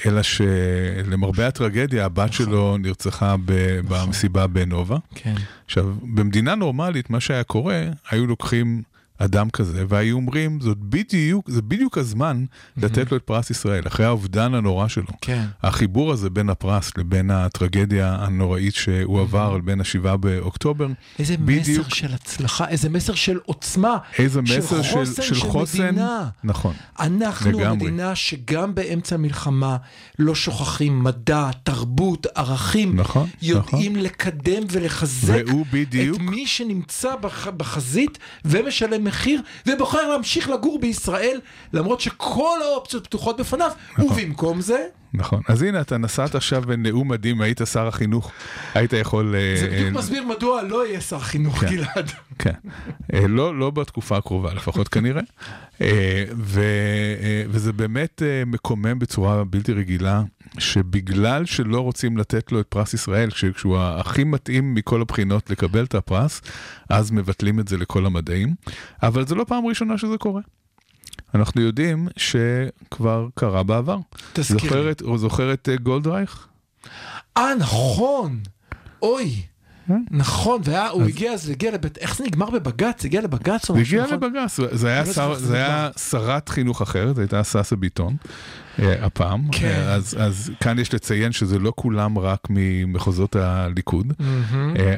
אלא 0.06 0.22
שלמרבה 0.22 1.48
הטרגדיה, 1.48 2.06
הבת 2.06 2.30
נכון. 2.34 2.46
שלו 2.46 2.78
נרצחה 2.78 3.36
ב- 3.46 3.80
במסיבה 3.88 4.48
בנובה. 4.48 4.98
כן. 5.16 5.36
עכשיו, 5.66 5.94
במדינה 6.02 6.56
נורמלית, 6.56 7.10
מה 7.10 7.20
שהיה 7.20 7.44
קורה, 7.44 7.84
היו 8.12 8.28
לוקחים 8.28 8.82
אדם 9.18 9.50
כזה, 9.50 9.86
והיו 9.88 10.16
אומרים, 10.16 10.60
זאת 10.62 10.78
בדיוק, 10.78 11.50
זה 11.50 11.62
בדיוק 11.62 11.98
הזמן 11.98 12.46
לתת 12.78 13.12
לו 13.12 13.18
את 13.18 13.22
פרס 13.22 13.50
ישראל, 13.50 13.88
אחרי 13.88 14.06
האובדן 14.06 14.54
הנורא 14.54 14.88
שלו. 14.88 15.06
כן. 15.22 15.46
החיבור 15.64 16.12
הזה 16.12 16.30
בין 16.30 16.50
הפרס 16.50 16.92
לבין 16.98 17.32
הטרגדיה 17.32 18.16
הנוראית 18.20 18.76
שהוא 18.76 19.22
עבר, 19.22 19.58
בין 19.58 19.82
השבעה 19.82 20.18
באוקטובר, 20.18 20.88
איזה 21.20 21.38
בדיוק. 21.38 21.88
מסר 21.88 21.96
של 21.96 22.14
הצלחה, 22.14 22.68
איזה 22.68 22.90
מסר 22.90 23.14
של 23.14 23.40
עוצמה. 23.46 23.98
איזה 24.20 24.42
מסר 24.42 24.82
של, 24.82 24.94
חוסן 24.94 25.22
של 25.22 25.36
חוסן, 25.36 25.88
מדינה. 25.88 26.30
נכון, 26.44 26.74
אנחנו 27.00 27.52
לגמרי. 27.52 27.68
המדינה 27.68 28.16
שגם 28.16 28.76
באמצע 28.76 29.18
מלחמה 29.18 29.78
לא 30.20 30.36
שוכחים 30.36 31.04
מדע, 31.04 31.50
תרבות, 31.64 32.28
ערכים. 32.36 32.96
נכון, 32.96 33.30
יודעים 33.42 33.96
לקדם 33.96 34.64
ולחזק 34.72 35.44
את 35.92 36.20
מי 36.20 36.48
שנמצא 36.48 37.16
בח, 37.16 37.48
בחזית 37.48 38.18
ומשלם 38.46 39.03
מחיר 39.04 39.42
ובוחר 39.68 40.10
להמשיך 40.10 40.50
לגור 40.50 40.80
בישראל 40.80 41.40
למרות 41.74 42.02
שכל 42.02 42.58
האופציות 42.64 43.08
פתוחות 43.08 43.40
בפניו 43.40 43.72
ובמקום 44.00 44.62
זה 44.62 44.86
נכון. 45.14 45.42
אז 45.48 45.62
הנה, 45.62 45.82
אתה 45.82 45.98
נסעת 45.98 46.36
עכשיו 46.36 46.62
בנאום 46.62 47.12
מדהים, 47.12 47.42
היית 47.42 47.62
שר 47.72 47.88
החינוך, 47.88 48.32
היית 48.74 48.94
יכול... 48.94 49.36
אה, 49.36 49.56
זה 49.60 49.68
בדיוק 49.68 49.88
אה, 49.88 49.92
מסביר 49.92 50.24
מדוע 50.24 50.62
לא 50.62 50.88
יהיה 50.88 51.02
שר 51.02 51.20
חינוך 51.20 51.60
כן. 51.60 51.68
גלעד. 51.68 52.12
כן, 52.40 52.54
אה, 53.14 53.28
לא, 53.28 53.60
לא 53.60 53.70
בתקופה 53.70 54.18
הקרובה 54.18 54.54
לפחות 54.54 54.88
כנראה, 54.88 55.22
אה, 55.82 56.24
ו, 56.38 56.62
וזה 57.50 57.74
באמת 57.74 58.22
מקומם 58.46 59.00
בצורה 59.00 59.44
בלתי 59.44 59.74
רגילה, 59.74 60.22
שבגלל 60.60 61.46
שלא 61.46 61.80
רוצים 61.80 62.18
לתת 62.18 62.52
לו 62.52 62.60
את 62.60 62.66
פרס 62.70 62.94
ישראל, 62.94 63.32
כש- 63.32 63.46
כשהוא 63.46 63.78
הכי 63.80 64.24
מתאים 64.24 64.74
מכל 64.74 65.02
הבחינות 65.02 65.50
לקבל 65.50 65.84
את 65.84 65.96
הפרס, 65.96 66.42
אז 66.90 67.12
מבטלים 67.12 67.60
את 67.60 67.68
זה 67.68 67.78
לכל 67.78 68.06
המדעים, 68.06 68.56
אבל 69.04 69.28
זו 69.28 69.36
לא 69.36 69.44
פעם 69.48 69.66
ראשונה 69.66 69.98
שזה 69.98 70.18
קורה. 70.18 70.42
אנחנו 71.36 71.62
יודעים 71.62 72.08
שכבר 72.18 73.28
קרה 73.36 73.64
בעבר. 73.64 73.98
תזכיר. 74.34 74.60
זוכרת, 74.60 75.02
או 75.02 75.18
זוכר 75.18 75.54
את 75.54 75.70
אה, 75.70 75.76
גולדרייך? 75.76 76.48
אה 77.38 77.56
נכון, 77.60 78.40
אוי. 79.02 79.42
אה? 79.92 79.96
נכון, 80.12 80.62
והוא 80.64 81.04
הגיע 81.04 81.32
אז, 81.32 81.50
הגיע 81.50 81.72
לבית, 81.72 81.98
איך 81.98 82.16
זה 82.18 82.24
נגמר 82.24 82.50
בבג"ץ? 82.50 83.06
הגיע 83.06 83.22
לבג"ץ 83.22 83.70
או 83.70 83.76
זה 83.76 83.82
משהו? 83.82 83.98
הגיע 84.00 84.16
נכון? 84.16 84.30
לבג"ץ, 84.30 84.60
זה 84.72 84.88
היה 84.88 85.04
לא 85.18 85.36
זה 85.36 85.46
זה. 85.46 85.66
שרת 86.10 86.50
חינוך 86.50 86.82
אחרת, 86.82 87.16
זו 87.16 87.22
הייתה 87.22 87.44
סאסה 87.44 87.76
ביטון 87.76 88.16
אה, 88.80 89.06
הפעם. 89.06 89.42
כן. 89.52 89.66
אה, 89.68 89.94
אז- 89.94 90.16
אז 90.20 90.52
כאן 90.60 90.80
יש 90.80 90.94
לציין 90.94 91.32
שזה 91.32 91.60
לא 91.60 91.74
כולם 91.76 92.20
רק 92.20 92.40
ממחוזות 92.50 93.36
הליכוד, 93.36 94.14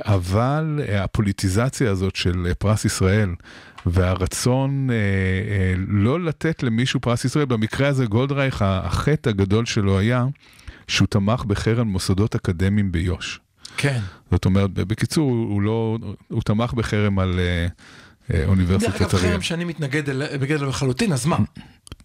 אבל 0.05 0.79
הפוליטיזציה 0.97 1.91
הזאת 1.91 2.15
של 2.15 2.51
פרס 2.59 2.85
ישראל 2.85 3.29
והרצון 3.85 4.89
אה, 4.89 4.95
אה, 4.95 5.73
לא 5.87 6.19
לתת 6.23 6.63
למישהו 6.63 6.99
פרס 6.99 7.25
ישראל, 7.25 7.45
במקרה 7.45 7.87
הזה 7.87 8.05
גולדרייך, 8.05 8.61
החטא 8.67 9.29
הגדול 9.29 9.65
שלו 9.65 9.99
היה 9.99 10.25
שהוא 10.87 11.07
תמך 11.07 11.43
בחרם 11.45 11.87
מוסדות 11.87 12.35
אקדמיים 12.35 12.91
ביו"ש. 12.91 13.39
כן. 13.77 13.99
זאת 14.31 14.45
אומרת, 14.45 14.69
בקיצור, 14.73 15.29
הוא 15.31 15.61
לא, 15.61 15.97
הוא 16.27 16.41
תמך 16.45 16.73
בחרם 16.73 17.19
על 17.19 17.39
אה, 17.39 17.67
אה, 18.33 18.45
אוניברסיטת 18.45 18.91
דרך 18.91 19.01
אגב, 19.01 19.15
אריאל. 19.15 19.31
חרם 19.31 19.41
שאני 19.41 19.63
מתנגד 19.65 20.09
אל- 20.09 20.37
בגלל 20.37 20.67
לחלוטין, 20.67 21.13
אז 21.13 21.25
מה? 21.25 21.37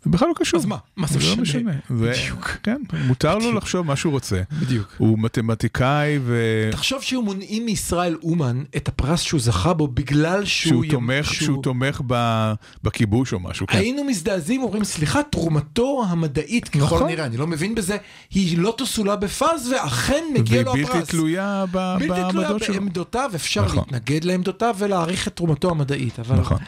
זה 0.05 0.11
בכלל 0.11 0.29
לא 0.29 0.35
קשור. 0.37 0.61
אז 0.61 0.67
מה? 0.67 0.77
מה 0.97 1.07
זה 1.07 1.15
לא 1.19 1.25
משנה? 1.25 1.43
משנה. 1.43 1.73
זה- 1.99 2.13
בדיוק. 2.13 2.51
כן, 2.63 2.83
מותר 3.07 3.39
לו. 3.39 3.53
לחשוב 3.53 3.87
מה 3.87 3.97
שהוא 3.97 4.13
רוצה. 4.13 4.41
בדיוק. 4.61 4.95
הוא 4.99 5.19
מתמטיקאי 5.19 6.19
ו... 6.23 6.37
תחשוב 6.73 7.03
שהיו 7.03 7.23
מונעים 7.23 7.65
מישראל 7.67 8.17
אומן 8.23 8.63
את 8.77 8.89
הפרס 8.89 9.21
שהוא 9.21 9.41
זכה 9.41 9.73
בו 9.75 9.89
בגלל 9.89 10.45
שהוא... 10.45 10.71
שהוא 10.71 10.85
תומך, 10.91 11.35
שהוא 11.35 11.63
תומך 11.63 12.01
ב- 12.07 12.53
בכיבוש 12.83 13.33
או 13.33 13.41
משהו, 13.41 13.67
כן. 13.67 13.79
היינו 13.79 14.05
מזדעזעים, 14.05 14.63
אומרים, 14.63 14.85
סליחה, 14.85 15.23
תרומתו 15.23 16.05
המדעית, 16.09 16.69
ככל 16.69 16.79
נכון. 16.85 17.03
הנראה, 17.03 17.27
אני 17.27 17.37
לא 17.37 17.47
מבין 17.47 17.75
בזה, 17.75 17.97
היא 18.31 18.59
לא 18.59 18.75
תסולה 18.79 19.17
בפז, 19.17 19.73
ואכן 19.73 20.25
מגיע 20.35 20.55
והיא 20.57 20.65
לו 20.67 20.73
בלתי 20.73 20.83
הפרס. 20.99 21.09
תלויה 21.09 21.65
ב- 21.71 21.95
בלתי 21.99 22.07
תלויה 22.07 22.33
בעמדות 22.33 22.63
שלו. 22.63 22.75
בעמדותיו, 22.75 23.31
אפשר 23.35 23.65
נכון. 23.65 23.79
להתנגד 23.79 24.25
לעמדותיו 24.25 24.75
ולהעריך 24.79 25.29
את 25.29 25.37
תרומתו 25.37 25.71
המדעית. 25.71 26.19
אבל... 26.19 26.37
נכון. 26.37 26.59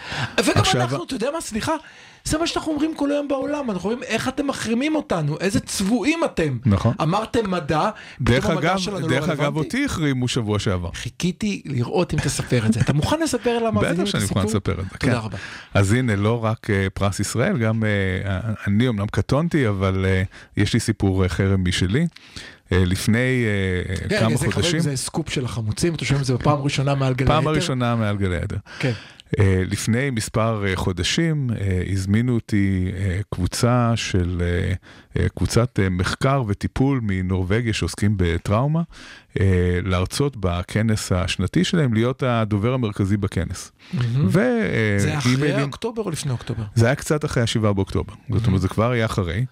וגם 0.45 0.63
אנחנו, 0.75 1.05
אתה 1.05 1.15
יודע 1.15 1.29
מה, 1.35 1.41
סליחה, 1.41 1.73
זה 2.25 2.39
מה 2.39 2.47
שאנחנו 2.47 2.73
אומרים 2.73 2.95
כל 2.95 3.11
היום 3.11 3.29
בעולם, 3.29 3.71
אנחנו 3.71 3.91
אומרים, 3.91 4.03
איך 4.09 4.29
אתם 4.29 4.47
מחרימים 4.47 4.97
אותנו, 4.97 5.37
איזה 5.41 5.61
צבועים 5.61 6.25
אתם. 6.25 6.59
נכון. 6.67 6.95
אמרתם 7.03 7.51
מדע, 7.51 7.91
דרך 8.21 8.45
פתאום 8.45 8.57
המדע 8.57 8.71
אגב, 8.73 8.79
שלנו 8.79 9.01
לא 9.01 9.09
דרך 9.09 9.29
אגב. 9.29 9.57
אותי 9.57 9.85
החרימו 9.85 10.29
שבוע 10.29 10.59
שעבר. 10.59 10.91
חיכיתי 10.95 11.63
לראות 11.65 12.15
אם 12.15 12.19
תספר 12.19 12.67
את 12.67 12.73
זה. 12.73 12.81
אתה 12.81 12.93
מוכן 12.93 13.21
לספר 13.21 13.59
למאזינים 13.59 13.95
בטח 13.95 14.03
את 14.03 14.07
שאני 14.07 14.25
הסיפור? 14.25 14.43
מוכן 14.43 14.57
לספר 14.57 14.73
את 14.73 14.77
זה, 14.77 14.99
תודה 14.99 15.13
כן. 15.21 15.27
רבה. 15.27 15.39
אז 15.75 15.93
הנה, 15.93 16.17
לא 16.17 16.45
רק 16.45 16.71
אה, 16.71 16.87
פרס 16.95 17.21
ישראל, 17.21 17.59
גם 17.59 17.85
אה, 17.85 18.41
אני 18.67 18.89
אמנם 18.89 19.07
קטונתי, 19.07 19.69
אבל 19.69 20.05
אה, 20.09 20.23
יש 20.57 20.75
לי 20.75 20.81
סיפור 20.81 21.23
אה, 21.23 21.29
חרם 21.29 21.65
משלי. 21.69 22.07
לפני 22.75 23.45
כמה 24.21 24.37
חודשים, 24.39 24.81
זה 24.81 24.97
סקופ 24.97 25.29
של 25.29 25.45
החמוצים, 25.45 25.95
אתה 25.95 26.05
שומע 26.05 26.21
את 26.21 26.25
זה 26.25 26.35
בפעם 26.35 26.59
הראשונה 26.59 26.95
מעל 26.95 27.15
גלי 27.15 27.27
פעם 27.29 27.39
היתר? 27.39 27.51
הראשונה 27.51 27.97
מעל 27.97 28.17
גלי 28.17 28.37
עדר. 28.37 28.57
כן. 28.79 28.93
אה, 29.39 29.63
לפני 29.67 30.11
מספר 30.11 30.65
אה, 30.67 30.77
חודשים 30.77 31.51
אה, 31.61 31.83
הזמינו 31.93 32.35
אותי 32.35 32.93
קבוצה 33.31 33.93
של, 33.97 34.43
קבוצת 35.35 35.79
מחקר 35.91 36.43
וטיפול 36.49 37.01
מנורבגיה 37.03 37.73
שעוסקים 37.73 38.15
בטראומה, 38.17 38.83
להרצות 39.85 40.37
בכנס 40.41 41.13
השנתי 41.13 41.65
שלהם, 41.65 41.95
להיות 41.95 42.23
הדובר 42.23 42.75
המרכזי 42.75 43.17
בכנס. 43.17 43.73
ו... 44.29 44.39
אה, 44.41 44.99
זה 44.99 45.19
אחרי 45.19 45.33
אימיילים- 45.33 45.67
אוקטובר 45.67 46.03
או 46.03 46.11
לפני 46.11 46.33
אוקטובר? 46.33 46.63
זה 46.75 46.87
היה 46.87 46.95
קצת 46.95 47.25
אחרי 47.25 47.43
השבעה 47.43 47.73
באוקטובר, 47.73 48.15
זאת 48.31 48.47
אומרת 48.47 48.61
זה 48.61 48.69
כבר 48.69 48.91
היה 48.91 49.05
אחרי, 49.05 49.45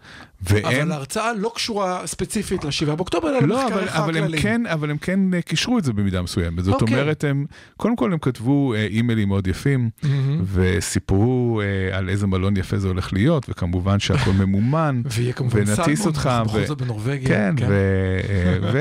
אבל 0.47 0.61
והם... 0.65 0.93
ההרצאה 0.93 1.33
לא 1.33 1.53
קשורה 1.55 2.07
ספציפית 2.07 2.65
לשבעה 2.65 2.97
באוקטובר, 2.97 3.29
אלא 3.39 3.49
לא, 3.49 3.67
אבל, 3.69 3.89
אבל, 3.89 4.17
הם 4.17 4.25
הכלליים. 4.25 4.43
כן, 4.43 4.63
אבל 4.67 4.91
הם 4.91 4.99
כן 4.99 5.35
אה, 5.35 5.43
קישרו 5.43 5.79
את 5.79 5.85
זה 5.85 5.93
במידה 5.93 6.23
מסוימת. 6.23 6.65
זאת 6.65 6.83
אוקיי. 6.83 7.01
אומרת, 7.01 7.25
הם, 7.25 7.47
קודם 7.77 7.97
כל 7.97 8.13
הם 8.13 8.19
כתבו 8.19 8.75
אה, 8.75 8.87
אימיילים 8.87 9.29
מאוד 9.29 9.47
יפים, 9.47 9.91
מהמם. 10.03 10.45
וסיפרו 10.53 11.61
אה, 11.65 11.99
על 11.99 12.09
איזה 12.09 12.27
מלון 12.27 12.57
יפה 12.57 12.79
זה 12.79 12.89
הולך 12.89 13.13
להיות, 13.13 13.47
וכמובן 13.49 13.99
שהכל 13.99 14.31
ממומן. 14.41 15.03
ויהיה 15.05 15.33
כמובן 15.33 15.61
ונטיס 15.67 16.07
אותך, 16.07 16.31
בכל 16.45 16.65
זאת 16.65 16.83
בנורבגיה. 16.83 17.29
כן, 17.29 17.55
ו- 17.69 18.19
אה, 18.29 18.59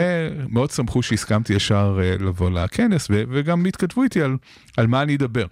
ומאוד 0.50 0.72
שמחו 0.72 1.02
שהסכמתי 1.02 1.54
ישר 1.54 2.00
אה, 2.04 2.16
לבוא 2.20 2.50
לכנס, 2.50 3.08
ו- 3.12 3.24
וגם 3.30 3.66
התכתבו 3.66 4.04
איתי 4.04 4.22
על, 4.22 4.38
על 4.78 4.88
מה 4.88 5.02
אני 5.02 5.16
אדבר. 5.16 5.46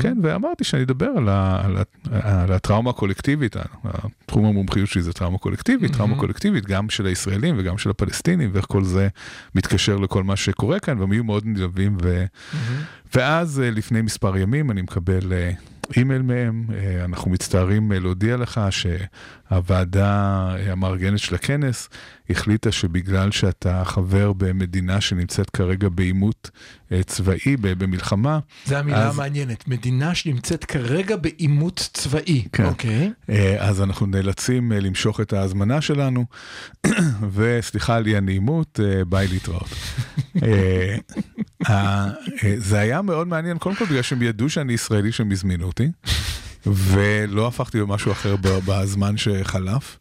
כן, 0.00 0.18
ואמרתי 0.22 0.64
שאני 0.64 0.82
אדבר 0.82 1.08
על, 1.16 1.28
ה- 1.28 1.60
על, 1.64 1.76
ה- 1.76 2.42
על 2.42 2.52
הטראומה 2.52 2.90
הקולקטיבית, 2.90 3.56
התחום 3.84 4.44
המומחיות 4.44 4.88
שלי 4.88 5.02
זה 5.02 5.12
טראומה 5.12 5.38
קולקטיבית, 5.38 5.49
טראומה 5.92 6.16
קולקטיבית 6.16 6.66
גם 6.66 6.90
של 6.90 7.06
הישראלים 7.06 7.54
וגם 7.58 7.78
של 7.78 7.90
הפלסטינים, 7.90 8.50
ואיך 8.52 8.66
כל 8.68 8.84
זה 8.84 9.08
מתקשר 9.54 9.96
לכל 9.96 10.22
מה 10.22 10.36
שקורה 10.36 10.80
כאן, 10.80 11.00
והם 11.00 11.12
יהיו 11.12 11.24
מאוד 11.24 11.42
נלהבים. 11.46 11.96
ו... 12.02 12.24
ואז 13.14 13.60
אה, 13.60 13.70
לפני 13.70 14.02
מספר 14.02 14.36
ימים 14.36 14.70
אני 14.70 14.82
מקבל 14.82 15.32
אה, 15.32 15.50
אימייל 15.96 16.22
מהם, 16.22 16.64
אה, 16.74 17.04
אנחנו 17.04 17.30
מצטערים 17.30 17.92
אה, 17.92 17.98
להודיע 18.00 18.36
לך 18.36 18.60
שהוועדה 18.70 20.06
אה, 20.58 20.72
המארגנת 20.72 21.18
של 21.18 21.34
הכנס 21.34 21.88
החליטה 22.30 22.72
שבגלל 22.72 23.30
שאתה 23.30 23.82
חבר 23.84 24.32
במדינה 24.32 25.00
שנמצאת 25.00 25.50
כרגע 25.50 25.88
בעימות 25.88 26.50
צבאי, 27.06 27.56
במלחמה, 27.60 28.38
זה 28.64 28.78
המילה 28.78 29.08
אז- 29.08 29.14
המעניינת, 29.14 29.68
מדינה 29.68 30.14
שנמצאת 30.14 30.64
כרגע 30.64 31.16
בעימות 31.16 31.88
צבאי. 31.92 32.44
כן. 32.52 32.64
אוקיי. 32.64 33.12
אה, 33.30 33.68
אז 33.68 33.82
אנחנו 33.82 34.06
נאלצים 34.06 34.72
למשוך 34.72 35.20
את 35.20 35.32
ההזמנה 35.32 35.80
שלנו, 35.80 36.24
וסליחה 37.34 37.96
על 37.96 38.06
אי 38.06 38.16
הנעימות, 38.16 38.80
ביי 39.08 39.28
להתראות. 39.28 39.68
אה, 41.68 42.06
זה 42.56 42.78
היה 42.78 43.02
מאוד 43.02 43.28
מעניין, 43.28 43.58
קודם 43.58 43.76
כל 43.76 43.84
בגלל 43.84 44.02
שהם 44.02 44.22
ידעו 44.22 44.48
שאני 44.50 44.72
ישראלי 44.72 45.12
שהם 45.12 45.32
הזמינו 45.32 45.66
אותי, 45.66 45.88
ולא 46.66 47.46
הפכתי 47.46 47.78
למשהו 47.78 48.12
אחר 48.12 48.36
בזמן 48.42 49.16
שחלף. 49.16 49.98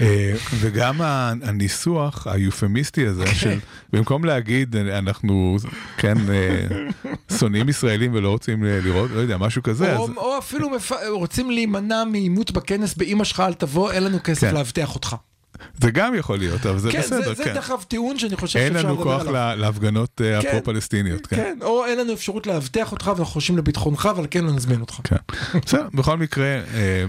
אה, 0.00 0.32
וגם 0.54 1.00
הניסוח 1.42 2.26
היופמיסטי 2.26 3.06
הזה 3.06 3.26
של 3.34 3.58
במקום 3.92 4.24
להגיד 4.24 4.76
אנחנו 4.76 5.56
כן 5.96 6.16
אה, 6.30 6.66
שונאים 7.38 7.68
ישראלים 7.68 8.14
ולא 8.14 8.30
רוצים 8.30 8.64
לראות 8.64 9.10
לא 9.10 9.20
יודע 9.20 9.36
משהו 9.36 9.62
כזה 9.62 9.96
או, 9.96 10.04
אז 10.04 10.10
או 10.16 10.38
אפילו 10.38 10.70
מפ... 10.70 10.92
רוצים 11.10 11.50
להימנע 11.50 12.04
מעימות 12.04 12.50
בכנס 12.50 12.94
באמא 12.94 13.24
שלך, 13.24 13.40
אל 13.40 13.54
תבוא, 13.54 13.92
אין 13.92 14.04
לנו 14.04 14.18
כסף 14.24 14.40
כן. 14.40 14.54
לאבטח 14.54 14.94
אותך. 14.94 15.16
זה 15.80 15.90
גם 15.90 16.14
יכול 16.14 16.38
להיות 16.38 16.66
אבל 16.66 16.78
זה 16.78 16.92
כן, 16.92 17.00
בסדר 17.00 17.22
זה, 17.28 17.34
זה 17.34 17.44
כן. 17.44 17.54
דרך 17.54 17.70
אגב 17.70 17.82
טיעון 17.82 18.18
שאני 18.18 18.36
חושב 18.36 18.58
אין 18.58 18.72
שאפשר 18.72 18.86
לנו 18.88 18.94
לדבר 19.00 19.04
כוח 19.12 19.20
עליו. 19.20 19.32
לה- 19.32 19.54
להפגנות 19.54 20.20
אה, 20.24 20.42
כן. 20.42 20.48
הפרו-פלסטיניות. 20.48 21.26
כן. 21.26 21.36
כן, 21.36 21.58
או 21.62 21.86
אין 21.86 21.98
לנו 21.98 22.12
אפשרות 22.12 22.46
לאבטח 22.46 22.92
אותך 22.92 23.06
ואנחנו 23.06 23.24
חושבים 23.26 23.58
לביטחונך, 23.58 24.08
אבל 24.10 24.26
כן 24.30 24.44
לא 24.44 24.52
נזמין 24.52 24.80
אותך. 24.80 24.94
כן. 25.04 25.16
בסדר, 25.66 25.88
בכל 25.94 26.16
מקרה, 26.18 26.46
אה, 26.74 27.04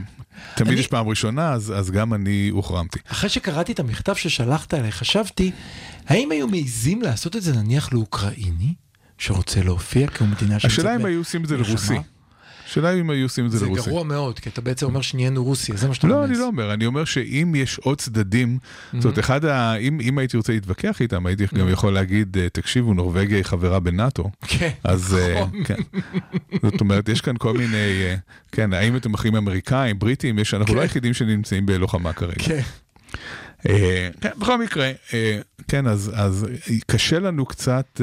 תמיד 0.56 0.78
יש 0.78 0.88
פעם 0.88 1.08
ראשונה, 1.08 1.54
אז 1.54 1.74
אז 1.78 1.92
גם 1.92 2.14
אני 2.14 2.50
הוחרמתי. 2.50 3.00
אחרי 3.12 3.30
שקראתי 3.30 3.72
את 3.72 3.80
המכתב 3.80 4.14
ששלחת 4.16 4.74
אליי, 4.74 4.92
חשבתי, 4.92 5.52
האם 6.08 6.32
היו 6.32 6.48
מעיזים 6.48 7.02
לעשות 7.02 7.36
את 7.36 7.42
זה 7.42 7.54
נניח 7.54 7.94
לאוקראיני, 7.94 8.74
שרוצה 9.18 9.62
להופיע 9.64 10.08
כמדינה 10.08 10.60
שנמצאת 10.60 10.66
השאלה 10.80 10.96
אם 10.96 11.06
היו 11.06 11.20
עושים 11.20 11.44
את 11.44 11.48
זה? 11.50 11.58
לרוסי. 11.58 11.94
השאלה 12.72 12.94
אם 12.94 13.10
היו 13.10 13.26
עושים 13.26 13.46
את 13.46 13.52
זה 13.52 13.58
זה 13.58 13.66
לרוסי. 13.66 13.90
גרוע 13.90 14.04
מאוד, 14.04 14.40
כי 14.40 14.50
אתה 14.50 14.62
בעצם 14.62 14.86
אומר 14.86 15.02
שנהיינו 15.02 15.44
רוסיה, 15.44 15.76
זה 15.78 15.88
מה 15.88 15.94
שאתה 15.94 16.08
לא, 16.08 16.16
רומז. 16.16 16.30
אני 16.30 16.40
לא 16.40 16.48
אומר, 16.48 16.74
אני 16.74 16.86
אומר 16.86 17.06
שאם 17.06 17.54
יש 17.56 17.78
עוד 17.78 17.98
צדדים, 17.98 18.58
זאת 18.94 19.06
אומרת, 19.06 19.20
אחד 19.20 19.46
ה... 19.46 19.76
אם 19.76 20.00
אם 20.02 20.18
הייתי 20.18 20.38
רוצה 20.38 20.54
להתווכח 20.54 21.02
איתם, 21.02 21.26
הייתי 21.26 21.46
גם 21.54 21.70
יכול 21.70 21.94
להגיד, 21.94 22.38
אה, 22.38 22.50
תקשיבו, 22.50 22.94
נורבגיה 22.94 23.38
היא 23.38 23.44
חברה 23.44 23.80
בנאטו. 23.80 24.30
כן, 24.48 24.70
אז 24.84 25.18
אה, 25.20 25.36
נכון. 25.36 25.64
כן. 25.64 25.76
זאת 26.62 26.82
אומרת, 26.82 27.10
יש 27.10 27.22
כאן 27.22 27.38
כל 27.38 27.54
מיני, 27.54 27.76
אה, 27.78 28.16
כן, 28.52 28.74
האם 28.74 28.96
אתם 28.96 29.14
אחים 29.14 29.36
אמריקאים, 29.36 30.00
בריטים, 30.00 30.40
יש, 30.40 30.54
אנחנו 30.54 30.72
כן. 30.72 30.76
לא 30.76 30.82
היחידים 30.82 31.14
שנמצאים 31.14 31.66
בלוחמה 31.66 32.14
כרגע. 32.14 32.44
כן. 32.44 32.62
כן, 34.22 34.30
בכל 34.40 34.64
מקרה, 34.64 34.92
כן, 35.68 35.88
אז, 35.88 36.12
אז 36.16 36.48
קשה 36.88 37.20
לנו 37.20 37.46
קצת 37.46 38.02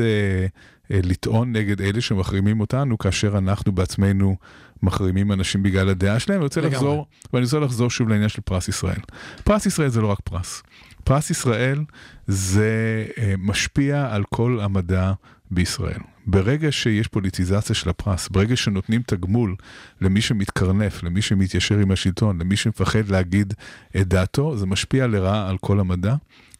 לטעון 0.90 1.52
נגד 1.52 1.80
אלה 1.80 2.00
שמחרימים 2.00 2.60
אותנו, 2.60 2.98
כאשר 2.98 3.38
אנחנו 3.38 3.72
בעצמנו 3.72 4.36
מחרימים 4.82 5.32
אנשים 5.32 5.62
בגלל 5.62 5.88
הדעה 5.88 6.18
שלהם. 6.18 6.38
אני 6.38 6.44
רוצה. 6.44 6.60
לחזור, 6.60 7.06
ואני 7.32 7.44
רוצה 7.44 7.58
לחזור 7.58 7.90
שוב 7.90 8.08
לעניין 8.08 8.28
של 8.28 8.40
פרס 8.40 8.68
ישראל. 8.68 9.00
פרס 9.44 9.66
ישראל 9.66 9.88
זה 9.88 10.00
לא 10.00 10.06
רק 10.06 10.18
פרס. 10.24 10.62
פרס 11.04 11.30
ישראל 11.30 11.84
זה 12.26 13.04
אה, 13.18 13.34
משפיע 13.38 14.08
על 14.14 14.24
כל 14.30 14.58
המדע 14.62 15.12
בישראל. 15.50 16.00
ברגע 16.30 16.72
שיש 16.72 17.08
פוליטיזציה 17.08 17.74
של 17.74 17.90
הפרס, 17.90 18.28
ברגע 18.28 18.56
שנותנים 18.56 19.02
תגמול 19.06 19.56
למי 20.00 20.20
שמתקרנף, 20.20 21.02
למי 21.02 21.22
שמתיישר 21.22 21.78
עם 21.78 21.90
השלטון, 21.90 22.40
למי 22.40 22.56
שמפחד 22.56 23.08
להגיד 23.08 23.54
את 23.96 24.08
דעתו, 24.08 24.56
זה 24.56 24.66
משפיע 24.66 25.06
לרעה 25.06 25.48
על 25.48 25.58
כל 25.58 25.80
המדע. 25.80 26.14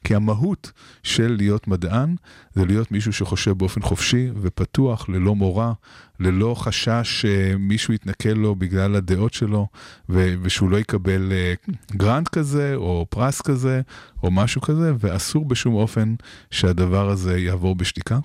כי 0.04 0.14
המהות 0.14 0.72
של 1.02 1.34
להיות 1.38 1.68
מדען 1.68 2.14
זה 2.54 2.64
להיות 2.64 2.92
מישהו 2.92 3.12
שחושב 3.12 3.50
באופן 3.50 3.82
חופשי 3.82 4.30
ופתוח, 4.40 5.08
ללא 5.08 5.34
מורא, 5.34 5.72
ללא 6.20 6.54
חשש 6.54 7.24
שמישהו 7.24 7.94
יתנכל 7.94 8.28
לו 8.28 8.54
בגלל 8.54 8.96
הדעות 8.96 9.34
שלו 9.34 9.66
ו- 10.08 10.34
ושהוא 10.42 10.70
לא 10.70 10.76
יקבל 10.76 11.32
אה, 11.32 11.54
גרנט 11.92 12.28
כזה 12.28 12.74
או 12.74 13.06
פרס 13.10 13.40
כזה 13.40 13.80
או 14.22 14.30
משהו 14.30 14.60
כזה, 14.60 14.92
ואסור 14.98 15.44
בשום 15.44 15.74
אופן 15.74 16.14
שהדבר 16.50 17.08
הזה 17.08 17.38
יעבור 17.38 17.74
בשתיקה. 17.74 18.18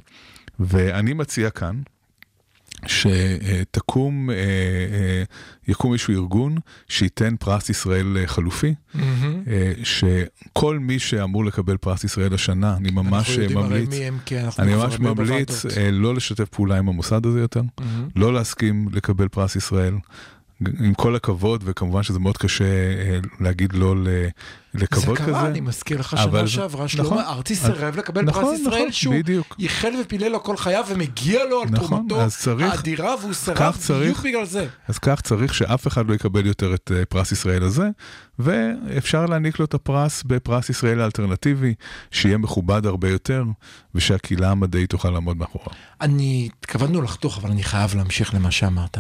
ואני 0.64 1.14
מציע 1.14 1.50
כאן 1.50 1.82
שתקום, 2.88 4.30
אה, 4.30 4.36
אה, 4.36 5.24
יקום 5.68 5.94
איזשהו 5.94 6.14
ארגון 6.14 6.58
שייתן 6.88 7.36
פרס 7.40 7.70
ישראל 7.70 8.18
אה, 8.18 8.28
חלופי. 8.28 8.74
אה, 9.48 9.74
שכל 9.84 10.80
מי 10.80 11.00
שאמור 11.00 11.46
לקבל 11.46 11.78
פרס 11.78 12.04
ישראל 12.04 12.34
השנה, 12.34 12.76
אני 12.78 12.92
ממש 12.92 13.38
ממליץ, 13.38 13.90
הם, 14.02 14.18
אני 14.60 14.76
ממש 14.76 15.00
ממליץ 15.00 15.66
בוועדות. 15.66 15.94
לא 15.94 16.16
לשתף 16.16 16.50
פעולה 16.50 16.78
עם 16.78 16.90
המוסד 16.90 17.26
הזה 17.26 17.40
יותר, 17.40 17.62
מהמם. 17.80 18.10
לא 18.16 18.34
להסכים 18.34 18.88
לקבל 18.92 19.28
פרס 19.28 19.56
ישראל. 19.56 19.94
עם 20.80 20.94
כל 20.94 21.16
הכבוד, 21.16 21.62
וכמובן 21.66 22.04
שזה 22.04 22.20
מאוד 22.20 22.38
קשה 22.38 22.64
אה, 22.64 23.20
להגיד 23.40 23.74
לא 23.74 23.96
לכבוד 24.74 25.18
זה 25.18 25.24
כזה. 25.24 25.32
קרה, 25.32 25.48
אני 25.48 25.60
מזכיר 25.62 26.00
לך 26.00 26.10
שנה 26.24 26.42
זה- 26.42 26.48
שעברה 26.48 26.86
נכון. 26.86 26.88
שלמה 26.88 27.30
ארצי 27.30 27.54
אז- 27.54 27.60
סירב 27.60 27.98
לקבל 27.98 28.22
נכון, 28.22 28.44
פרס 28.44 28.60
ישראל 28.60 28.76
נכון, 28.78 28.92
שהוא 28.92 29.16
בדיוק. 29.16 29.56
ייחל 29.60 29.92
ופילל 30.02 30.28
לו 30.28 30.44
כל 30.44 30.58
חייו 30.58 30.86
ומגיע 30.90 31.46
לו 31.50 31.62
על 31.62 31.68
נכון, 31.70 31.88
תרומתו 31.88 32.30
צריך- 32.30 32.72
האדירה 32.74 33.16
והוא 33.22 33.34
סירב. 33.34 33.74
בדיוק 34.02 34.20
בגלל 34.20 34.46
זה. 34.46 34.68
אז 34.88 34.98
כך 35.00 35.22
צריך 35.22 35.54
שאף 35.54 35.88
אחד 35.88 36.08
לא 36.10 36.14
יקבל 36.14 36.46
יותר 36.46 36.74
את 36.74 36.92
אה, 36.96 37.06
פרס 37.06 37.32
ישראל 37.32 37.64
הזה, 37.64 37.90
ואפשר 38.40 39.26
להעניק 39.26 39.60
לו 39.60 39.66
את 39.66 39.74
הפרס 39.74 40.24
בפרס 40.24 40.70
ישראל 40.70 41.02
האלטרנטיבי, 41.02 41.74
שיהיה 42.12 42.38
מכובד 42.38 42.86
הרבה 42.86 43.10
יותר, 43.10 43.44
ושהקהילה 43.96 44.52
המדעית 44.52 44.90
תוכל 44.90 45.10
לעמוד 45.10 45.38
מאחוריו. 45.38 45.70
אני, 46.02 46.50
התכוונו 46.60 47.02
לחתוך, 47.02 47.38
אבל 47.38 47.52
אני 47.52 47.64
חייב 47.64 47.96
להמשיך 47.96 48.34
למה 48.34 48.52
שאמרת. 48.52 48.98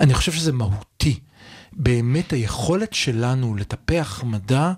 אני 0.00 0.14
חושב 0.14 0.32
שזה 0.32 0.52
מהותי. 0.52 1.20
באמת 1.78 2.32
היכולת 2.32 2.92
שלנו 2.92 3.56
לטפח 3.56 4.24
מדע 4.24 4.72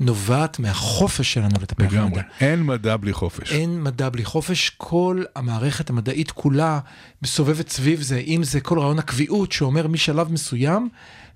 נובעת 0.00 0.58
מהחופש 0.58 1.32
שלנו 1.32 1.54
לטפח 1.62 1.92
לגמרי. 1.92 2.10
מדע. 2.10 2.22
אין 2.40 2.62
מדע 2.62 2.96
בלי 2.96 3.12
חופש. 3.12 3.52
אין 3.52 3.82
מדע 3.82 4.08
בלי 4.08 4.24
חופש, 4.24 4.70
כל 4.76 5.22
המערכת 5.36 5.90
המדעית 5.90 6.30
כולה 6.30 6.80
מסובבת 7.22 7.68
סביב 7.68 8.02
זה, 8.02 8.18
אם 8.18 8.40
זה 8.44 8.60
כל 8.60 8.78
רעיון 8.78 8.98
הקביעות 8.98 9.52
שאומר 9.52 9.86
משלב 9.86 10.32
מסוים, 10.32 10.88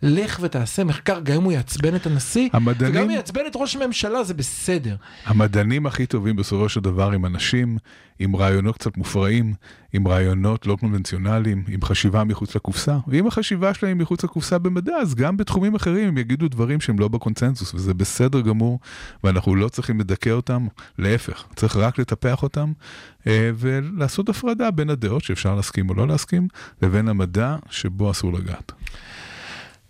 לך 0.02 0.38
ותעשה 0.42 0.84
מחקר, 0.84 1.20
גם 1.20 1.36
אם 1.36 1.42
הוא 1.42 1.52
יעצבן 1.52 1.94
את 1.96 2.06
הנשיא, 2.06 2.48
המדענים- 2.52 2.94
וגם 2.94 3.04
אם 3.04 3.10
יעצבן 3.10 3.40
את 3.46 3.52
ראש 3.56 3.76
הממשלה, 3.76 4.24
זה 4.24 4.34
בסדר. 4.34 4.96
המדענים 5.26 5.86
הכי 5.86 6.06
טובים 6.06 6.36
בסופו 6.36 6.68
של 6.68 6.80
דבר 6.80 7.12
הם 7.12 7.26
אנשים 7.26 7.78
עם 8.18 8.36
רעיונות 8.36 8.74
קצת 8.74 8.96
מופרעים, 8.96 9.54
עם 9.92 10.08
רעיונות 10.08 10.66
לא 10.66 10.76
קונבנציונליים, 10.80 11.64
עם 11.68 11.82
חשיבה 11.82 12.24
מחוץ 12.24 12.54
לקופסה. 12.56 12.98
ואם 13.08 13.26
החשיבה 13.26 13.74
שלהם 13.74 13.98
מחוץ 13.98 14.24
לקופסה 14.24 14.58
במדע, 14.58 14.96
אז 14.96 15.14
גם 15.14 15.36
בתחומים 15.36 15.74
אחרים 15.74 16.08
הם 16.08 16.18
יגידו 16.18 16.48
דברים 16.48 16.80
שהם 16.80 16.98
לא 16.98 17.08
בקונצנזוס, 17.08 17.74
וזה 17.74 17.94
בסדר 17.94 18.40
גמור, 18.40 18.80
ואנחנו 19.24 19.54
לא 19.54 19.68
צריכים 19.68 20.00
לדכא 20.00 20.30
אותם, 20.30 20.66
להפך, 20.98 21.44
צריך 21.56 21.76
רק 21.76 21.98
לטפח 21.98 22.42
אותם, 22.42 22.72
אה, 23.26 23.50
ולעשות 23.54 24.28
הפרדה 24.28 24.70
בין 24.70 24.90
הדעות 24.90 25.24
שאפשר 25.24 25.54
להסכים 25.54 25.88
או 25.88 25.94
לא 25.94 26.08
להסכים, 26.08 26.48
לבין 26.82 27.08
המדע 27.08 27.56
שבו 27.70 28.10
אסור 28.10 28.32
לגעת. 28.32 28.72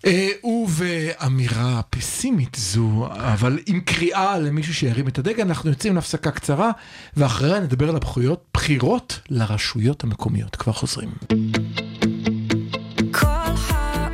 אה, 0.07 0.28
ובאמירה 0.44 1.80
פסימית 1.90 2.57
זו, 2.61 3.09
אבל 3.11 3.59
עם 3.66 3.80
קריאה 3.80 4.38
למישהו 4.38 4.74
שירים 4.74 5.09
את 5.09 5.18
הדגל, 5.18 5.42
אנחנו 5.42 5.70
יוצאים 5.70 5.94
להפסקה 5.94 6.30
קצרה, 6.30 6.70
ואחריה 7.16 7.61
נדבר 7.61 7.88
על 7.88 7.96
הבחירות, 7.96 8.44
בחירות 8.55 9.20
לרשויות 9.30 10.05
המקומיות. 10.05 10.57
כבר 10.57 10.72
חוזרים. 10.72 11.11
כל 13.12 13.26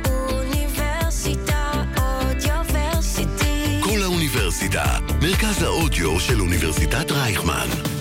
האוניברסיטה 0.03 1.71
אודיוורסיטי. 1.97 3.81
כל 3.83 4.03
האוניברסיטה, 4.03 4.97
מרכז 5.21 5.61
האודיו 5.63 6.19
של 6.19 6.41
אוניברסיטת 6.41 7.11
רייכמן. 7.11 7.94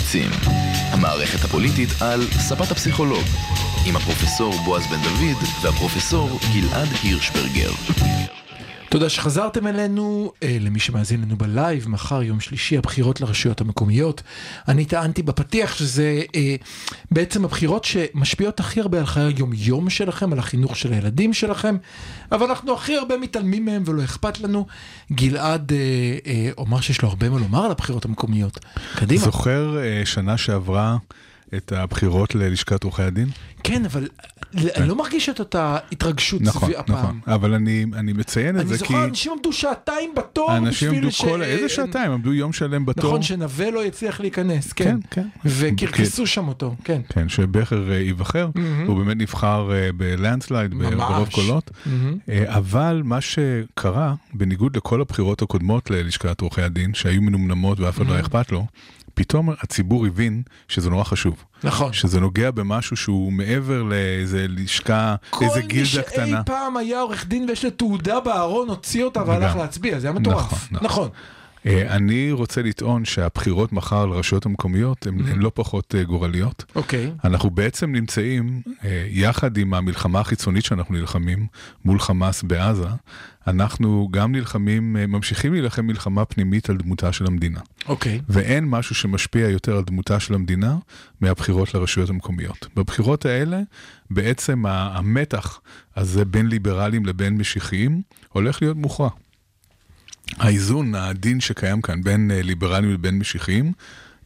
החמוצים, 0.00 0.30
המערכת 0.92 1.44
הפוליטית 1.44 1.88
על 2.02 2.20
ספת 2.30 2.70
הפסיכולוג, 2.70 3.24
עם 3.86 3.96
הפרופסור 3.96 4.54
בועז 4.64 4.86
בן 4.86 5.02
דוד 5.02 5.42
והפרופסור 5.62 6.38
גלעד 6.52 6.88
הירשברגר. 7.02 7.70
תודה 8.90 9.08
שחזרתם 9.08 9.66
אלינו, 9.66 10.32
אה, 10.42 10.56
למי 10.60 10.78
שמאזין 10.78 11.22
לנו 11.22 11.36
בלייב, 11.36 11.88
מחר 11.88 12.22
יום 12.22 12.40
שלישי 12.40 12.78
הבחירות 12.78 13.20
לרשויות 13.20 13.60
המקומיות. 13.60 14.22
אני 14.68 14.84
טענתי 14.84 15.22
בפתיח 15.22 15.76
שזה 15.76 16.22
אה, 16.34 16.56
בעצם 17.10 17.44
הבחירות 17.44 17.84
שמשפיעות 17.84 18.60
הכי 18.60 18.80
הרבה 18.80 18.98
על 18.98 19.06
חיי 19.06 19.22
היום-יום 19.22 19.90
שלכם, 19.90 20.32
על 20.32 20.38
החינוך 20.38 20.76
של 20.76 20.92
הילדים 20.92 21.32
שלכם, 21.32 21.76
אבל 22.32 22.46
אנחנו 22.46 22.74
הכי 22.74 22.96
הרבה 22.96 23.16
מתעלמים 23.16 23.64
מהם 23.64 23.82
ולא 23.86 24.04
אכפת 24.04 24.40
לנו. 24.40 24.66
גלעד 25.12 25.72
אה, 25.72 25.78
אה, 26.26 26.50
אומר 26.58 26.80
שיש 26.80 27.02
לו 27.02 27.08
הרבה 27.08 27.30
מה 27.30 27.38
לומר 27.38 27.64
על 27.64 27.70
הבחירות 27.70 28.04
המקומיות. 28.04 28.58
קדימה. 28.96 29.20
זוכר 29.24 29.78
אה, 29.78 30.02
שנה 30.04 30.38
שעברה 30.38 30.96
את 31.56 31.72
הבחירות 31.72 32.34
ללשכת 32.34 32.84
עורכי 32.84 33.02
הדין? 33.02 33.28
כן, 33.64 33.84
אבל 33.84 34.08
אני 34.76 34.88
לא 34.88 34.96
מרגיש 34.96 35.28
את 35.28 35.38
אותה 35.38 35.78
התרגשות 35.92 36.40
נכון, 36.42 36.62
סביב 36.68 36.80
הפעם. 36.80 36.96
נכון, 36.98 37.20
אבל 37.26 37.54
אני, 37.54 37.86
אני 37.94 38.12
מציין 38.12 38.56
את 38.56 38.60
אני 38.60 38.68
זה 38.68 38.74
כי 38.74 38.78
זוכר, 38.92 39.04
אנשים 39.04 39.32
עמדו 39.32 39.52
שעתיים 39.52 40.10
בתור 40.16 40.50
בשביל 40.68 40.94
עמדו 40.94 41.10
ש- 41.10 41.20
כל, 41.24 41.42
איזה 41.42 41.68
שעתיים? 41.68 42.10
עמדו 42.12 42.32
יום 42.34 42.52
שלם 42.52 42.86
בתור. 42.86 43.04
נכון, 43.10 43.22
שנווה 43.22 43.70
לא 43.70 43.84
יצליח 43.84 44.20
להיכנס, 44.20 44.72
כן. 44.72 44.98
כן, 45.10 45.22
כן. 45.22 45.28
וקרקסו 45.44 46.26
שם 46.26 46.48
אותו, 46.48 46.74
כן. 46.84 47.00
כן, 47.08 47.28
שבכר 47.28 47.90
אה, 47.92 47.96
ייבחר, 47.96 48.48
מהמם. 48.54 48.86
הוא 48.86 49.04
באמת 49.04 49.16
נבחר 49.16 49.72
אה, 49.72 49.92
בלנדסלייד. 49.92 50.74
ברוב 50.74 51.28
קולות. 51.32 51.70
אה, 52.28 52.56
אבל 52.56 53.02
מה 53.04 53.20
שקרה, 53.20 54.14
בניגוד 54.34 54.76
לכל 54.76 55.00
הבחירות 55.00 55.42
הקודמות 55.42 55.90
ללשכת 55.90 56.40
עורכי 56.40 56.62
הדין, 56.62 56.94
שהיו 56.94 57.22
מנומנמות 57.22 57.80
ואף 57.80 57.96
אחד 57.96 58.06
לא 58.06 58.20
אכפת 58.20 58.52
לו, 58.52 58.66
פתאום 59.14 59.50
הציבור 59.60 60.06
הבין 60.06 60.42
שזה 60.68 60.90
נורא 60.90 61.04
חשוב. 61.04 61.44
נכון. 61.64 61.92
שזה 61.92 62.20
נוגע 62.20 62.50
במשהו 62.50 62.96
שהוא 62.96 63.32
מעבר 63.32 63.82
לאיזה 63.82 64.46
לשכה, 64.48 65.16
איזה 65.40 65.54
כל 65.54 65.60
מי 65.60 65.66
גילדה 65.66 65.86
שאי 65.88 66.02
קטנה. 66.02 66.44
פעם 66.44 66.76
היה 66.76 67.00
עורך 67.00 67.26
דין 67.26 67.48
ויש 67.48 67.64
לו 67.64 67.70
תעודה 67.70 68.20
בארון, 68.20 68.68
הוציא 68.68 69.04
אותה 69.04 69.22
והלך. 69.26 69.56
להצביע, 69.56 69.98
זה 69.98 70.06
היה 70.06 70.18
מטורף. 70.18 70.36
נכון, 70.52 70.58
נכון. 70.70 70.84
נכון. 70.86 71.08
אה, 71.66 71.96
אני 71.96 72.32
רוצה 72.32 72.62
לטעון 72.62 73.04
שהבחירות 73.04 73.72
מחר 73.72 74.06
לרשויות 74.06 74.46
המקומיות 74.46 75.06
הן 75.06 75.20
הן 75.28 75.38
לא 75.38 75.50
פחות 75.54 75.94
אה, 75.94 76.04
גורליות. 76.04 76.64
אוקיי. 76.74 77.12
אנחנו 77.24 77.50
בעצם 77.50 77.92
נמצאים, 77.92 78.62
אה, 78.84 79.06
יחד 79.08 79.56
עם 79.56 79.74
המלחמה 79.74 80.20
החיצונית 80.20 80.64
שאנחנו 80.64 80.94
נלחמים 80.94 81.46
מול 81.84 82.00
חמאס 82.00 82.42
בעזה, 82.42 82.88
אנחנו 83.46 84.08
גם 84.10 84.32
נלחמים, 84.32 84.92
ממשיכים 84.92 85.52
להילחם 85.52 85.86
מלחמה 85.86 86.24
פנימית 86.24 86.70
על 86.70 86.76
דמותה 86.76 87.12
של 87.12 87.26
המדינה. 87.26 87.60
אוקיי. 87.88 88.20
ואין 88.28 88.64
משהו 88.64 88.94
שמשפיע 88.94 89.48
יותר 89.48 89.76
על 89.76 89.84
דמותה 89.84 90.20
של 90.20 90.34
המדינה 90.34 90.76
מהבחירות 91.20 91.74
לרשויות 91.74 92.10
המקומיות. 92.10 92.66
בבחירות 92.76 93.26
האלה, 93.26 93.60
בעצם 94.10 94.66
המתח 94.66 95.60
הזה 95.96 96.24
בין 96.24 96.46
ליברלים 96.46 97.06
לבין 97.06 97.36
משיחיים 97.36 98.02
הולך 98.28 98.62
להיות 98.62 98.76
מוכרע. 98.76 99.10
האיזון 100.38 100.94
העדין 100.94 101.40
שקיים 101.40 101.82
כאן 101.82 102.02
בין 102.02 102.30
אה, 102.30 102.42
ליברלים 102.42 102.92
לבין 102.92 103.18
משיחיים, 103.18 103.72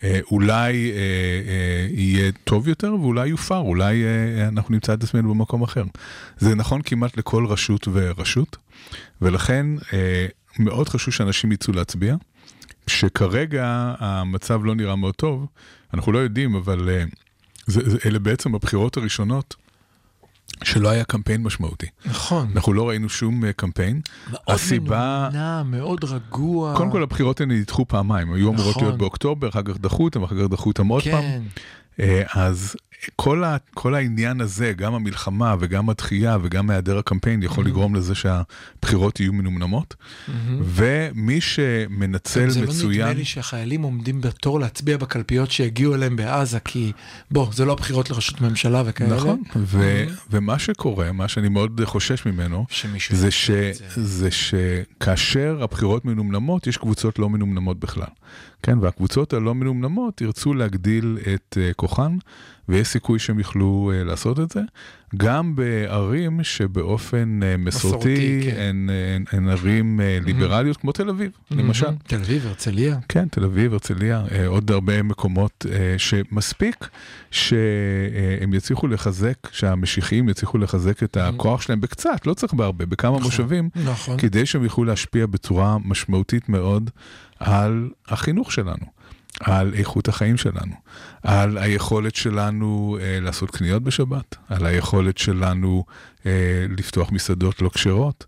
אה, 0.04 0.20
אולי 0.30 0.92
אה, 0.92 0.96
אה, 0.96 1.86
יהיה 1.90 2.32
טוב 2.44 2.68
יותר 2.68 2.94
ואולי 2.94 3.28
יופר, 3.28 3.58
אולי 3.58 4.04
אה, 4.04 4.48
אנחנו 4.48 4.74
נמצא 4.74 4.94
את 4.94 5.02
עצמנו 5.02 5.34
במקום 5.34 5.62
אחר. 5.62 5.84
זה 6.38 6.54
נכון 6.54 6.82
כמעט 6.82 7.16
לכל 7.16 7.46
רשות 7.46 7.88
ורשות, 7.92 8.56
ולכן 9.22 9.66
אה, 9.92 10.26
מאוד 10.58 10.88
חשוב 10.88 11.14
שאנשים 11.14 11.52
יצאו 11.52 11.72
להצביע. 11.72 12.16
שכרגע 12.86 13.94
המצב 13.98 14.64
לא 14.64 14.74
נראה 14.74 14.96
מאוד 14.96 15.14
טוב, 15.14 15.46
אנחנו 15.94 16.12
לא 16.12 16.18
יודעים, 16.18 16.54
אבל 16.54 16.88
זה, 17.66 17.90
זה, 17.90 17.98
אלה 18.06 18.18
בעצם 18.18 18.54
הבחירות 18.54 18.96
הראשונות 18.96 19.54
שלא 20.64 20.88
היה 20.88 21.04
קמפיין 21.04 21.42
משמעותי. 21.42 21.86
נכון. 22.06 22.50
אנחנו 22.54 22.72
לא 22.72 22.88
ראינו 22.88 23.08
שום 23.08 23.44
אה, 23.44 23.52
קמפיין. 23.52 24.00
מאוד 24.30 24.42
הסיבה, 24.48 25.28
מנומנם, 25.32 25.70
מאוד 25.70 26.04
רגוע. 26.04 26.76
קודם 26.76 26.90
כל 26.90 27.02
הבחירות 27.02 27.40
האלה 27.40 27.54
נדחו 27.54 27.88
פעמיים, 27.88 28.32
היו 28.32 28.50
אמורות 28.50 28.70
נכון. 28.70 28.84
להיות 28.84 28.98
באוקטובר, 28.98 29.48
אחר 29.48 29.62
כך 29.62 29.78
דחו 29.78 30.04
אותם, 30.04 30.22
אחר 30.22 30.36
כך 30.36 30.50
דחו 30.50 30.68
אותם 30.70 30.86
עוד 30.86 31.02
פעם. 31.02 31.22
כן. 31.22 31.42
אה, 32.00 32.22
אז 32.34 32.76
כל, 33.16 33.44
ה, 33.44 33.56
כל 33.74 33.94
העניין 33.94 34.40
הזה, 34.40 34.72
גם 34.72 34.94
המלחמה 34.94 35.54
וגם 35.60 35.90
הדחייה 35.90 36.36
וגם 36.42 36.70
היעדר 36.70 36.98
הקמפיין, 36.98 37.42
יכול 37.42 37.66
לגרום 37.66 37.94
לזה 37.94 38.14
שהבחירות 38.14 39.20
יהיו 39.20 39.32
מנומנמות. 39.32 39.94
ומי 40.60 41.40
שמנצל 41.40 42.50
זה 42.50 42.60
לא 42.60 42.66
נדמה 42.66 42.78
מצוין... 42.78 43.16
לי 43.16 43.24
שהחיילים 43.24 43.82
עומדים 43.82 44.20
בתור 44.20 44.60
להצביע 44.60 44.96
בקלפיות 44.96 45.50
שהגיעו 45.50 45.94
אליהם 45.94 46.16
בעזה, 46.16 46.60
כי 46.60 46.92
בוא, 47.30 47.48
זה 47.52 47.64
לא 47.64 47.72
הבחירות 47.72 48.10
לראשות 48.10 48.40
ממשלה 48.40 48.82
וכאלה. 48.86 49.16
נכון, 49.16 49.42
ו- 49.56 50.04
ומה 50.30 50.58
שקורה, 50.58 51.12
מה 51.12 51.28
שאני 51.28 51.48
מאוד 51.48 51.80
חושש 51.84 52.26
ממנו, 52.26 52.66
זה, 53.10 53.30
ש- 53.30 53.50
זה. 53.94 54.04
זה 54.04 54.28
שכאשר 54.30 55.58
הבחירות 55.62 56.04
מנומנמות, 56.04 56.66
יש 56.66 56.76
קבוצות 56.76 57.18
לא 57.18 57.30
מנומנמות 57.30 57.80
בכלל. 57.80 58.06
כן, 58.64 58.78
והקבוצות 58.80 59.32
הלא 59.32 59.54
מנומנמות 59.54 60.20
ירצו 60.20 60.54
להגדיל 60.54 61.18
את 61.34 61.58
uh, 61.60 61.74
כוחן, 61.74 62.16
ויש 62.68 62.88
סיכוי 62.88 63.18
שהם 63.18 63.38
יוכלו 63.38 63.92
uh, 63.92 64.04
לעשות 64.04 64.40
את 64.40 64.50
זה, 64.50 64.60
גם 65.16 65.56
בערים 65.56 66.42
שבאופן 66.42 67.40
uh, 67.42 67.60
מסורתי, 67.60 67.96
מסורתי, 67.96 68.40
כן. 68.50 68.60
הן, 68.60 68.90
הן, 69.14 69.24
הן 69.32 69.48
ערים 69.48 70.00
ליברליות, 70.24 70.76
כמו 70.76 70.92
תל 70.92 71.08
אביב, 71.08 71.30
למשל. 71.50 71.86
מהמם. 71.86 71.98
תל 72.06 72.16
אביב, 72.16 72.46
הרצליה. 72.46 72.98
כן, 73.08 73.28
תל 73.28 73.44
אביב, 73.44 73.72
הרצליה, 73.72 74.24
אה, 74.32 74.46
עוד 74.46 74.70
הרבה 74.70 75.02
מקומות 75.02 75.66
אה, 75.70 75.94
שמספיק 75.98 76.88
שהם 77.30 78.54
יצליחו 78.54 78.86
לחזק, 78.86 79.36
שהמשיחיים 79.52 80.28
יצליחו 80.28 80.58
לחזק 80.58 81.02
את 81.02 81.16
הכוח 81.16 81.62
שלהם 81.62 81.80
בקצת, 81.80 82.26
לא 82.26 82.34
צריך 82.34 82.54
בהרבה, 82.54 82.86
בכמה 82.86 83.18
מושבים, 83.18 83.68
נכון. 83.84 84.18
כדי 84.18 84.46
שהם 84.46 84.64
יוכלו 84.64 84.84
להשפיע 84.84 85.26
בצורה 85.26 85.76
משמעותית 85.84 86.48
מאוד 86.48 86.90
על 87.44 87.90
החינוך 88.08 88.52
שלנו. 88.52 88.86
על 89.40 89.74
איכות 89.74 90.08
החיים 90.08 90.36
שלנו, 90.36 90.74
על 91.22 91.58
היכולת 91.58 92.14
שלנו 92.14 92.98
אה, 93.00 93.20
לעשות 93.20 93.50
קניות 93.50 93.82
בשבת, 93.82 94.36
על 94.48 94.66
היכולת 94.66 95.18
שלנו 95.18 95.84
אה, 96.26 96.66
לפתוח 96.78 97.12
מסעדות 97.12 97.62
לא 97.62 97.68
כשרות, 97.68 98.26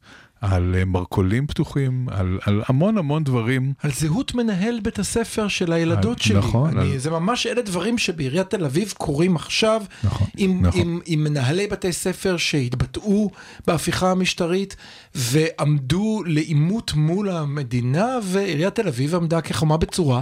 על 0.51 0.75
אה, 0.79 0.85
מרכולים 0.85 1.47
פתוחים, 1.47 2.07
על, 2.11 2.39
על 2.47 2.63
המון 2.69 2.99
המון 2.99 3.25
דברים. 3.25 3.73
על 3.83 3.91
זהות 3.93 4.35
מנהל 4.35 4.81
בית 4.83 4.99
הספר 4.99 5.49
של 5.49 5.73
הילדות 5.73 6.17
על- 6.19 6.23
שלי. 6.23 6.39
נכון, 6.39 6.79
אני, 6.79 6.93
על- 6.93 6.99
זה 6.99 7.11
ממש 7.11 7.47
אלה 7.47 7.63
דברים 7.63 7.99
שבעיריית 7.99 8.51
תל 8.51 8.65
אביב 8.65 8.95
קורים 8.99 9.37
עכשיו, 9.37 9.83
נכון, 10.05 10.27
עם, 10.37 10.67
נכון. 10.67 10.81
עם, 10.81 11.01
עם 11.07 11.25
מנהלי 11.25 11.67
בתי 11.67 11.93
ספר 11.93 12.37
שהתבטאו 12.37 13.31
בהפיכה 13.67 14.11
המשטרית 14.11 14.77
ועמדו 15.15 16.23
לעימות 16.27 16.95
מול 16.95 17.29
המדינה, 17.31 18.07
ועיריית 18.23 18.75
תל 18.75 18.89
אביב 18.89 19.15
עמדה 19.15 19.41
כחומה 19.41 19.77
בצורה, 19.77 20.21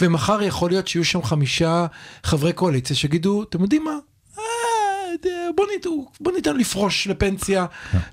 ומחר 0.00 0.42
יכול 0.42 0.70
להיות 0.70 0.88
שיהיו 0.88 1.04
שם 1.04 1.22
חמישה 1.22 1.86
חברי 2.24 2.52
קואליציה 2.52 2.96
שיגידו, 2.96 3.42
אתם 3.42 3.62
יודעים 3.62 3.84
מה? 3.84 3.92
אה, 5.26 5.48
בוא, 5.56 5.66
ניתן, 5.74 5.90
בוא 6.20 6.32
ניתן 6.32 6.56
לפרוש 6.56 7.06
לפנסיה 7.06 7.66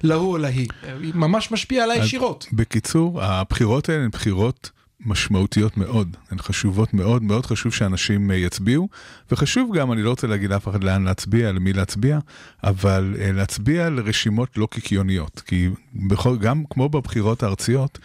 להוא 0.03 0.31
או 0.31 0.37
להיא. 0.37 0.67
היא 1.01 1.11
ממש 1.15 1.51
משפיעה 1.51 1.83
עליי 1.83 1.99
ישירות. 1.99 2.47
בקיצור, 2.53 3.23
הבחירות 3.23 3.89
האלה 3.89 4.03
הן 4.03 4.09
בחירות 4.09 4.71
משמעותיות 5.05 5.77
מאוד, 5.77 6.17
הן 6.31 6.37
חשובות 6.37 6.93
מאוד, 6.93 7.23
מאוד 7.23 7.45
חשוב 7.45 7.73
שאנשים 7.73 8.31
אה, 8.31 8.35
יצביעו, 8.35 8.89
וחשוב 9.31 9.77
גם, 9.77 9.91
אני 9.91 10.01
לא 10.01 10.09
רוצה 10.09 10.27
להגיד 10.27 10.49
לאף 10.49 10.67
אחד 10.67 10.83
לאן 10.83 11.03
להצביע, 11.03 11.51
למי 11.51 11.73
להצביע, 11.73 12.19
אבל 12.63 13.15
אה, 13.19 13.31
להצביע 13.31 13.89
לרשימות 13.89 14.57
לא 14.57 14.67
קיקיוניות, 14.71 15.41
כי 15.45 15.69
בכל, 15.95 16.37
גם 16.37 16.63
כמו 16.69 16.89
בבחירות 16.89 17.43
הארציות, 17.43 17.99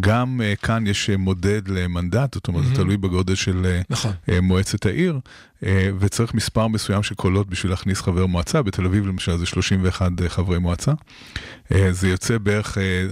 גם 0.00 0.40
אה, 0.44 0.56
כאן 0.56 0.86
יש 0.86 1.10
אה, 1.10 1.16
מודד 1.16 1.68
למנדט, 1.68 2.34
זאת 2.34 2.48
אומרת, 2.48 2.64
זה 2.64 2.74
תלוי 2.74 2.96
בגודל 2.96 3.34
של 3.34 3.66
אה, 3.66 3.80
נכון. 3.90 4.12
אה, 4.28 4.40
מועצת 4.40 4.86
העיר, 4.86 5.18
אה, 5.66 5.90
וצריך 5.98 6.34
מספר 6.34 6.66
מסוים 6.68 7.02
של 7.02 7.14
קולות 7.14 7.48
בשביל 7.48 7.72
להכניס 7.72 8.00
חבר 8.00 8.26
מועצה, 8.26 8.62
בתל 8.62 8.84
אביב 8.84 9.06
למשל 9.06 9.36
זה 9.36 9.46
31 9.46 10.10
חברי 10.28 10.58
מועצה, 10.58 10.92
אה, 11.72 11.92
זה 11.92 12.08
יוצא 12.08 12.38
בערך... 12.38 12.78
אה, 12.78 13.06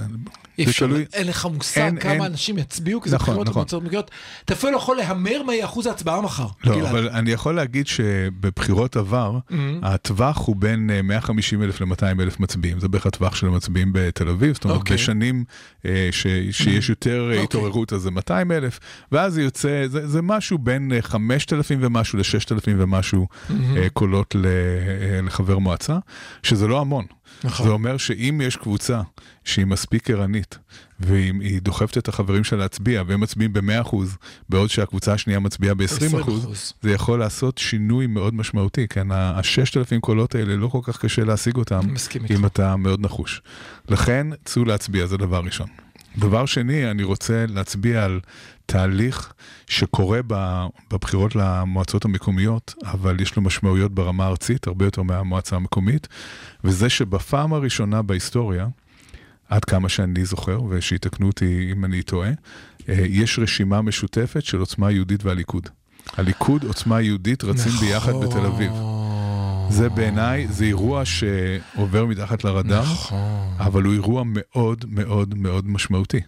אי 0.59 0.65
אפשר, 0.65 0.87
תלוי- 0.87 1.05
אין 1.13 1.27
לך 1.27 1.47
מושג 1.47 1.81
אין- 1.81 1.99
כמה 1.99 2.13
אין- 2.13 2.23
אנשים 2.23 2.59
יצביעו, 2.59 3.01
כי 3.01 3.09
זה 3.11 3.17
נכון, 3.17 3.27
בחירות 3.27 3.47
נכון. 3.49 3.61
ומועצות 3.61 3.83
מקומיות. 3.83 4.11
אתה 4.45 4.55
אפילו 4.55 4.73
לא 4.73 4.77
יכול 4.77 4.97
להמר 4.97 5.43
מה 5.47 5.55
יהיה 5.55 5.65
אחוז 5.65 5.87
ההצבעה 5.87 6.21
מחר. 6.21 6.47
לא, 6.65 6.75
גלעד. 6.77 6.87
אבל 6.91 7.09
אני 7.09 7.31
יכול 7.31 7.55
להגיד 7.55 7.87
שבבחירות 7.87 8.97
עבר, 8.97 9.39
הטווח 9.83 10.47
הוא 10.47 10.57
בין 10.57 10.91
150 11.05 11.63
אלף 11.63 11.81
ל-200 11.81 12.21
אלף 12.21 12.41
מצביעים. 12.41 12.81
זה 12.81 12.89
בערך 12.89 13.07
הטווח 13.07 13.35
של 13.37 13.47
המצביעים 13.47 13.91
בתל 13.95 14.29
אביב. 14.29 14.55
זאת 14.55 14.65
אומרת, 14.65 14.77
אוקיי. 14.79 14.97
בשנים 14.97 15.45
אה, 15.87 16.09
ש- 16.13 16.27
שיש 16.51 16.76
יותר 16.91 17.21
אה, 17.21 17.27
אוקיי. 17.27 17.43
התעוררות, 17.45 17.93
אז 17.93 18.03
זה 18.03 18.11
200 18.11 18.53
אלף, 18.53 18.81
ואז 19.13 19.35
זה 19.35 19.43
יוצא, 19.43 19.87
זה 19.87 20.09
זה 20.09 20.23
משהו 20.23 20.59
בין 20.59 20.93
אה, 20.93 21.03
5,000 21.03 21.79
ומשהו 21.83 22.19
ל-6,000 22.19 22.69
ומשהו 22.77 23.27
אה, 23.51 23.89
קולות 23.93 24.37
אה, 24.37 25.21
לחבר 25.23 25.59
מועצה, 25.59 25.99
שזה 26.43 26.67
לא 26.67 26.81
המון. 26.81 27.05
נכון. 27.45 27.67
זה 27.67 27.73
אומר 27.73 27.97
שאם 27.97 28.41
יש 28.45 28.57
קבוצה 28.57 29.03
שהיא 29.45 29.67
מספיק 29.67 30.11
ערנית, 30.11 30.59
ואם 31.01 31.41
היא 31.41 31.61
דוחפת 31.63 31.99
את 31.99 32.09
החברים 32.09 32.45
שלה 32.45 32.59
להצביע, 32.59 33.03
והם 33.07 33.21
מצביעים 33.21 33.53
ב-100%, 33.53 33.97
בעוד 34.49 34.71
שהקבוצה 34.71 35.13
השנייה 35.13 35.41
מצביעה 35.41 35.75
ב-20%, 35.75 36.15
20%. 36.15 36.31
זה 36.83 36.93
יכול 36.93 37.19
לעשות 37.19 37.59
שינוי 37.59 38.07
מאוד 38.07 38.35
משמעותי, 38.35 38.89
כן? 38.89 39.11
ה-6,000 39.11 40.01
קולות 40.01 40.35
האלה 40.35 40.57
לא 40.57 40.69
כל 40.69 40.81
כך 40.83 40.99
קשה 40.99 41.25
להשיג 41.25 41.57
אותם. 41.57 41.81
אם 42.31 42.47
אתה 42.47 42.77
מאוד 42.77 43.01
נחוש. 43.01 43.43
לכן, 43.89 44.27
צאו 44.45 44.65
להצביע, 44.65 45.07
זה 45.07 45.17
דבר 45.17 45.41
ראשון. 45.45 45.69
דבר 46.19 46.47
שני, 46.47 46.91
אני 46.91 47.03
רוצה 47.03 47.45
להצביע 47.49 48.05
על 48.05 48.21
תהליך 48.67 49.33
שקורה 49.67 50.21
בבחירות 50.91 51.37
למועצות 51.37 52.05
המקומיות, 52.05 52.75
אבל 52.85 53.21
יש 53.21 53.37
לו 53.37 53.43
משמעויות 53.43 53.95
ברמה 53.95 54.25
הארצית, 54.25 54.67
הרבה 54.67 54.85
יותר 54.85 55.03
מהמועצה 55.03 55.57
המקומית, 55.57 56.09
וזה 56.65 56.89
שבפעם 56.89 57.53
הראשונה 57.53 58.03
בהיסטוריה, 58.03 58.67
עד 59.49 59.65
כמה 59.65 59.89
שאני 59.89 60.25
זוכר, 60.25 60.63
ושיתקנו 60.69 61.27
אותי 61.27 61.69
אם 61.73 61.85
אני 61.85 62.03
טועה, 62.03 62.31
אה, 62.89 62.95
יש 63.09 63.39
רשימה 63.39 63.83
משותפת 63.83 64.45
של 64.45 64.59
עוצמה 64.59 64.91
יהודית 64.91 65.25
והליכוד. 65.25 65.69
הליכוד, 66.17 66.65
עוצמה 66.65 67.01
יהודית, 67.01 67.45
רצים 67.45 67.73
ביחד 67.73 68.13
בתל 68.13 68.47
אביב. 68.47 68.73
זה 69.71 69.89
בעיניי, 69.89 70.47
זה 70.51 70.65
אירוע 70.65 71.03
שעובר 71.05 72.07
מתחת 72.07 72.45
לרדאר, 72.45 72.83
נכון. 72.83 73.55
אבל 73.59 73.83
הוא 73.83 73.93
אירוע 73.93 74.23
מאוד 74.27 74.85
מאוד 74.89 75.35
מאוד 75.39 75.69
משמעותי. 75.69 76.21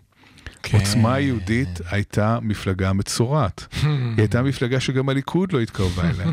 כן. 0.62 0.78
עוצמה 0.78 1.20
יהודית 1.20 1.80
הייתה 1.91 2.39
מפלגה 2.43 2.93
מצורעת. 2.93 3.66
היא 3.82 3.91
הייתה 4.16 4.43
מפלגה 4.43 4.80
שגם 4.80 5.09
הליכוד 5.09 5.53
לא 5.53 5.61
התקרבה 5.61 6.03
אליה. 6.11 6.26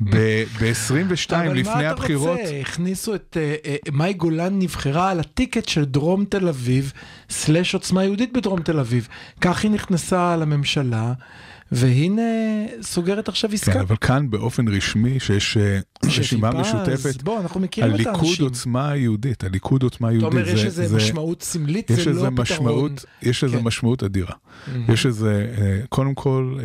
ב-22 0.00 1.30
אבל 1.30 1.48
מה 1.48 1.54
לפני 1.54 1.72
אתה 1.72 1.90
הבחירות, 1.90 2.38
רוצה? 2.40 2.60
הכניסו 2.60 3.14
את 3.14 3.36
אה, 3.40 3.54
אה, 3.66 3.76
מאי 3.92 4.12
גולן 4.12 4.58
נבחרה 4.58 5.10
על 5.10 5.20
הטיקט 5.20 5.68
של 5.68 5.84
דרום 5.84 6.24
תל 6.24 6.48
אביב, 6.48 6.92
סלאש 7.30 7.74
עוצמה 7.74 8.04
יהודית 8.04 8.32
בדרום 8.32 8.62
תל 8.62 8.78
אביב. 8.78 9.08
כך 9.40 9.62
היא 9.62 9.70
נכנסה 9.70 10.36
לממשלה, 10.36 11.12
והנה 11.72 12.22
סוגרת 12.82 13.28
עכשיו 13.28 13.50
עסקה. 13.52 13.72
כן, 13.72 13.80
אבל 13.80 13.96
כאן 14.00 14.30
באופן 14.30 14.68
רשמי 14.68 15.20
שיש 15.20 15.56
אה, 15.56 15.78
רשימה 16.04 16.50
משותפת, 16.50 17.22
בוא, 17.22 17.40
אנחנו 17.40 17.60
מכירים 17.60 17.90
את 17.94 18.06
האנשים. 18.06 18.14
הליכוד 18.14 18.40
עוצמה 18.40 18.96
יהודית, 18.96 19.44
הליכוד 19.44 19.82
עוצמה 19.82 20.08
אתה 20.08 20.14
יהודית, 20.16 20.32
אומר, 20.32 20.48
יש 20.48 20.60
זה- 20.60 20.66
איזה 20.66 20.88
זה- 20.88 20.96
משמעות 20.96 21.42
סמלית, 21.42 21.90
זה 21.94 22.12
לא 22.12 22.26
הפתרון. 22.26 22.32
משמעות, 22.40 23.04
יש 23.22 23.44
כן. 23.44 23.58
משמעות 23.62 24.02
אדירה. 24.02 24.34
יש 24.88 25.06
איזה, 25.06 25.46
אה, 25.58 25.80
קודם 25.88 26.14
כל, 26.14 26.58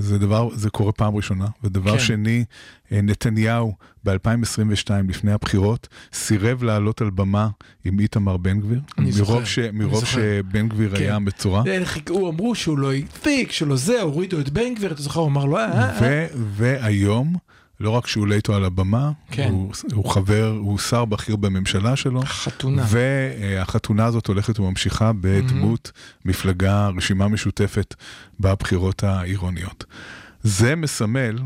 זה 0.00 0.18
דבר, 0.18 0.48
זה 0.54 0.70
קורה 0.70 0.92
פעם 0.92 1.16
ראשונה, 1.16 1.46
ודבר 1.64 1.92
כן. 1.92 1.98
שני, 1.98 2.44
נתניהו 2.92 3.74
ב-2022, 4.04 4.90
לפני 5.08 5.32
הבחירות, 5.32 5.88
סירב 6.12 6.62
לעלות 6.62 7.00
על 7.00 7.10
במה 7.10 7.48
עם 7.84 7.98
איתמר 8.00 8.36
בן 8.36 8.60
גביר, 8.60 8.80
אני 8.98 9.12
זוכר, 9.12 9.32
מרוב 9.32 9.44
ש- 9.44 9.58
מרוב. 9.72 10.04
שבן 10.04 10.68
גביר 10.68 10.90
כן. 10.96 11.02
היה 11.02 11.18
מצורע. 11.18 11.62
זה, 11.62 11.80
חיכו, 11.84 12.28
אמרו 12.30 12.54
שהוא 12.54 12.78
לא 12.78 12.92
הספיק, 12.92 13.52
שלא 13.52 13.76
זה, 13.76 14.02
הורידו 14.02 14.40
את 14.40 14.48
בן 14.50 14.74
גביר, 14.74 14.92
אתה 14.92 15.02
זוכר, 15.02 15.20
הוא 15.20 15.28
אמר 15.28 15.44
לו, 15.44 15.56
אה, 15.56 15.64
אה, 15.72 15.90
אה. 15.90 15.98
ו- 16.02 16.26
והיום, 16.34 17.36
לא 17.80 17.90
רק 17.90 18.06
שהוא 18.06 18.22
עולה 18.22 18.34
איתו 18.34 18.54
על 18.54 18.64
הבמה, 18.64 19.10
כן. 19.30 19.48
הוא, 19.50 19.72
הוא 19.94 20.10
חבר, 20.10 20.56
הוא 20.60 20.78
שר 20.78 21.04
בכיר 21.04 21.36
בממשלה 21.36 21.96
שלו. 21.96 22.22
חתונה. 22.24 22.84
והחתונה 22.88 24.04
הזאת 24.06 24.26
הולכת 24.26 24.60
וממשיכה 24.60 25.12
בדמות 25.20 25.92
מפלגה, 26.24 26.88
רשימה 26.96 27.28
משותפת 27.28 27.94
בבחירות 28.40 29.04
העירוניות. 29.04 29.84
זה 30.42 30.76
מסמל 30.76 31.38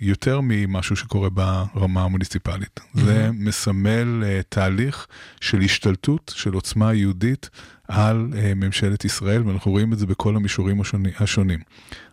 יותר 0.00 0.40
ממשהו 0.42 0.96
שקורה 0.96 1.30
ברמה 1.30 2.02
המוניציפלית. 2.02 2.80
זה 2.94 3.30
מסמל 3.32 4.22
uh, 4.22 4.42
תהליך 4.48 5.06
של 5.40 5.60
השתלטות 5.60 6.32
של 6.36 6.52
עוצמה 6.52 6.94
יהודית 6.94 7.50
על 7.88 8.28
uh, 8.32 8.36
ממשלת 8.54 9.04
ישראל, 9.04 9.48
ואנחנו 9.48 9.70
רואים 9.70 9.92
את 9.92 9.98
זה 9.98 10.06
בכל 10.06 10.36
המישורים 10.36 10.80
השונים. 10.80 11.12
השונים. 11.20 11.60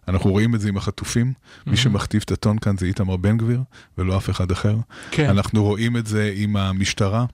אנחנו 0.07 0.31
רואים 0.31 0.55
את 0.55 0.61
זה 0.61 0.69
עם 0.69 0.77
החטופים, 0.77 1.33
מי 1.67 1.77
שמכתיב 1.77 2.21
את 2.25 2.31
הטון 2.31 2.57
כאן 2.57 2.77
זה 2.77 2.85
איתמר 2.85 3.17
בן 3.17 3.37
גביר, 3.37 3.61
ולא 3.97 4.17
אף 4.17 4.29
אחד 4.29 4.51
אחר. 4.51 4.77
כן. 5.11 5.29
אנחנו 5.29 5.63
רואים 5.63 5.97
את 5.97 6.07
זה 6.07 6.33
עם 6.35 6.55
המשטרה. 6.55 7.25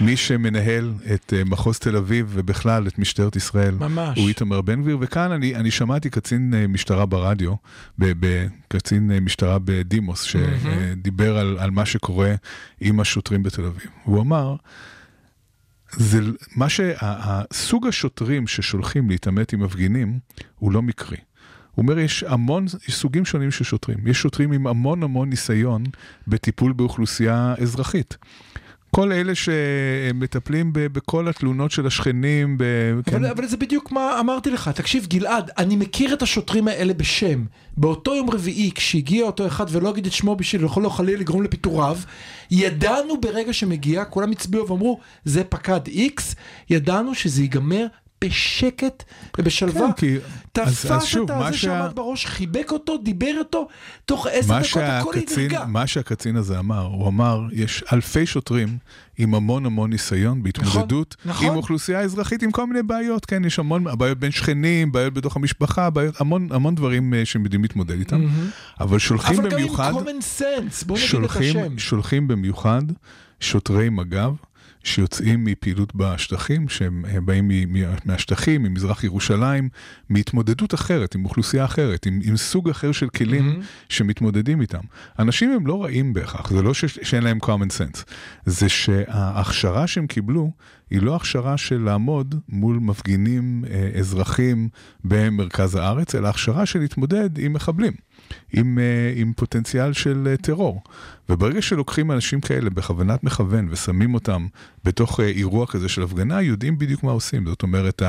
מי 0.00 0.16
שמנהל 0.16 0.92
את 1.14 1.32
אה, 1.36 1.44
מחוז 1.44 1.78
תל 1.78 1.96
אביב 1.96 2.26
ובכלל 2.34 2.86
את 2.86 2.98
משטרת 2.98 3.36
ישראל 3.36 3.74
ממש. 3.74 4.18
הוא 4.18 4.28
איתמר 4.28 4.60
בן 4.60 4.82
גביר, 4.82 4.98
וכאן 5.00 5.32
אני, 5.32 5.54
אני 5.54 5.70
שמעתי 5.70 6.10
קצין 6.10 6.54
אה, 6.54 6.66
משטרה 6.66 7.06
ברדיו, 7.06 7.54
ב, 7.98 8.12
ב, 8.26 8.46
קצין 8.68 9.10
אה, 9.10 9.20
משטרה 9.20 9.58
בדימוס, 9.64 10.22
שדיבר 10.22 11.38
על, 11.38 11.58
על 11.58 11.70
מה 11.70 11.86
שקורה 11.86 12.34
עם 12.80 13.00
השוטרים 13.00 13.42
בתל 13.42 13.64
אביב. 13.64 13.86
הוא 14.04 14.20
אמר, 14.20 14.56
זה 15.92 16.20
מה 16.56 16.68
שה- 16.68 16.92
הסוג 17.00 17.86
השוטרים 17.86 18.46
ששולחים 18.46 19.10
להתעמת 19.10 19.52
עם 19.52 19.62
מפגינים 19.62 20.18
הוא 20.58 20.72
לא 20.72 20.82
מקרי. 20.82 21.16
הוא 21.74 21.82
אומר, 21.82 21.98
יש 21.98 22.22
המון, 22.22 22.64
יש 22.88 22.94
סוגים 22.94 23.24
שונים 23.24 23.50
של 23.50 23.64
שוטרים. 23.64 23.98
יש 24.06 24.18
שוטרים 24.20 24.52
עם 24.52 24.66
המון 24.66 25.02
המון 25.02 25.30
ניסיון 25.30 25.84
בטיפול 26.28 26.72
באוכלוסייה 26.72 27.54
אזרחית. 27.62 28.16
כל 28.90 29.12
אלה 29.12 29.32
שמטפלים 29.34 30.70
בכל 30.72 31.28
התלונות 31.28 31.70
של 31.70 31.86
השכנים, 31.86 32.58
ב- 32.58 33.00
כן, 33.04 33.16
אבל, 33.16 33.26
אבל 33.26 33.46
זה 33.46 33.56
בדיוק 33.56 33.92
מה 33.92 34.20
אמרתי 34.20 34.50
לך, 34.50 34.68
תקשיב 34.68 35.06
גלעד, 35.06 35.50
אני 35.58 35.76
מכיר 35.76 36.14
את 36.14 36.22
השוטרים 36.22 36.68
האלה 36.68 36.94
בשם. 36.94 37.44
באותו 37.76 38.14
יום 38.14 38.30
רביעי, 38.30 38.70
כשהגיע 38.74 39.24
אותו 39.24 39.46
אחד 39.46 39.66
ולא 39.68 39.90
אגיד 39.90 40.06
את 40.06 40.12
שמו 40.12 40.36
בשביל 40.36 40.64
יכול 40.64 40.82
לא 40.82 40.88
חלילה 40.88 41.20
לגרום 41.20 41.42
לפיטוריו, 41.42 41.98
ידענו 42.50 43.20
ברגע 43.20 43.52
שמגיע, 43.52 44.04
כולם 44.04 44.30
הצביעו 44.30 44.68
ואמרו, 44.68 45.00
זה 45.24 45.44
פקד 45.44 45.86
איקס, 45.86 46.34
ידענו 46.70 47.14
שזה 47.14 47.42
ייגמר 47.42 47.86
בשקט 48.24 49.04
ובשלווה. 49.38 49.86
כן, 49.86 49.92
כי... 49.92 50.16
תפס 50.52 50.86
את 50.86 51.30
הזה 51.30 51.56
שעמד 51.56 51.94
בראש, 51.94 52.26
חיבק 52.26 52.70
אותו, 52.70 52.96
דיבר 52.96 53.34
איתו, 53.38 53.68
תוך 54.04 54.26
עשר 54.32 54.60
דקות 54.60 54.82
הכל 54.82 55.12
נרגע. 55.36 55.64
מה 55.68 55.86
שהקצין 55.86 56.36
הזה 56.36 56.58
אמר, 56.58 56.82
הוא 56.82 57.08
אמר, 57.08 57.40
יש 57.52 57.84
אלפי 57.92 58.26
שוטרים 58.26 58.78
עם 59.18 59.34
המון 59.34 59.66
המון 59.66 59.90
ניסיון 59.90 60.42
בהתמודדות 60.42 61.16
נכון. 61.24 61.46
עם 61.46 61.56
אוכלוסייה 61.56 62.00
אזרחית 62.00 62.42
עם 62.42 62.50
כל 62.50 62.66
מיני 62.66 62.82
בעיות, 62.82 63.24
כן, 63.24 63.44
יש 63.44 63.58
המון 63.58 63.84
בעיות 63.98 64.18
בין 64.18 64.30
שכנים, 64.30 64.92
בעיות 64.92 65.14
בתוך 65.14 65.36
המשפחה, 65.36 65.90
בעיות, 65.90 66.20
המון, 66.20 66.48
המון 66.50 66.74
דברים 66.74 67.14
אה, 67.14 67.24
שהם 67.24 67.44
יודעים 67.44 67.62
להתמודד 67.62 67.98
איתם, 67.98 68.26
אבל 68.80 68.98
שולחים 68.98 69.40
אבל 69.40 69.50
גם 69.50 69.56
עם 69.58 69.62
במיוחד, 69.62 69.92
common 69.92 70.40
sense, 70.40 70.86
בואו 70.86 70.98
נגיד 70.98 71.24
את 71.24 71.36
השם. 71.36 71.78
שולחים 71.78 72.28
במיוחד 72.28 72.82
שוטרי 73.40 73.88
מג"ב. 73.88 74.32
שיוצאים 74.88 75.44
מפעילות 75.44 75.94
בשטחים, 75.94 76.68
שהם 76.68 77.04
אה, 77.08 77.20
באים 77.20 77.50
מהשטחים, 78.04 78.62
ממזרח 78.62 79.04
ירושלים, 79.04 79.68
מהתמודדות 80.08 80.74
אחרת, 80.74 81.14
עם 81.14 81.24
אוכלוסייה 81.24 81.64
אחרת, 81.64 82.06
עם, 82.06 82.20
עם 82.24 82.36
סוג 82.36 82.70
אחר 82.70 82.92
של 82.92 83.08
כלים 83.08 83.60
שמתמודדים 83.88 84.60
איתם. 84.60 84.80
אנשים 85.18 85.52
הם 85.52 85.66
לא 85.66 85.84
רעים 85.84 86.12
בהכרח, 86.12 86.50
זה 86.50 86.62
לא 86.62 86.74
ש, 86.74 86.84
שאין 86.84 87.22
להם 87.22 87.38
common 87.42 87.70
sense, 87.70 88.02
זה 88.46 88.68
שההכשרה 88.68 89.86
שהם 89.86 90.06
קיבלו 90.06 90.50
היא 90.90 91.02
לא 91.02 91.16
הכשרה 91.16 91.56
של 91.56 91.82
לעמוד 91.82 92.34
מול 92.48 92.78
מפגינים 92.78 93.64
אה, 93.70 93.90
אזרחים 93.98 94.68
במרכז 95.04 95.74
הארץ, 95.74 96.14
אלא 96.14 96.28
הכשרה 96.28 96.66
של 96.66 96.78
להתמודד 96.78 97.38
עם 97.38 97.52
מחבלים. 97.52 97.92
עם, 98.52 98.78
אה, 98.78 99.12
עם 99.16 99.32
פוטנציאל 99.36 99.92
של 99.92 100.28
אה, 100.30 100.36
טרור. 100.36 100.82
וברגע 101.28 101.62
שלוקחים 101.62 102.12
אנשים 102.12 102.40
כאלה 102.40 102.70
בכוונת 102.70 103.24
מכוון 103.24 103.68
ושמים 103.70 104.14
אותם 104.14 104.46
בתוך 104.84 105.20
אה, 105.20 105.26
אירוע 105.26 105.66
כזה 105.66 105.88
של 105.88 106.02
הפגנה, 106.02 106.42
יודעים 106.42 106.78
בדיוק 106.78 107.02
מה 107.02 107.10
עושים. 107.10 107.46
זאת 107.46 107.62
אומרת, 107.62 108.02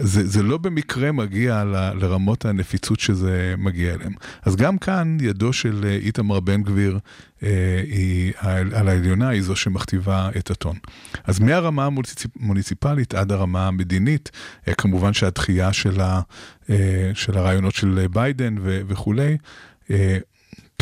זה, 0.00 0.26
זה 0.26 0.42
לא 0.42 0.58
במקרה 0.58 1.12
מגיע 1.12 1.64
ל, 1.64 1.74
לרמות 1.74 2.44
הנפיצות 2.44 3.00
שזה 3.00 3.54
מגיע 3.58 3.94
אליהם. 3.94 4.12
אז 4.42 4.56
גם 4.56 4.78
כאן 4.78 5.16
ידו 5.20 5.52
של 5.52 5.84
אה, 5.84 5.90
איתמר 5.90 6.40
בן 6.40 6.62
גביר 6.62 6.98
אה, 7.42 7.82
היא, 7.86 8.32
על 8.36 8.74
על 8.74 8.88
העליונה 8.88 9.28
היא 9.28 9.42
זו 9.42 9.56
שמכתיבה 9.56 10.30
את 10.38 10.50
הטון. 10.50 10.76
אז 11.24 11.40
מהרמה 11.40 11.88
המוניציפלית 12.40 13.14
עד 13.14 13.32
הרמה 13.32 13.66
המדינית, 13.66 14.30
אה, 14.68 14.74
כמובן 14.74 15.12
שהדחייה 15.12 15.72
של, 15.72 16.00
ה, 16.00 16.20
אה, 16.70 17.10
של 17.14 17.38
הרעיונות 17.38 17.74
של 17.74 18.06
ביידן 18.10 18.54
ו, 18.62 18.80
וכולי, 18.86 19.36
אה, 19.90 20.18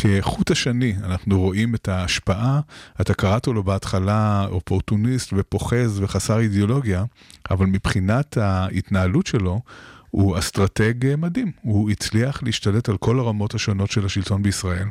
כחוט 0.01 0.51
השני 0.51 0.95
אנחנו 1.03 1.39
רואים 1.39 1.75
את 1.75 1.87
ההשפעה, 1.87 2.59
אתה 3.01 3.13
קראת 3.13 3.47
לו 3.47 3.63
בהתחלה 3.63 4.45
אופורטוניסט 4.49 5.33
ופוחז 5.37 5.99
וחסר 5.99 6.39
אידיאולוגיה, 6.39 7.03
אבל 7.51 7.65
מבחינת 7.65 8.37
ההתנהלות 8.37 9.27
שלו, 9.27 9.61
הוא 10.09 10.39
אסטרטג 10.39 11.15
מדהים, 11.17 11.51
הוא 11.61 11.89
הצליח 11.89 12.43
להשתלט 12.43 12.89
על 12.89 12.97
כל 12.97 13.19
הרמות 13.19 13.55
השונות 13.55 13.91
של 13.91 14.05
השלטון 14.05 14.43
בישראל, 14.43 14.87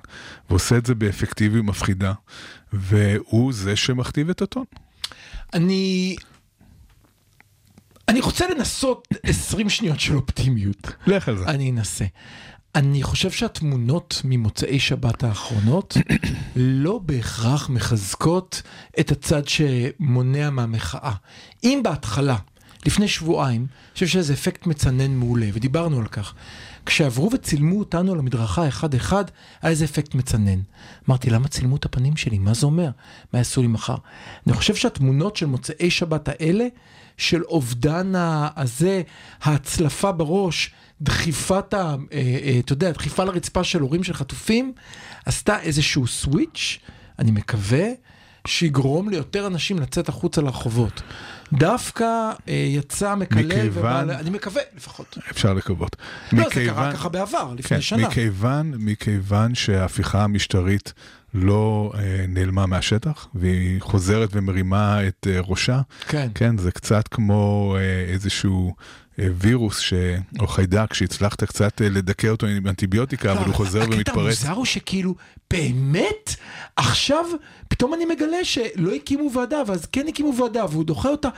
ועושה 0.50 0.76
את 0.76 0.86
זה 0.86 0.94
באפקטיביות 0.94 1.64
מפחידה, 1.64 2.12
והוא 2.72 3.52
זה 3.52 3.76
שמכתיב 3.76 4.30
את 4.30 4.42
הטון. 4.42 4.64
אני... 5.54 6.16
אני 8.08 8.20
רוצה 8.20 8.44
לנסות 8.48 9.08
20 9.22 9.68
שניות 9.68 10.00
של 10.00 10.16
אופטימיות. 10.16 10.92
לך 11.06 11.28
על 11.28 11.38
זה. 11.38 11.44
אני 11.44 11.70
אנסה. 11.70 12.04
אני 12.74 13.02
חושב 13.02 13.30
שהתמונות 13.30 14.20
ממוצאי 14.24 14.80
שבת 14.80 15.24
האחרונות 15.24 15.96
לא 16.56 17.00
בהכרח 17.04 17.68
מחזקות 17.68 18.62
את 19.00 19.12
הצד 19.12 19.48
שמונע 19.48 20.50
מהמחאה. 20.50 21.12
אם 21.64 21.80
בהתחלה, 21.84 22.36
לפני 22.86 23.08
שבועיים, 23.08 23.60
אני 23.60 23.94
חושב 23.94 24.06
שזה 24.06 24.32
אפקט 24.32 24.66
מצנן 24.66 25.10
מעולה, 25.10 25.46
ודיברנו 25.52 25.98
על 25.98 26.06
כך. 26.06 26.34
כשעברו 26.86 27.30
וצילמו 27.32 27.78
אותנו 27.78 28.12
על 28.12 28.18
המדרכה 28.18 28.68
אחד-אחד, 28.68 29.24
היה 29.62 29.70
איזה 29.70 29.84
אפקט 29.84 30.14
מצנן. 30.14 30.60
אמרתי, 31.08 31.30
למה 31.30 31.48
צילמו 31.48 31.76
את 31.76 31.84
הפנים 31.84 32.16
שלי? 32.16 32.38
מה 32.38 32.54
זה 32.54 32.66
אומר? 32.66 32.90
מה 33.32 33.38
יעשו 33.38 33.62
לי 33.62 33.68
מחר? 33.68 33.96
אני 34.46 34.54
חושב 34.54 34.74
שהתמונות 34.74 35.36
של 35.36 35.46
מוצאי 35.46 35.90
שבת 35.90 36.28
האלה, 36.28 36.66
של 37.16 37.42
אובדן 37.42 38.12
הזה, 38.56 39.02
ההצלפה 39.42 40.12
בראש, 40.12 40.70
דחיפת, 41.02 41.74
ה, 41.74 41.78
אה, 42.12 42.18
אה, 42.44 42.58
אתה 42.58 42.72
יודע, 42.72 42.90
דחיפה 42.90 43.24
לרצפה 43.24 43.64
של 43.64 43.80
הורים 43.80 44.04
של 44.04 44.14
חטופים, 44.14 44.72
עשתה 45.26 45.60
איזשהו 45.60 46.06
סוויץ', 46.06 46.78
אני 47.18 47.30
מקווה, 47.30 47.86
שיגרום 48.46 49.08
ליותר 49.08 49.46
אנשים 49.46 49.78
לצאת 49.78 50.08
החוצה 50.08 50.40
לרחובות. 50.40 51.02
דווקא 51.52 52.04
אה, 52.48 52.54
יצא 52.68 53.14
מקלל, 53.14 53.46
מכיוון- 53.46 53.78
ובעל... 53.78 54.10
אני 54.10 54.30
מקווה 54.30 54.62
לפחות. 54.76 55.18
אפשר 55.30 55.54
לקוות. 55.54 55.96
לא, 56.32 56.44
זה 56.54 56.64
קרה 56.66 56.92
ככה 56.92 57.08
בעבר, 57.08 57.52
לפני 57.58 57.68
כן, 57.76 57.80
שנה. 57.80 58.08
מכיוון, 58.08 58.74
מכיוון 58.78 59.54
שההפיכה 59.54 60.24
המשטרית 60.24 60.92
לא 61.34 61.92
אה, 61.94 62.24
נעלמה 62.28 62.66
מהשטח, 62.66 63.26
והיא 63.34 63.80
חוזרת 63.80 64.28
ומרימה 64.32 65.08
את 65.08 65.26
אה, 65.30 65.40
ראשה, 65.46 65.80
כן. 66.08 66.28
כן, 66.34 66.58
זה 66.58 66.72
קצת 66.72 67.08
כמו 67.08 67.76
אה, 67.78 68.12
איזשהו 68.12 68.74
וירוס 69.38 69.78
ש... 69.80 69.94
או 70.40 70.46
חיידק 70.46 70.94
שהצלחת 70.94 71.44
קצת 71.44 71.82
אה, 71.82 71.88
לדכא 71.88 72.26
אותו 72.26 72.46
עם 72.46 72.66
אנטיביוטיקה, 72.66 73.32
אבל 73.32 73.44
הוא 73.44 73.54
חוזר 73.54 73.82
הקטע 73.82 73.94
ומתפרץ. 73.94 74.16
המוזר 74.18 74.50
הוא 74.50 74.64
שכאילו, 74.64 75.14
באמת? 75.50 76.34
עכשיו 76.76 77.24
פתאום 77.68 77.94
אני 77.94 78.04
מגלה 78.04 78.44
שלא 78.44 78.92
הקימו 78.94 79.32
ועדה, 79.32 79.62
ואז 79.66 79.86
כן 79.86 80.08
הקימו 80.08 80.36
ועדה, 80.36 80.64
והוא 80.70 80.84
דוחה 80.84 81.08
אותה. 81.08 81.28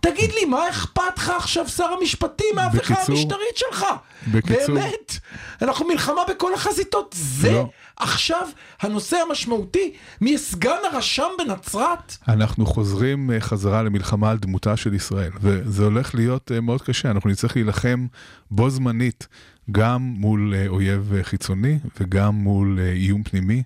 תגיד 0.00 0.32
לי, 0.32 0.44
מה 0.44 0.68
אכפת 0.70 1.02
לך 1.16 1.30
עכשיו, 1.30 1.68
שר 1.68 1.84
המשפטים, 2.00 2.46
מההפיכה 2.54 2.94
המשטרית 3.08 3.56
שלך? 3.56 3.84
בקיצור- 4.32 4.74
באמת? 4.74 5.18
אנחנו 5.62 5.86
מלחמה 5.88 6.20
בכל 6.28 6.54
החזיתות. 6.54 7.14
זה 7.18 7.52
לא. 7.52 7.68
עכשיו 7.96 8.48
הנושא 8.80 9.16
המשמעותי 9.28 9.92
מסגן 10.20 10.76
הרשם 10.92 11.28
בנצרת? 11.38 12.16
אנחנו 12.28 12.66
חוזרים 12.66 13.30
אה, 13.30 13.40
חזרה 13.40 13.82
למלחמה 13.82 14.30
על 14.30 14.38
דמותה 14.38 14.76
של 14.76 14.94
ישראל, 14.94 15.30
וזה 15.40 15.84
הולך 15.84 16.14
להיות 16.14 16.52
אה, 16.54 16.60
מאוד 16.60 16.82
קשה, 16.82 17.10
אנחנו 17.10 17.30
נצטרך 17.30 17.56
להילחם 17.56 18.06
בו 18.50 18.70
זמנית 18.70 19.26
גם 19.70 20.02
מול 20.02 20.54
אה, 20.56 20.68
אויב 20.68 21.12
חיצוני 21.22 21.78
וגם 22.00 22.34
מול 22.34 22.78
איום 22.94 23.22
פנימי, 23.22 23.62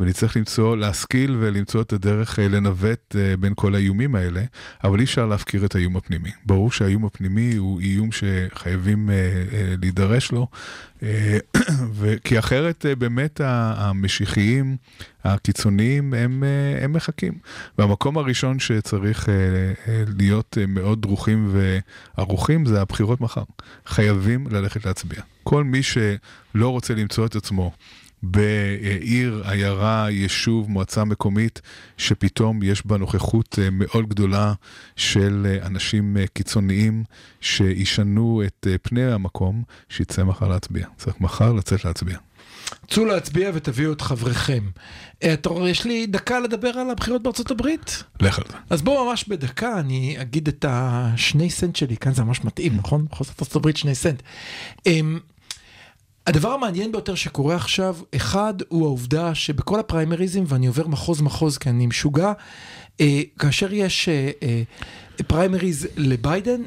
ונצטרך 0.00 0.36
למצוא, 0.36 0.76
להשכיל 0.76 1.36
ולמצוא 1.40 1.82
את 1.82 1.92
הדרך 1.92 2.38
אה, 2.38 2.48
לנווט 2.48 3.16
אה, 3.18 3.36
בין 3.36 3.52
כל 3.56 3.74
האיומים 3.74 4.14
האלה, 4.14 4.42
אבל 4.84 4.98
אי 4.98 5.04
אפשר 5.04 5.26
להפקיר 5.26 5.64
את 5.64 5.74
האיום 5.74 5.96
הפנימי. 5.96 6.30
ברור 6.46 6.72
שהאיום 6.72 7.04
הפנימי 7.04 7.54
הוא 7.56 7.80
איום 7.80 8.08
שחייבים 8.12 9.10
אה, 9.10 9.14
להידרש 9.82 10.32
לו, 10.32 10.46
כי 12.24 12.38
אחרת 12.38 12.86
באמת 12.98 13.40
המשיחיים, 13.44 14.76
הקיצוניים, 15.24 16.14
הם, 16.14 16.44
הם 16.82 16.92
מחכים. 16.92 17.32
והמקום 17.78 18.18
הראשון 18.18 18.58
שצריך 18.58 19.28
להיות 20.18 20.58
מאוד 20.68 21.02
דרוכים 21.02 21.54
וערוכים 22.16 22.66
זה 22.66 22.80
הבחירות 22.80 23.20
מחר. 23.20 23.42
חייבים 23.86 24.46
ללכת 24.50 24.86
להצביע. 24.86 25.20
כל 25.42 25.64
מי 25.64 25.82
שלא 25.82 26.68
רוצה 26.68 26.94
למצוא 26.94 27.26
את 27.26 27.36
עצמו 27.36 27.72
בעיר, 28.22 29.42
עיירה, 29.44 30.10
יישוב, 30.10 30.70
מועצה 30.70 31.04
מקומית, 31.04 31.60
שפתאום 31.96 32.62
יש 32.62 32.86
בה 32.86 32.96
נוכחות 32.96 33.58
אה, 33.62 33.68
מאוד 33.72 34.08
גדולה 34.08 34.52
של 34.96 35.46
אה, 35.50 35.66
אנשים 35.66 36.16
אה, 36.16 36.26
קיצוניים 36.26 37.04
שישנו 37.40 38.42
את 38.46 38.66
פני 38.82 39.12
המקום, 39.12 39.62
שיצא 39.88 40.24
מחר 40.24 40.48
להצביע. 40.48 40.86
צריך 40.96 41.20
מחר 41.20 41.52
לצאת 41.52 41.84
להצביע. 41.84 42.18
צאו 42.90 43.04
להצביע 43.04 43.50
ותביאו 43.54 43.92
את 43.92 44.00
חבריכם. 44.00 44.64
אתה 45.32 45.48
רואה, 45.48 45.70
יש 45.70 45.84
לי 45.84 46.06
דקה 46.06 46.40
לדבר 46.40 46.68
על 46.68 46.90
הבחירות 46.90 47.22
בארצות 47.22 47.50
הברית? 47.50 48.02
לך 48.20 48.38
על 48.38 48.44
זה. 48.48 48.56
אז 48.70 48.82
בואו 48.82 49.08
ממש 49.08 49.24
בדקה 49.28 49.80
אני 49.80 50.16
אגיד 50.20 50.48
את 50.48 50.64
השני 50.68 51.50
סנט 51.50 51.76
שלי, 51.76 51.96
כאן 51.96 52.14
זה 52.14 52.24
ממש 52.24 52.44
מתאים, 52.44 52.76
נכון? 52.76 53.06
בכל 53.10 53.24
זאת 53.24 53.42
ארצות 53.42 53.56
הברית 53.56 53.76
שני 53.76 53.94
סנט. 53.94 54.22
הדבר 56.28 56.52
המעניין 56.52 56.92
ביותר 56.92 57.14
שקורה 57.14 57.56
עכשיו, 57.56 57.96
אחד 58.16 58.54
הוא 58.68 58.86
העובדה 58.86 59.34
שבכל 59.34 59.80
הפריימריזם, 59.80 60.44
ואני 60.46 60.66
עובר 60.66 60.86
מחוז 60.86 61.20
מחוז 61.20 61.58
כי 61.58 61.70
אני 61.70 61.86
משוגע, 61.86 62.32
אה, 63.00 63.20
כאשר 63.38 63.72
יש 63.72 64.08
אה, 64.08 64.30
אה, 64.42 64.62
פריימריז 65.26 65.88
לביידן, 65.96 66.62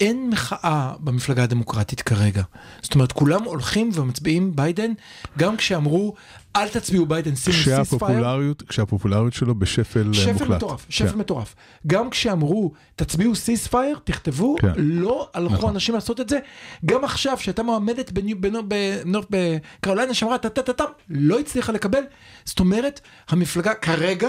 אין 0.00 0.30
מחאה 0.30 0.92
במפלגה 1.00 1.42
הדמוקרטית 1.42 2.00
כרגע. 2.00 2.42
זאת 2.82 2.94
אומרת, 2.94 3.12
כולם 3.12 3.44
הולכים 3.44 3.90
ומצביעים 3.94 4.56
ביידן, 4.56 4.92
גם 5.38 5.56
כשאמרו, 5.56 6.14
אל 6.56 6.68
תצביעו 6.68 7.06
ביידן, 7.06 7.36
שימו 7.36 7.56
סיספייר. 7.84 8.54
כשהפופולריות, 8.68 9.32
שלו 9.32 9.54
בשפל 9.54 10.08
אה, 10.08 10.14
שפל 10.14 10.32
מוחלט. 10.32 10.50
מטורף, 10.50 10.86
שפל 10.88 11.08
כן. 11.08 11.18
מטורף. 11.18 11.54
גם 11.86 12.10
כשאמרו, 12.10 12.72
תצביעו 12.96 13.34
ceasefire, 13.34 13.98
תכתבו, 14.04 14.56
כן. 14.60 14.72
לא 14.76 15.28
הלכו 15.34 15.54
נכון. 15.54 15.70
אנשים 15.70 15.94
לעשות 15.94 16.20
את 16.20 16.28
זה. 16.28 16.38
גם 16.84 17.04
עכשיו, 17.04 17.36
שהייתה 17.40 17.62
מועמדת 17.62 18.12
בנורף 18.12 19.26
בקרוליינה, 19.30 20.14
שאמרה 20.14 20.38
טה 20.38 20.48
טה 20.48 20.62
טה 20.62 20.72
טה, 20.72 20.84
לא 21.10 21.38
הצליחה 21.40 21.72
לקבל. 21.72 22.02
זאת 22.44 22.60
אומרת, 22.60 23.00
המפלגה 23.28 23.74
כרגע, 23.74 24.28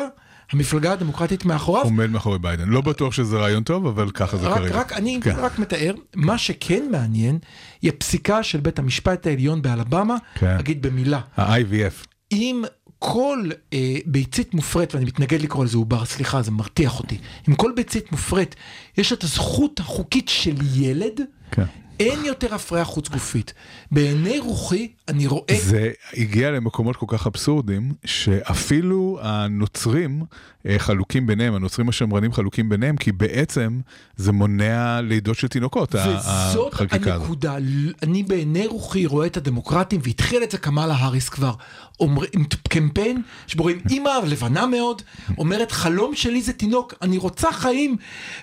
המפלגה 0.51 0.91
הדמוקרטית 0.93 1.45
מאחוריו. 1.45 1.83
עומד 1.83 2.09
מאחורי 2.09 2.39
ביידן. 2.39 2.69
לא 2.69 2.81
בטוח 2.81 3.13
שזה 3.13 3.37
רעיון 3.37 3.63
טוב, 3.63 3.87
אבל 3.87 4.11
ככה 4.11 4.37
זה 4.37 4.47
רק, 4.47 4.57
כרגע. 4.57 4.75
רק 4.75 4.93
אני 4.93 5.19
כן. 5.23 5.35
רק 5.37 5.59
מתאר, 5.59 5.93
מה 6.15 6.37
שכן 6.37 6.87
מעניין, 6.91 7.39
היא 7.81 7.91
הפסיקה 7.91 8.43
של 8.43 8.59
בית 8.59 8.79
המשפט 8.79 9.27
העליון 9.27 9.61
באלבמה, 9.61 10.15
כן. 10.35 10.57
אגיד 10.59 10.81
במילה, 10.81 11.19
ה-IVF. 11.37 12.06
אם 12.31 12.63
כל 12.99 13.49
אה, 13.73 13.95
ביצית 14.05 14.53
מופרית, 14.53 14.95
ואני 14.95 15.05
מתנגד 15.05 15.41
לקרוא 15.41 15.65
לזה 15.65 15.77
עובר, 15.77 16.05
סליחה, 16.05 16.41
זה 16.41 16.51
מרתיח 16.51 16.99
אותי, 16.99 17.17
אם 17.49 17.55
כל 17.55 17.71
ביצית 17.75 18.11
מופרית, 18.11 18.55
יש 18.97 19.13
את 19.13 19.23
הזכות 19.23 19.79
החוקית 19.79 20.29
של 20.29 20.55
ילד, 20.73 21.21
כן. 21.51 21.63
אין 21.99 22.25
יותר 22.25 22.55
הפריה 22.55 22.85
חוץ 22.85 23.09
גופית. 23.09 23.53
בעיני 23.91 24.39
רוחי, 24.39 24.87
אני 25.07 25.27
רואה... 25.27 25.55
זה 25.61 25.91
הגיע 26.13 26.51
למקומות 26.51 26.95
כל 26.95 27.05
כך 27.09 27.27
אבסורדים, 27.27 27.93
שאפילו 28.05 29.19
הנוצרים 29.21 30.23
אה, 30.67 30.79
חלוקים 30.79 31.27
ביניהם, 31.27 31.55
הנוצרים 31.55 31.89
השמרנים 31.89 32.33
חלוקים 32.33 32.69
ביניהם, 32.69 32.97
כי 32.97 33.11
בעצם 33.11 33.79
זה 34.15 34.31
מונע 34.31 35.01
לידות 35.01 35.37
של 35.37 35.47
תינוקות, 35.47 35.95
וזאת 35.95 36.73
החקיקה 36.73 37.13
הזאת. 37.13 37.21
הנקודה, 37.21 37.57
אני 38.03 38.23
בעיני 38.23 38.67
רוחי 38.67 39.05
רואה 39.05 39.27
את 39.27 39.37
הדמוקרטים, 39.37 39.99
והתחיל 40.03 40.43
את 40.43 40.51
זה 40.51 40.57
קמאלה 40.57 40.93
האריס 40.93 41.29
כבר, 41.29 41.53
אומר, 41.99 42.21
עם 42.33 42.43
קמפיין 42.69 43.21
שבו 43.47 43.63
רואים 43.63 43.79
אימא 43.89 44.09
לבנה 44.27 44.65
מאוד, 44.65 45.01
אומרת 45.37 45.71
חלום 45.71 46.15
שלי 46.15 46.41
זה 46.41 46.53
תינוק, 46.53 46.93
אני 47.01 47.17
רוצה 47.17 47.51
חיים, 47.51 47.97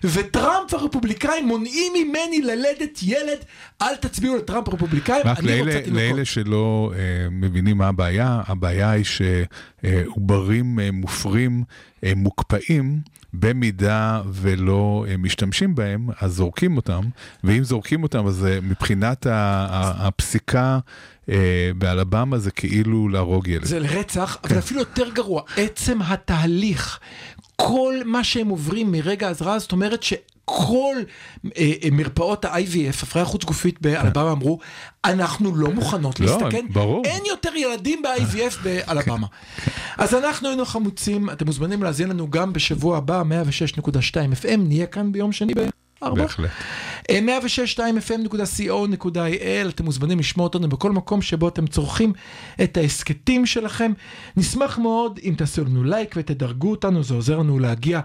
וטראמפ 0.05 0.73
והרפובליקאים 0.75 1.47
מונעים 1.47 1.93
ממני 1.93 2.43
ללדת 2.43 2.99
ילד, 3.03 3.39
אל 3.83 3.97
תצביעו 3.97 4.37
לטראמפ 4.37 4.69
הרפובליקאים, 4.69 5.23
אני 5.27 5.47
לאלה, 5.47 5.61
רוצה 5.61 5.81
תינוקות. 5.81 6.03
לאלה 6.03 6.25
שלא 6.25 6.54
אה, 6.95 7.01
מבינים 7.31 7.79
מה 7.79 7.89
הבעיה, 7.89 8.43
הבעיה 8.47 8.91
היא 8.91 9.05
שעוברים 9.05 10.81
אה, 10.81 10.91
מופרים 10.93 11.65
אה, 12.05 12.13
מוקפאים, 12.17 12.99
במידה 13.35 14.23
ולא 14.33 15.05
אה, 15.09 15.17
משתמשים 15.17 15.75
בהם, 15.75 16.09
אז 16.21 16.33
זורקים 16.33 16.77
אותם, 16.77 17.01
ואם 17.45 17.65
זורקים 17.65 18.03
אותם, 18.03 18.27
אז 18.27 18.45
אה, 18.47 18.59
מבחינת 18.63 19.27
ה- 19.27 19.33
ה- 19.71 20.07
הפסיקה 20.07 20.79
אה, 21.29 21.71
באלבמה 21.79 22.39
זה 22.39 22.51
כאילו 22.51 23.09
להרוג 23.09 23.49
ילד. 23.49 23.65
זה 23.65 23.79
לרצח, 23.81 24.39
כן. 24.43 24.49
אבל 24.49 24.59
אפילו 24.59 24.81
יותר 24.81 25.11
גרוע, 25.15 25.43
עצם 25.57 25.99
התהליך, 26.03 26.99
כל 27.57 27.95
מה 28.05 28.25
שהם 28.25 28.49
עוברים 28.49 28.93
מרגע 28.93 29.29
האזהרה, 29.29 29.59
זאת 29.59 29.73
אומרת 29.73 30.03
שכל 30.45 30.97
אה, 31.45 31.73
אה, 31.85 31.89
מרפאות 31.93 32.45
ה-IVF, 32.45 33.03
הפריה 33.03 33.25
חוץ 33.25 33.45
גופית 33.45 33.81
באלבמה, 33.81 34.33
אמרו, 34.33 34.59
אנחנו 35.05 35.57
לא 35.57 35.71
מוכנות 35.71 36.21
לא, 36.21 36.27
להסתכן, 36.27 36.67
ברור. 36.73 37.05
אין 37.05 37.23
יותר 37.29 37.57
ילדים 37.57 38.03
ב-IVF 38.03 38.55
באלבמה. 38.65 39.27
אז 39.99 40.15
אנחנו 40.15 40.49
היינו 40.49 40.65
חמוצים, 40.65 41.31
אתם 41.31 41.47
מוזמנים 41.47 41.83
להאזין 41.83 42.09
לנו 42.09 42.31
גם 42.31 42.53
בשבוע 42.53 42.97
הבא, 42.97 43.23
106.2 43.81 43.95
FM, 44.43 44.57
נהיה 44.57 44.87
כאן 44.87 45.13
ביום 45.13 45.33
שני 45.33 45.55
ב-4. 46.11 46.15
בהחלט. 46.15 46.51
106.2fm.co.il, 47.11 49.69
אתם 49.69 49.85
מוזמנים 49.85 50.19
לשמוע 50.19 50.45
אותנו 50.45 50.69
בכל 50.69 50.93
מקום 50.93 51.23
שבו 51.23 51.49
אתם 51.49 51.67
צורכים 51.67 52.13
את 52.63 52.77
ההסכתים 52.77 53.47
שלכם. 53.47 53.93
נשמח 54.37 54.79
מאוד 54.79 55.21
אם 55.25 55.35
תעשו 55.37 55.65
לנו 55.65 55.85
לייק 55.85 56.15
ותדרגו 56.17 56.71
אותנו, 56.71 57.03
זה 57.03 57.15
עוזר 57.15 57.39
לנו 57.39 57.59
להגיע 57.59 58.01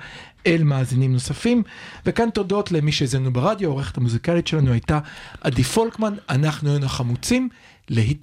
אל 0.47 0.63
מאזינים 0.63 1.13
נוספים. 1.13 1.63
וכאן 2.05 2.29
תודות 2.29 2.71
למי 2.71 2.91
שהאזינו 2.91 3.33
ברדיו, 3.33 3.69
העורכת 3.69 3.97
המוזיקלית 3.97 4.47
שלנו 4.47 4.71
הייתה 4.71 4.99
עדי 5.41 5.63
פולקמן, 5.63 6.13
אנחנו 6.29 6.69
היינו 6.69 6.85
החמוצים, 6.85 7.49
להתראות. 7.89 8.17